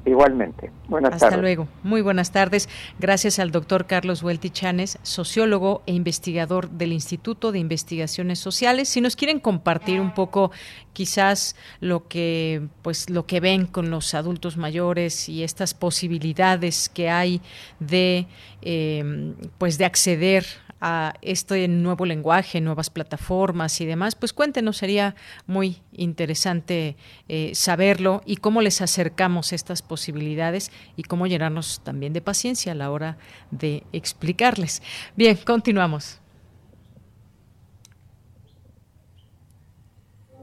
[0.05, 0.71] Igualmente.
[0.87, 1.41] Buenas Hasta tardes.
[1.43, 1.67] luego.
[1.83, 2.69] Muy buenas tardes.
[3.01, 8.89] Gracias al doctor Carlos Huelti Chanes, sociólogo e investigador del Instituto de Investigaciones Sociales.
[8.89, 10.53] Si nos quieren compartir un poco,
[10.93, 17.11] quizás lo que, pues, lo que ven con los adultos mayores y estas posibilidades que
[17.11, 17.41] hay
[17.81, 18.29] de,
[18.63, 20.47] eh, pues, de acceder
[20.81, 25.15] a este nuevo lenguaje, nuevas plataformas y demás, pues cuéntenos, sería
[25.47, 26.97] muy interesante
[27.29, 32.75] eh, saberlo y cómo les acercamos estas posibilidades y cómo llenarnos también de paciencia a
[32.75, 33.17] la hora
[33.51, 34.83] de explicarles.
[35.17, 36.21] Bien, continuamos.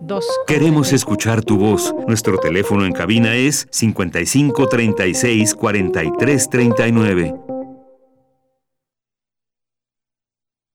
[0.01, 0.25] Dos.
[0.47, 1.95] Queremos escuchar tu voz.
[2.07, 7.52] Nuestro teléfono en cabina es 55 36 43 39.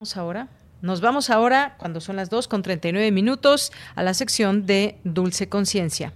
[0.00, 0.48] Vamos ahora.
[0.80, 5.48] Nos vamos ahora, cuando son las 2 con 39 minutos, a la sección de Dulce
[5.48, 6.12] Conciencia.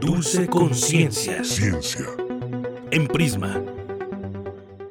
[0.00, 1.42] Dulce Conciencia.
[1.42, 2.06] Ciencia.
[2.92, 3.60] En Prisma.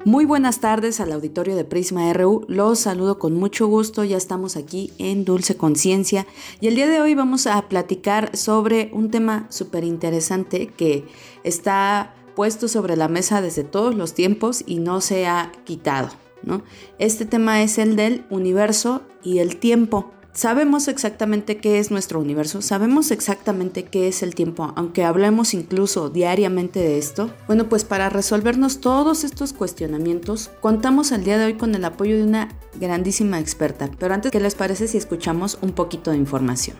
[0.04, 2.44] Muy buenas tardes al auditorio de Prisma RU.
[2.50, 4.04] Los saludo con mucho gusto.
[4.04, 6.28] Ya estamos aquí en Dulce Conciencia
[6.60, 11.06] y el día de hoy vamos a platicar sobre un tema súper interesante que
[11.46, 16.08] está puesto sobre la mesa desde todos los tiempos y no se ha quitado.
[16.42, 16.62] ¿no?
[16.98, 20.14] Este tema es el del universo y el tiempo.
[20.32, 26.10] Sabemos exactamente qué es nuestro universo, sabemos exactamente qué es el tiempo, aunque hablemos incluso
[26.10, 27.30] diariamente de esto.
[27.46, 32.16] Bueno, pues para resolvernos todos estos cuestionamientos, contamos el día de hoy con el apoyo
[32.16, 33.92] de una grandísima experta.
[34.00, 36.78] Pero antes, ¿qué les parece si escuchamos un poquito de información?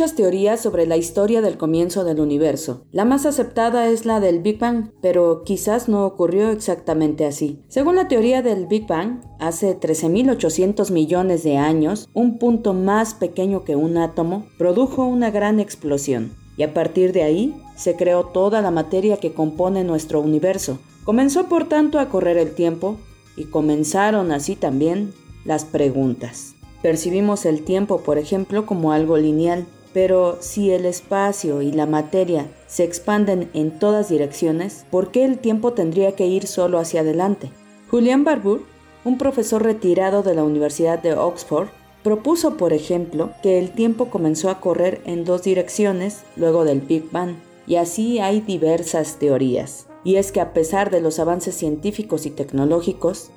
[0.00, 2.86] Muchas teorías sobre la historia del comienzo del universo.
[2.90, 7.62] La más aceptada es la del Big Bang, pero quizás no ocurrió exactamente así.
[7.68, 13.62] Según la teoría del Big Bang, hace 13.800 millones de años, un punto más pequeño
[13.64, 16.34] que un átomo produjo una gran explosión.
[16.56, 20.78] Y a partir de ahí, se creó toda la materia que compone nuestro universo.
[21.04, 22.96] Comenzó por tanto a correr el tiempo
[23.36, 25.12] y comenzaron así también
[25.44, 26.54] las preguntas.
[26.80, 32.46] Percibimos el tiempo, por ejemplo, como algo lineal, pero si el espacio y la materia
[32.66, 37.50] se expanden en todas direcciones, ¿por qué el tiempo tendría que ir solo hacia adelante?
[37.90, 38.62] Julian Barbour,
[39.04, 41.68] un profesor retirado de la Universidad de Oxford,
[42.02, 47.10] propuso, por ejemplo, que el tiempo comenzó a correr en dos direcciones luego del Big
[47.10, 47.34] Bang,
[47.66, 49.86] y así hay diversas teorías.
[50.02, 53.30] Y es que a pesar de los avances científicos y tecnológicos,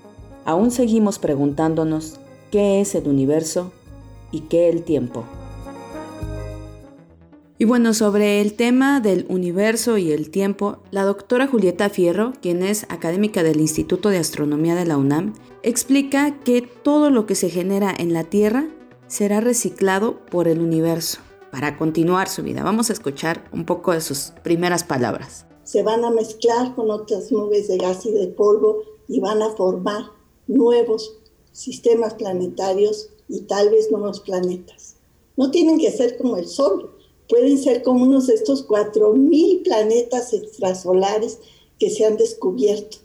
[0.46, 2.20] aún seguimos preguntándonos
[2.52, 3.72] qué es el universo
[4.32, 5.26] y qué el tiempo.
[7.64, 12.62] Y bueno, sobre el tema del universo y el tiempo, la doctora Julieta Fierro, quien
[12.62, 17.50] es académica del Instituto de Astronomía de la UNAM, explica que todo lo que se
[17.50, 18.68] genera en la Tierra
[19.08, 21.20] será reciclado por el universo
[21.54, 22.64] para continuar su vida.
[22.64, 25.46] Vamos a escuchar un poco de sus primeras palabras.
[25.64, 29.52] se van a mezclar con otras nubes de gas y de polvo y van a
[29.52, 30.08] formar
[30.48, 31.18] nuevos
[31.54, 34.98] sistemas planetarios y tal vez nuevos planetas.
[35.38, 36.90] No tienen que ser como el Sol,
[37.34, 41.40] pueden ser como unos de estos 4.000 planetas extrasolares
[41.80, 42.98] que se han descubierto,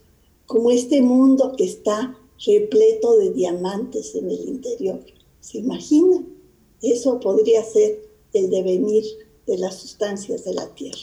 [0.45, 2.15] como este mundo que está
[2.45, 5.01] repleto de diamantes en el interior.
[5.41, 6.29] ¿Se imaginan?
[6.83, 9.03] Eso podría ser el devenir
[9.47, 10.99] de las sustancias de la Tierra.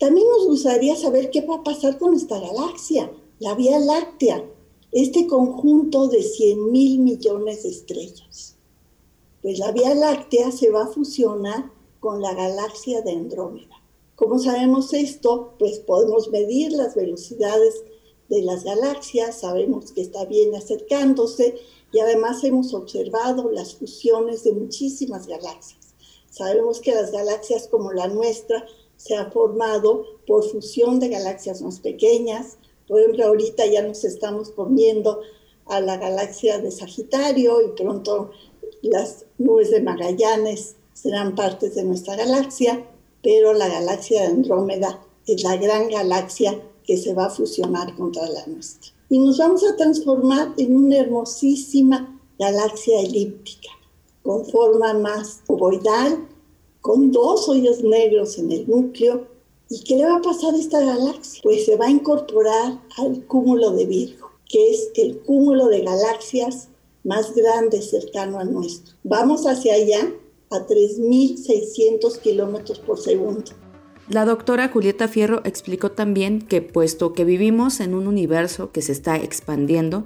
[0.00, 4.44] También nos gustaría saber qué va a pasar con esta galaxia, la Vía Láctea,
[4.90, 8.56] este conjunto de 100 mil millones de estrellas.
[9.40, 11.75] Pues la Vía Láctea se va a fusionar
[12.06, 13.82] con la galaxia de Andrómeda.
[14.14, 15.54] ¿Cómo sabemos esto?
[15.58, 17.82] Pues podemos medir las velocidades
[18.28, 21.56] de las galaxias, sabemos que está bien acercándose
[21.90, 25.96] y además hemos observado las fusiones de muchísimas galaxias.
[26.30, 28.64] Sabemos que las galaxias como la nuestra
[28.96, 32.56] se han formado por fusión de galaxias más pequeñas.
[32.86, 35.22] Por ejemplo, ahorita ya nos estamos comiendo
[35.64, 38.30] a la galaxia de Sagitario y pronto
[38.82, 40.76] las nubes de Magallanes
[41.06, 42.84] serán partes de nuestra galaxia,
[43.22, 48.28] pero la galaxia de Andrómeda es la gran galaxia que se va a fusionar contra
[48.28, 48.90] la nuestra.
[49.08, 53.68] Y nos vamos a transformar en una hermosísima galaxia elíptica,
[54.24, 56.26] con forma más ovoidal,
[56.80, 59.28] con dos hoyos negros en el núcleo.
[59.70, 61.40] ¿Y qué le va a pasar a esta galaxia?
[61.44, 66.66] Pues se va a incorporar al cúmulo de Virgo, que es el cúmulo de galaxias
[67.04, 68.96] más grande cercano a nuestro.
[69.04, 70.12] Vamos hacia allá
[70.50, 73.52] a 3.600 kilómetros por segundo.
[74.08, 78.92] La doctora Julieta Fierro explicó también que puesto que vivimos en un universo que se
[78.92, 80.04] está expandiendo,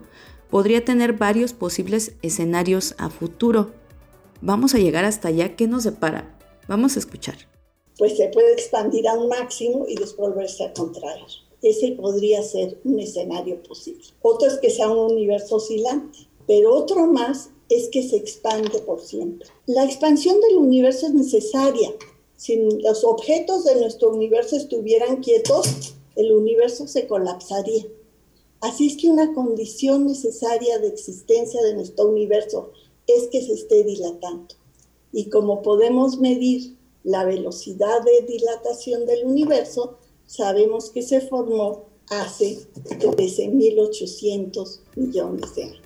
[0.48, 3.72] podría tener varios posibles escenarios a futuro.
[4.40, 5.54] Vamos a llegar hasta allá.
[5.54, 6.38] ¿Qué nos depara?
[6.66, 7.36] Vamos a escuchar.
[7.98, 11.20] Pues se puede expandir a un máximo y después volverse a contraer.
[11.60, 14.04] Ese podría ser un escenario posible.
[14.22, 19.00] Otro es que sea un universo oscilante, pero otro más es que se expande por
[19.00, 19.48] siempre.
[19.66, 21.90] La expansión del universo es necesaria
[22.40, 27.84] si los objetos de nuestro universo estuvieran quietos, el universo se colapsaría.
[28.62, 32.72] Así es que una condición necesaria de existencia de nuestro universo
[33.06, 34.54] es que se esté dilatando.
[35.12, 42.60] Y como podemos medir la velocidad de dilatación del universo, sabemos que se formó hace
[42.84, 45.79] 13.800 millones de años.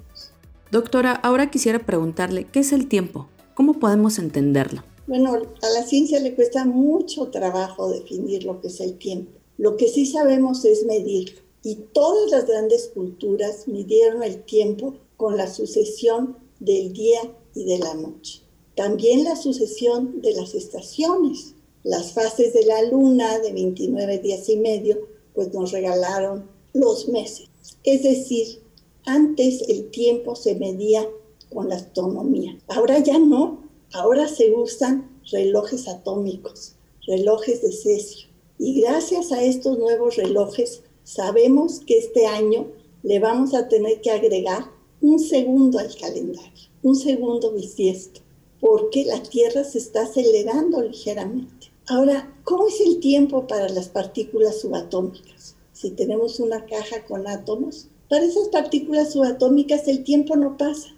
[0.74, 3.28] Doctora, ahora quisiera preguntarle, ¿qué es el tiempo?
[3.54, 4.82] ¿Cómo podemos entenderlo?
[5.06, 9.30] Bueno, a la ciencia le cuesta mucho trabajo definir lo que es el tiempo.
[9.56, 11.40] Lo que sí sabemos es medirlo.
[11.62, 17.20] Y todas las grandes culturas midieron el tiempo con la sucesión del día
[17.54, 18.40] y de la noche.
[18.74, 21.54] También la sucesión de las estaciones.
[21.84, 24.98] Las fases de la luna de 29 días y medio,
[25.34, 27.46] pues nos regalaron los meses.
[27.84, 28.63] Es decir,
[29.06, 31.06] antes el tiempo se medía
[31.52, 32.58] con la astronomía.
[32.68, 33.62] Ahora ya no.
[33.92, 36.74] Ahora se usan relojes atómicos,
[37.06, 38.28] relojes de cesio.
[38.58, 42.66] Y gracias a estos nuevos relojes sabemos que este año
[43.02, 44.70] le vamos a tener que agregar
[45.00, 48.20] un segundo al calendario, un segundo bisiesto,
[48.60, 51.70] porque la Tierra se está acelerando ligeramente.
[51.86, 55.56] Ahora, ¿cómo es el tiempo para las partículas subatómicas?
[55.72, 60.88] Si tenemos una caja con átomos, para esas partículas subatómicas el tiempo no pasa,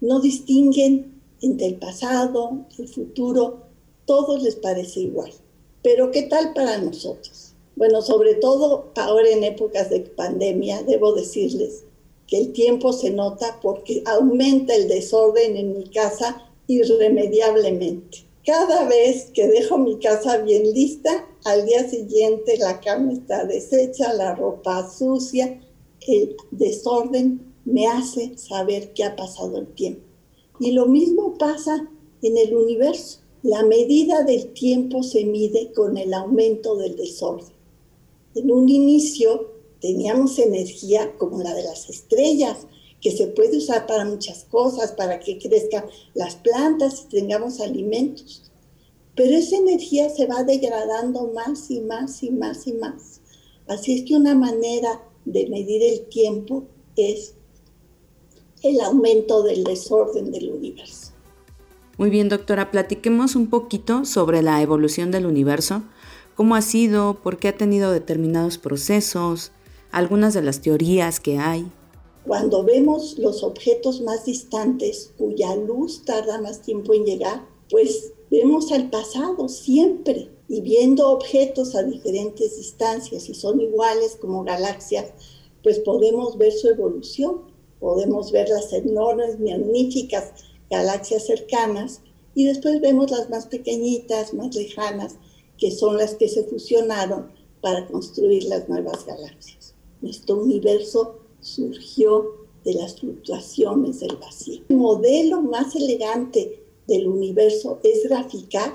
[0.00, 3.64] no distinguen entre el pasado, el futuro,
[4.06, 5.32] todos les parece igual.
[5.82, 7.52] Pero ¿qué tal para nosotros?
[7.76, 11.84] Bueno, sobre todo ahora en épocas de pandemia, debo decirles
[12.26, 18.24] que el tiempo se nota porque aumenta el desorden en mi casa irremediablemente.
[18.46, 24.12] Cada vez que dejo mi casa bien lista, al día siguiente la cama está deshecha,
[24.12, 25.60] la ropa sucia,
[26.06, 30.02] el desorden me hace saber qué ha pasado el tiempo.
[30.60, 31.88] Y lo mismo pasa
[32.22, 33.20] en el universo.
[33.42, 37.54] La medida del tiempo se mide con el aumento del desorden.
[38.34, 39.50] En un inicio
[39.80, 42.66] teníamos energía como la de las estrellas,
[43.00, 48.50] que se puede usar para muchas cosas, para que crezcan las plantas y tengamos alimentos.
[49.14, 53.20] Pero esa energía se va degradando más y más y más y más.
[53.66, 56.64] Así es que una manera de medir el tiempo
[56.96, 57.34] es
[58.62, 61.12] el aumento del desorden del universo.
[61.96, 65.82] Muy bien, doctora, platiquemos un poquito sobre la evolución del universo,
[66.34, 69.52] cómo ha sido, por qué ha tenido determinados procesos,
[69.92, 71.70] algunas de las teorías que hay.
[72.26, 78.72] Cuando vemos los objetos más distantes cuya luz tarda más tiempo en llegar, pues vemos
[78.72, 80.33] al pasado siempre.
[80.48, 85.12] Y viendo objetos a diferentes distancias y son iguales como galaxias,
[85.62, 87.42] pues podemos ver su evolución,
[87.80, 90.32] podemos ver las enormes, magníficas
[90.70, 92.02] galaxias cercanas
[92.34, 95.16] y después vemos las más pequeñitas, más lejanas,
[95.56, 97.30] que son las que se fusionaron
[97.60, 99.74] para construir las nuevas galaxias.
[100.02, 104.62] Nuestro universo surgió de las fluctuaciones del vacío.
[104.68, 108.72] El modelo más elegante del universo es graficar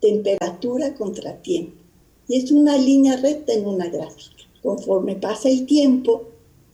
[0.00, 1.82] temperatura contra tiempo.
[2.28, 4.44] Y es una línea recta en una gráfica.
[4.62, 6.24] Conforme pasa el tiempo,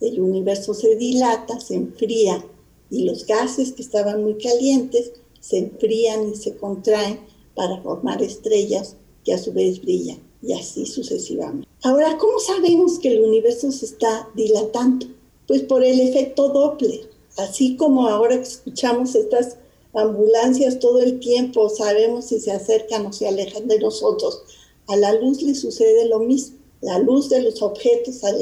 [0.01, 2.43] el universo se dilata, se enfría
[2.89, 7.19] y los gases que estaban muy calientes se enfrían y se contraen
[7.55, 11.67] para formar estrellas que a su vez brillan y así sucesivamente.
[11.83, 15.07] Ahora, ¿cómo sabemos que el universo se está dilatando?
[15.47, 17.09] Pues por el efecto Doppler.
[17.37, 19.57] Así como ahora escuchamos estas
[19.93, 24.41] ambulancias todo el tiempo, sabemos si se acercan o se alejan de nosotros.
[24.87, 26.57] A la luz le sucede lo mismo.
[26.81, 28.37] La luz de los objetos al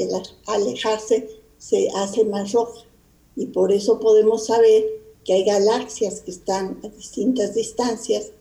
[0.46, 2.84] alejarse se hace más roja
[3.36, 4.84] y por eso podemos saber
[5.24, 8.32] que hay galaxias que están a distintas distancias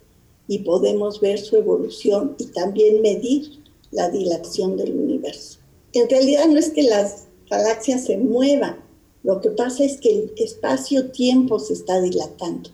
[0.47, 3.61] y podemos ver su evolución y también medir
[3.91, 5.59] la dilatación del universo.
[5.93, 8.83] En realidad no es que las galaxias se muevan,
[9.23, 12.71] lo que pasa es que el espacio-tiempo se está dilatando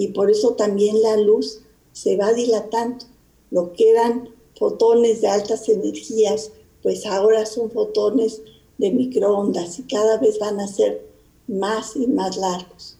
[0.00, 1.60] y por eso también la luz
[1.92, 3.04] se va dilatando.
[3.50, 6.52] Lo que eran fotones de altas energías,
[6.82, 8.40] pues ahora son fotones
[8.78, 11.06] de microondas y cada vez van a ser
[11.48, 12.96] más y más largos.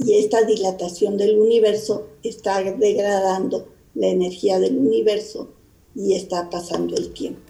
[0.00, 5.50] Y esta dilatación del universo está degradando la energía del universo
[5.94, 7.45] y está pasando el tiempo.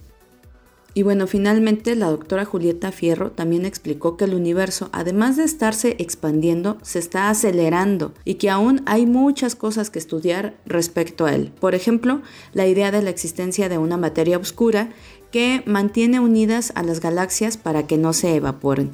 [0.96, 5.94] Y bueno, finalmente la doctora Julieta Fierro también explicó que el universo, además de estarse
[5.98, 11.52] expandiendo, se está acelerando y que aún hay muchas cosas que estudiar respecto a él.
[11.60, 12.22] Por ejemplo,
[12.54, 14.88] la idea de la existencia de una materia oscura
[15.30, 18.92] que mantiene unidas a las galaxias para que no se evaporen.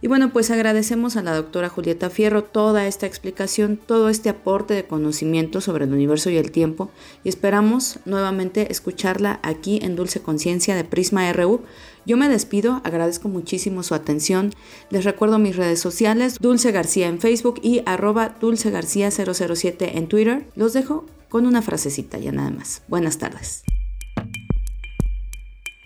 [0.00, 4.74] Y bueno, pues agradecemos a la doctora Julieta Fierro toda esta explicación, todo este aporte
[4.74, 6.90] de conocimiento sobre el universo y el tiempo
[7.24, 11.62] y esperamos nuevamente escucharla aquí en Dulce Conciencia de Prisma RU.
[12.06, 14.52] Yo me despido, agradezco muchísimo su atención.
[14.90, 20.06] Les recuerdo mis redes sociales, Dulce García en Facebook y arroba Dulce García 007 en
[20.06, 20.46] Twitter.
[20.54, 22.82] Los dejo con una frasecita ya nada más.
[22.86, 23.64] Buenas tardes.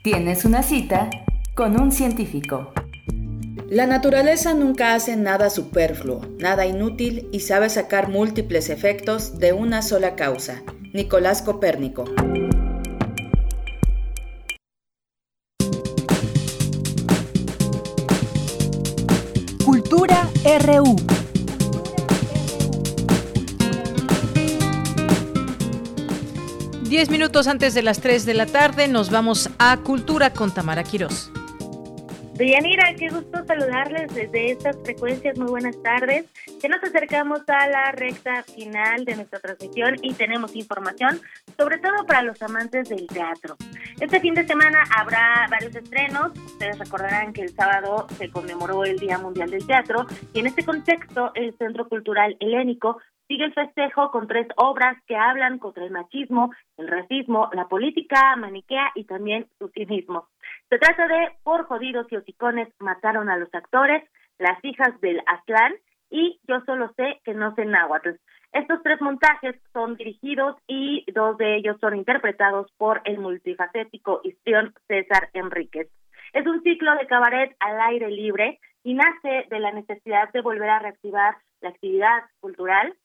[0.04, 1.08] Tienes una cita
[1.54, 2.72] con un científico.
[3.72, 9.80] La naturaleza nunca hace nada superfluo, nada inútil y sabe sacar múltiples efectos de una
[9.80, 10.62] sola causa.
[10.92, 12.04] Nicolás Copérnico.
[19.64, 20.28] Cultura
[20.66, 20.96] RU.
[26.90, 30.84] Diez minutos antes de las 3 de la tarde nos vamos a Cultura con Tamara
[30.84, 31.32] Quirós.
[32.34, 35.36] Deyanira, qué gusto saludarles desde estas frecuencias.
[35.38, 36.24] Muy buenas tardes.
[36.62, 41.20] Ya nos acercamos a la recta final de nuestra transmisión y tenemos información,
[41.58, 43.56] sobre todo para los amantes del teatro.
[44.00, 46.32] Este fin de semana habrá varios estrenos.
[46.38, 50.64] Ustedes recordarán que el sábado se conmemoró el Día Mundial del Teatro y en este
[50.64, 52.96] contexto el Centro Cultural Helénico
[53.28, 58.36] sigue el festejo con tres obras que hablan contra el machismo, el racismo, la política
[58.36, 60.28] maniquea y también su cinismo.
[60.72, 64.02] Se trata de Por jodidos y hocicones mataron a los actores,
[64.38, 65.74] Las hijas del Aztlán
[66.08, 68.12] y Yo solo sé que no sé náhuatl.
[68.54, 74.72] Estos tres montajes son dirigidos y dos de ellos son interpretados por el multifacético histrión
[74.88, 75.90] César Enríquez.
[76.32, 80.70] Es un ciclo de cabaret al aire libre y nace de la necesidad de volver
[80.70, 82.96] a reactivar la actividad cultural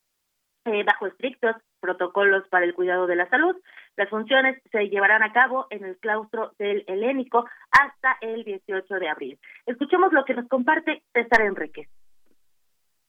[0.63, 3.55] eh, bajo estrictos protocolos para el cuidado de la salud.
[3.95, 9.09] Las funciones se llevarán a cabo en el claustro del Helénico hasta el 18 de
[9.09, 9.39] abril.
[9.65, 11.89] Escuchemos lo que nos comparte César Enríquez.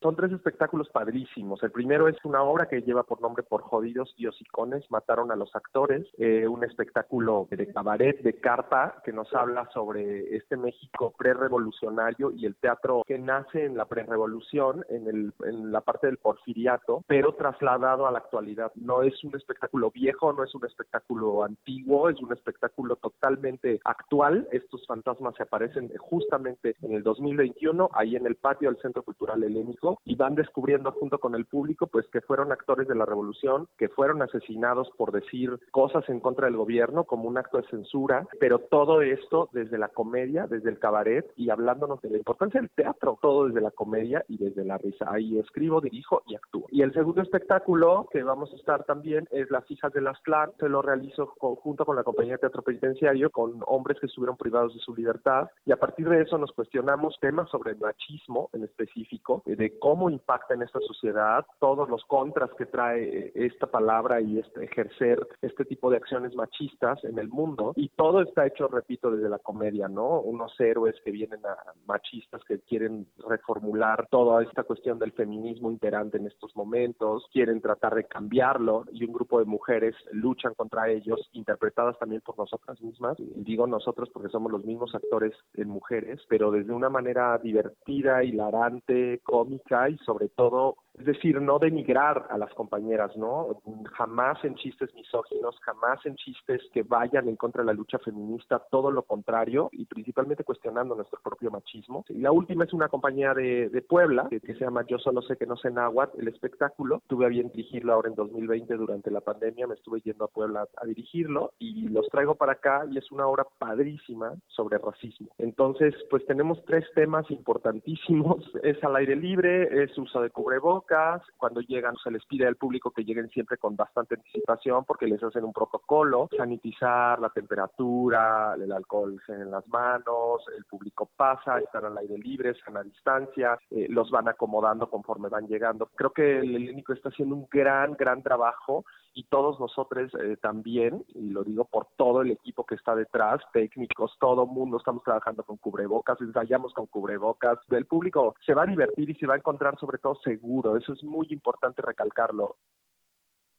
[0.01, 1.61] Son tres espectáculos padrísimos.
[1.65, 5.37] El primero es una obra que lleva por nombre Por Jodidos y Hocicones, mataron a
[5.37, 11.13] los actores, eh, un espectáculo de cabaret, de carpa, que nos habla sobre este México
[11.19, 16.19] prerevolucionario y el teatro que nace en la prerevolución, en, el, en la parte del
[16.19, 18.71] porfiriato, pero trasladado a la actualidad.
[18.77, 24.47] No es un espectáculo viejo, no es un espectáculo antiguo, es un espectáculo totalmente actual.
[24.53, 29.43] Estos fantasmas se aparecen justamente en el 2021, ahí en el patio del Centro Cultural
[29.43, 33.05] Helénico público y van descubriendo junto con el público pues que fueron actores de la
[33.05, 37.69] revolución, que fueron asesinados por decir cosas en contra del gobierno como un acto de
[37.69, 42.61] censura, pero todo esto desde la comedia, desde el cabaret y hablándonos de la importancia
[42.61, 45.07] del teatro, todo desde la comedia y desde la risa.
[45.11, 46.67] Ahí escribo, dirijo y actúo.
[46.71, 50.51] Y el segundo espectáculo que vamos a estar también es Las hijas de las clan,
[50.59, 54.75] se lo realizo junto con la compañía de teatro penitenciario con hombres que estuvieron privados
[54.75, 58.65] de su libertad y a partir de eso nos cuestionamos temas sobre el machismo en
[58.65, 64.21] específico, de cómo impacta en esta sociedad, todos los contras que trae eh, esta palabra
[64.21, 68.69] y este ejercer este tipo de acciones machistas en el mundo y todo está hecho,
[68.69, 70.21] repito, desde la comedia, ¿no?
[70.21, 71.57] Unos héroes que vienen a
[71.87, 77.95] machistas que quieren reformular toda esta cuestión del feminismo imperante en estos momentos, quieren tratar
[77.95, 83.17] de cambiarlo y un grupo de mujeres luchan contra ellos, interpretadas también por nosotras mismas.
[83.19, 89.21] Digo nosotros porque somos los mismos actores en mujeres, pero desde una manera divertida, hilarante,
[89.23, 93.61] cómica y sobre todo es decir, no denigrar a las compañeras, ¿no?
[93.97, 98.59] Jamás en chistes misóginos, jamás en chistes que vayan en contra de la lucha feminista,
[98.71, 102.05] todo lo contrario, y principalmente cuestionando nuestro propio machismo.
[102.09, 105.47] Y la última es una compañía de, Puebla, que, se llama Yo solo sé que
[105.47, 107.03] no sé náhuatl, el espectáculo.
[107.07, 110.67] Tuve a bien dirigirlo ahora en 2020 durante la pandemia, me estuve yendo a Puebla
[110.77, 115.29] a dirigirlo y los traigo para acá y es una obra padrísima sobre racismo.
[115.39, 118.45] Entonces, pues tenemos tres temas importantísimos.
[118.63, 120.88] Es al aire libre, es uso de cubrebocas,
[121.37, 125.23] cuando llegan se les pide al público que lleguen siempre con bastante anticipación porque les
[125.23, 131.85] hacen un protocolo, sanitizar la temperatura, el alcohol en las manos, el público pasa, están
[131.85, 135.91] al aire libre, están a distancia, eh, los van acomodando conforme van llegando.
[135.95, 138.85] Creo que el helénico está haciendo un gran, gran trabajo
[139.15, 143.41] y todos nosotros eh, también, y lo digo por todo el equipo que está detrás,
[143.53, 148.67] técnicos, todo mundo, estamos trabajando con cubrebocas, ensayamos con cubrebocas, el público se va a
[148.67, 152.57] divertir y se va a encontrar sobre todo seguro, eso es muy importante recalcarlo.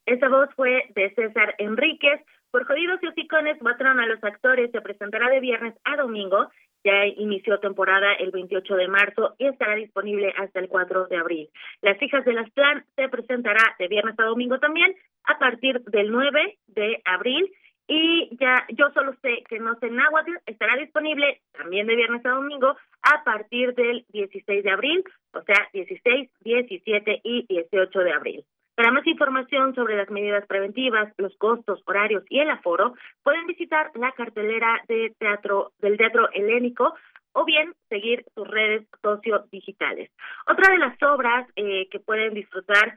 [0.05, 2.21] Esa voz fue de César Enríquez.
[2.51, 4.71] Por Jodidos y Hocicones mataron a los actores.
[4.71, 6.49] Se presentará de viernes a domingo
[6.83, 11.49] ya inició temporada el 28 de marzo y estará disponible hasta el 4 de abril.
[11.81, 16.11] Las hijas de las plan se presentará de viernes a domingo también a partir del
[16.11, 17.51] 9 de abril
[17.89, 22.29] y ya yo solo sé que no sé náhuatl estará disponible también de viernes a
[22.29, 25.03] domingo a partir del 16 de abril,
[25.33, 28.45] o sea, 16, 17 y 18 de abril.
[28.75, 32.93] Para más información sobre las medidas preventivas, los costos, horarios y el aforo,
[33.23, 36.93] pueden visitar la cartelera de teatro del Teatro Helénico
[37.33, 40.11] o bien seguir sus redes sociodigitales.
[40.47, 42.95] Otra de las obras eh, que pueden disfrutar,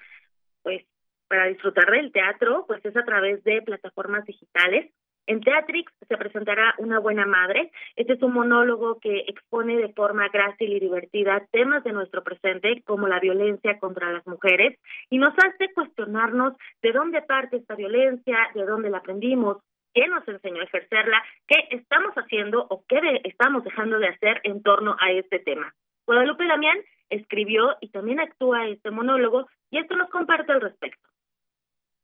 [0.62, 0.84] pues
[1.32, 4.92] para disfrutar del teatro, pues es a través de plataformas digitales.
[5.26, 7.72] En Teatrix se presentará Una buena madre.
[7.96, 12.82] Este es un monólogo que expone de forma grácil y divertida temas de nuestro presente,
[12.84, 14.78] como la violencia contra las mujeres,
[15.08, 16.52] y nos hace cuestionarnos
[16.82, 19.56] de dónde parte esta violencia, de dónde la aprendimos,
[19.94, 24.62] quién nos enseñó a ejercerla, qué estamos haciendo o qué estamos dejando de hacer en
[24.62, 25.72] torno a este tema.
[26.06, 26.76] Guadalupe Damián
[27.08, 31.11] escribió y también actúa este monólogo y esto nos comparte al respecto.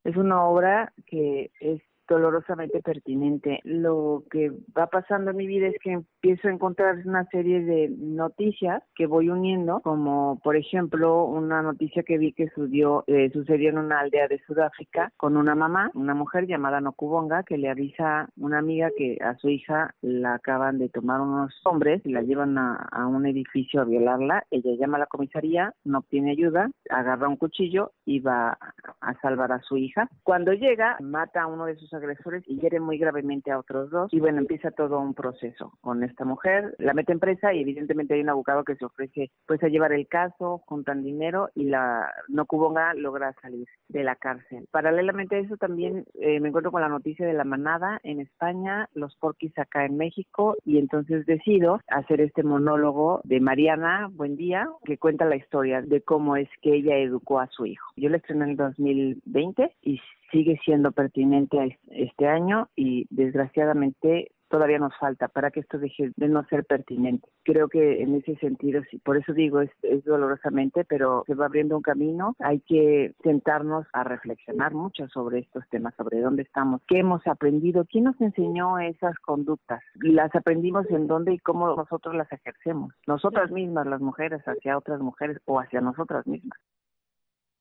[0.08, 3.60] Es una obra que es dolorosamente pertinente.
[3.64, 7.88] Lo que va pasando en mi vida es que empiezo a encontrar una serie de
[7.98, 13.70] noticias que voy uniendo, como por ejemplo una noticia que vi que sucedió, eh, sucedió
[13.70, 18.28] en una aldea de Sudáfrica con una mamá, una mujer llamada Nokubonga, que le avisa
[18.36, 22.56] una amiga que a su hija la acaban de tomar unos hombres y la llevan
[22.58, 24.44] a, a un edificio a violarla.
[24.50, 28.58] Ella llama a la comisaría, no obtiene ayuda, agarra un cuchillo y va
[29.00, 30.08] a salvar a su hija.
[30.22, 34.12] Cuando llega, mata a uno de sus agresores y hiere muy gravemente a otros dos.
[34.12, 36.74] Y bueno, empieza todo un proceso con esta mujer.
[36.78, 39.92] La mete en presa y evidentemente hay un abogado que se ofrece pues a llevar
[39.92, 44.66] el caso, juntan dinero y la Nokubonga logra salir de la cárcel.
[44.70, 48.88] Paralelamente a eso también eh, me encuentro con la noticia de la manada en España,
[48.94, 54.68] los porquis acá en México y entonces decido hacer este monólogo de Mariana Buen Día
[54.84, 57.86] que cuenta la historia de cómo es que ella educó a su hijo.
[57.96, 60.00] Yo la estrené en el 2020 y
[60.30, 66.28] sigue siendo pertinente este año y desgraciadamente todavía nos falta para que esto deje de
[66.28, 67.28] no ser pertinente.
[67.44, 71.46] Creo que en ese sentido, sí, por eso digo, es, es dolorosamente, pero se va
[71.46, 72.34] abriendo un camino.
[72.40, 77.84] Hay que sentarnos a reflexionar mucho sobre estos temas, sobre dónde estamos, qué hemos aprendido,
[77.84, 83.50] quién nos enseñó esas conductas, las aprendimos en dónde y cómo nosotros las ejercemos, nosotras
[83.50, 86.58] mismas, las mujeres, hacia otras mujeres o hacia nosotras mismas.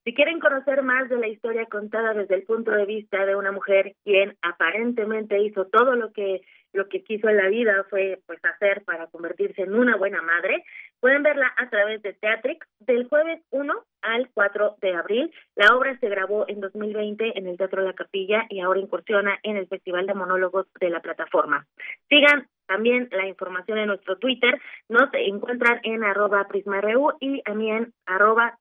[0.08, 3.52] Si quieren conocer más de la historia contada desde el punto de vista de una
[3.52, 8.40] mujer quien aparentemente hizo todo lo que lo que quiso en la vida fue pues
[8.46, 10.64] hacer para convertirse en una buena madre.
[11.02, 15.34] Pueden verla a través de Teatrix del jueves 1 al 4 de abril.
[15.56, 19.58] La obra se grabó en 2020 en el Teatro La Capilla y ahora incursiona en
[19.58, 21.68] el Festival de Monólogos de la plataforma.
[22.08, 24.60] Sigan también la información en nuestro Twitter.
[24.90, 28.58] Nos encuentran en arroba prisma.ru y a mí en arroba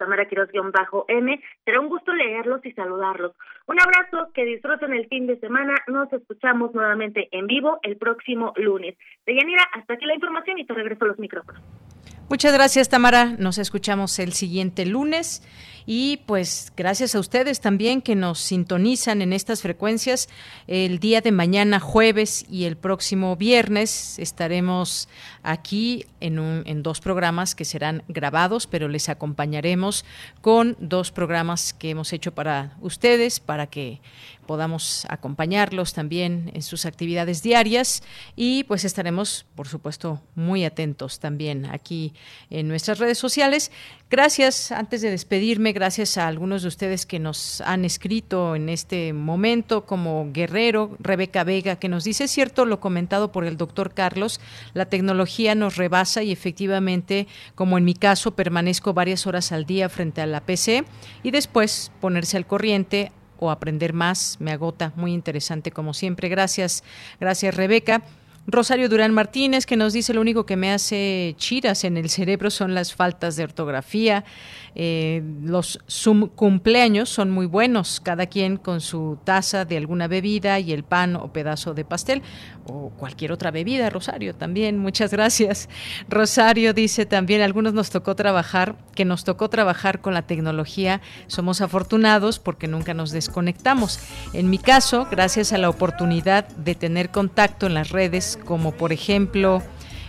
[0.73, 3.33] bajo m Será un gusto leerlos y saludarlos.
[3.67, 5.75] Un abrazo, que disfruten el fin de semana.
[5.89, 8.97] Nos escuchamos nuevamente en vivo el próximo lunes.
[9.27, 11.63] Deyanira, hasta aquí la información y te regreso a los micrófonos.
[12.29, 13.37] Muchas gracias, Tamara.
[13.39, 15.43] Nos escuchamos el siguiente lunes.
[15.87, 20.29] Y pues gracias a ustedes también que nos sintonizan en estas frecuencias.
[20.67, 25.09] El día de mañana jueves y el próximo viernes estaremos
[25.45, 30.05] aquí en, un, en dos programas que serán grabados, pero les acompañaremos
[30.41, 34.01] con dos programas que hemos hecho para ustedes, para que
[34.47, 38.03] podamos acompañarlos también en sus actividades diarias
[38.37, 42.15] y pues estaremos, por supuesto, muy atentos también aquí
[42.51, 43.71] en nuestras redes sociales.
[44.09, 49.13] Gracias, antes de despedirme, gracias a algunos de ustedes que nos han escrito en este
[49.13, 54.41] momento, como Guerrero, Rebeca Vega, que nos dice, cierto lo comentado por el doctor Carlos,
[54.75, 59.89] la tecnología nos rebasa y efectivamente, como en mi caso, permanezco varias horas al día
[59.89, 60.85] frente a la PC
[61.25, 64.93] y después ponerse al corriente o aprender más me agota.
[64.97, 66.29] Muy interesante como siempre.
[66.29, 66.83] Gracias,
[67.21, 68.03] gracias Rebeca.
[68.49, 72.51] Rosario Durán Martínez, que nos dice lo único que me hace chiras en el cerebro
[72.51, 74.25] son las faltas de ortografía.
[74.79, 75.81] Eh, los
[76.35, 81.17] cumpleaños son muy buenos, cada quien con su taza de alguna bebida y el pan
[81.17, 82.21] o pedazo de pastel
[82.67, 84.77] o cualquier otra bebida, Rosario también.
[84.77, 85.71] Muchas gracias.
[86.11, 91.01] Rosario dice también, algunos nos tocó trabajar, que nos tocó trabajar con la tecnología.
[91.27, 93.99] Somos afortunados porque nunca nos desconectamos.
[94.35, 98.93] En mi caso, gracias a la oportunidad de tener contacto en las redes, como por
[98.93, 99.63] ejemplo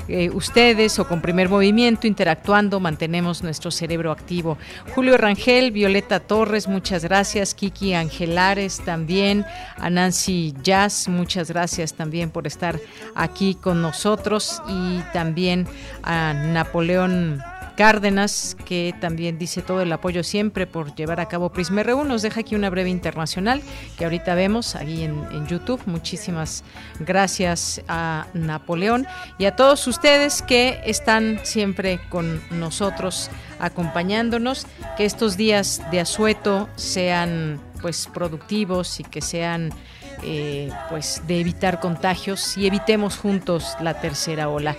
[0.07, 4.57] eh, ustedes o con primer movimiento interactuando, mantenemos nuestro cerebro activo.
[4.95, 7.53] Julio Rangel, Violeta Torres, muchas gracias.
[7.53, 9.45] Kiki Angelares también,
[9.77, 12.79] a Nancy Jazz, muchas gracias también por estar
[13.15, 15.67] aquí con nosotros y también
[16.03, 17.41] a Napoleón
[17.77, 22.03] Cárdenas, que también dice todo el apoyo siempre por llevar a cabo Prisma RU.
[22.03, 23.61] Nos deja aquí una breve internacional
[23.97, 25.79] que ahorita vemos ahí en, en YouTube.
[25.85, 26.63] Muchísimas
[26.99, 29.05] gracias a Napoleón
[29.37, 33.29] y a todos ustedes que están siempre con nosotros
[33.59, 34.65] acompañándonos.
[34.97, 39.71] Que estos días de asueto sean pues productivos y que sean
[40.23, 44.75] eh, pues de evitar contagios y evitemos juntos la tercera ola.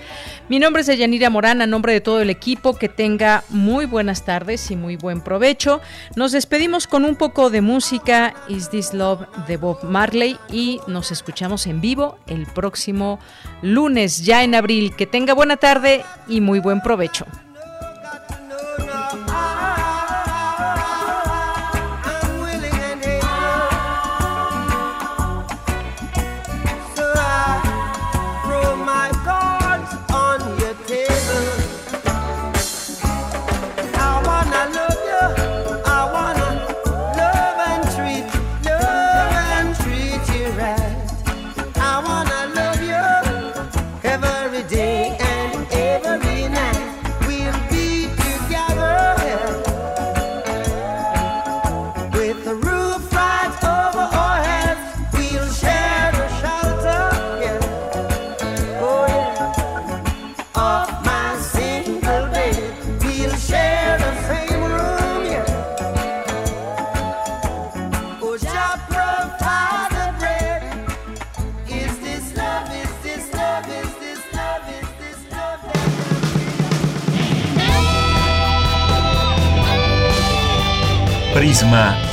[0.49, 4.25] Mi nombre es Yanira Morán, a nombre de todo el equipo, que tenga muy buenas
[4.25, 5.81] tardes y muy buen provecho.
[6.17, 11.11] Nos despedimos con un poco de música Is This Love de Bob Marley y nos
[11.13, 13.19] escuchamos en vivo el próximo
[13.63, 14.95] lunes, ya en abril.
[14.97, 17.27] Que tenga buena tarde y muy buen provecho.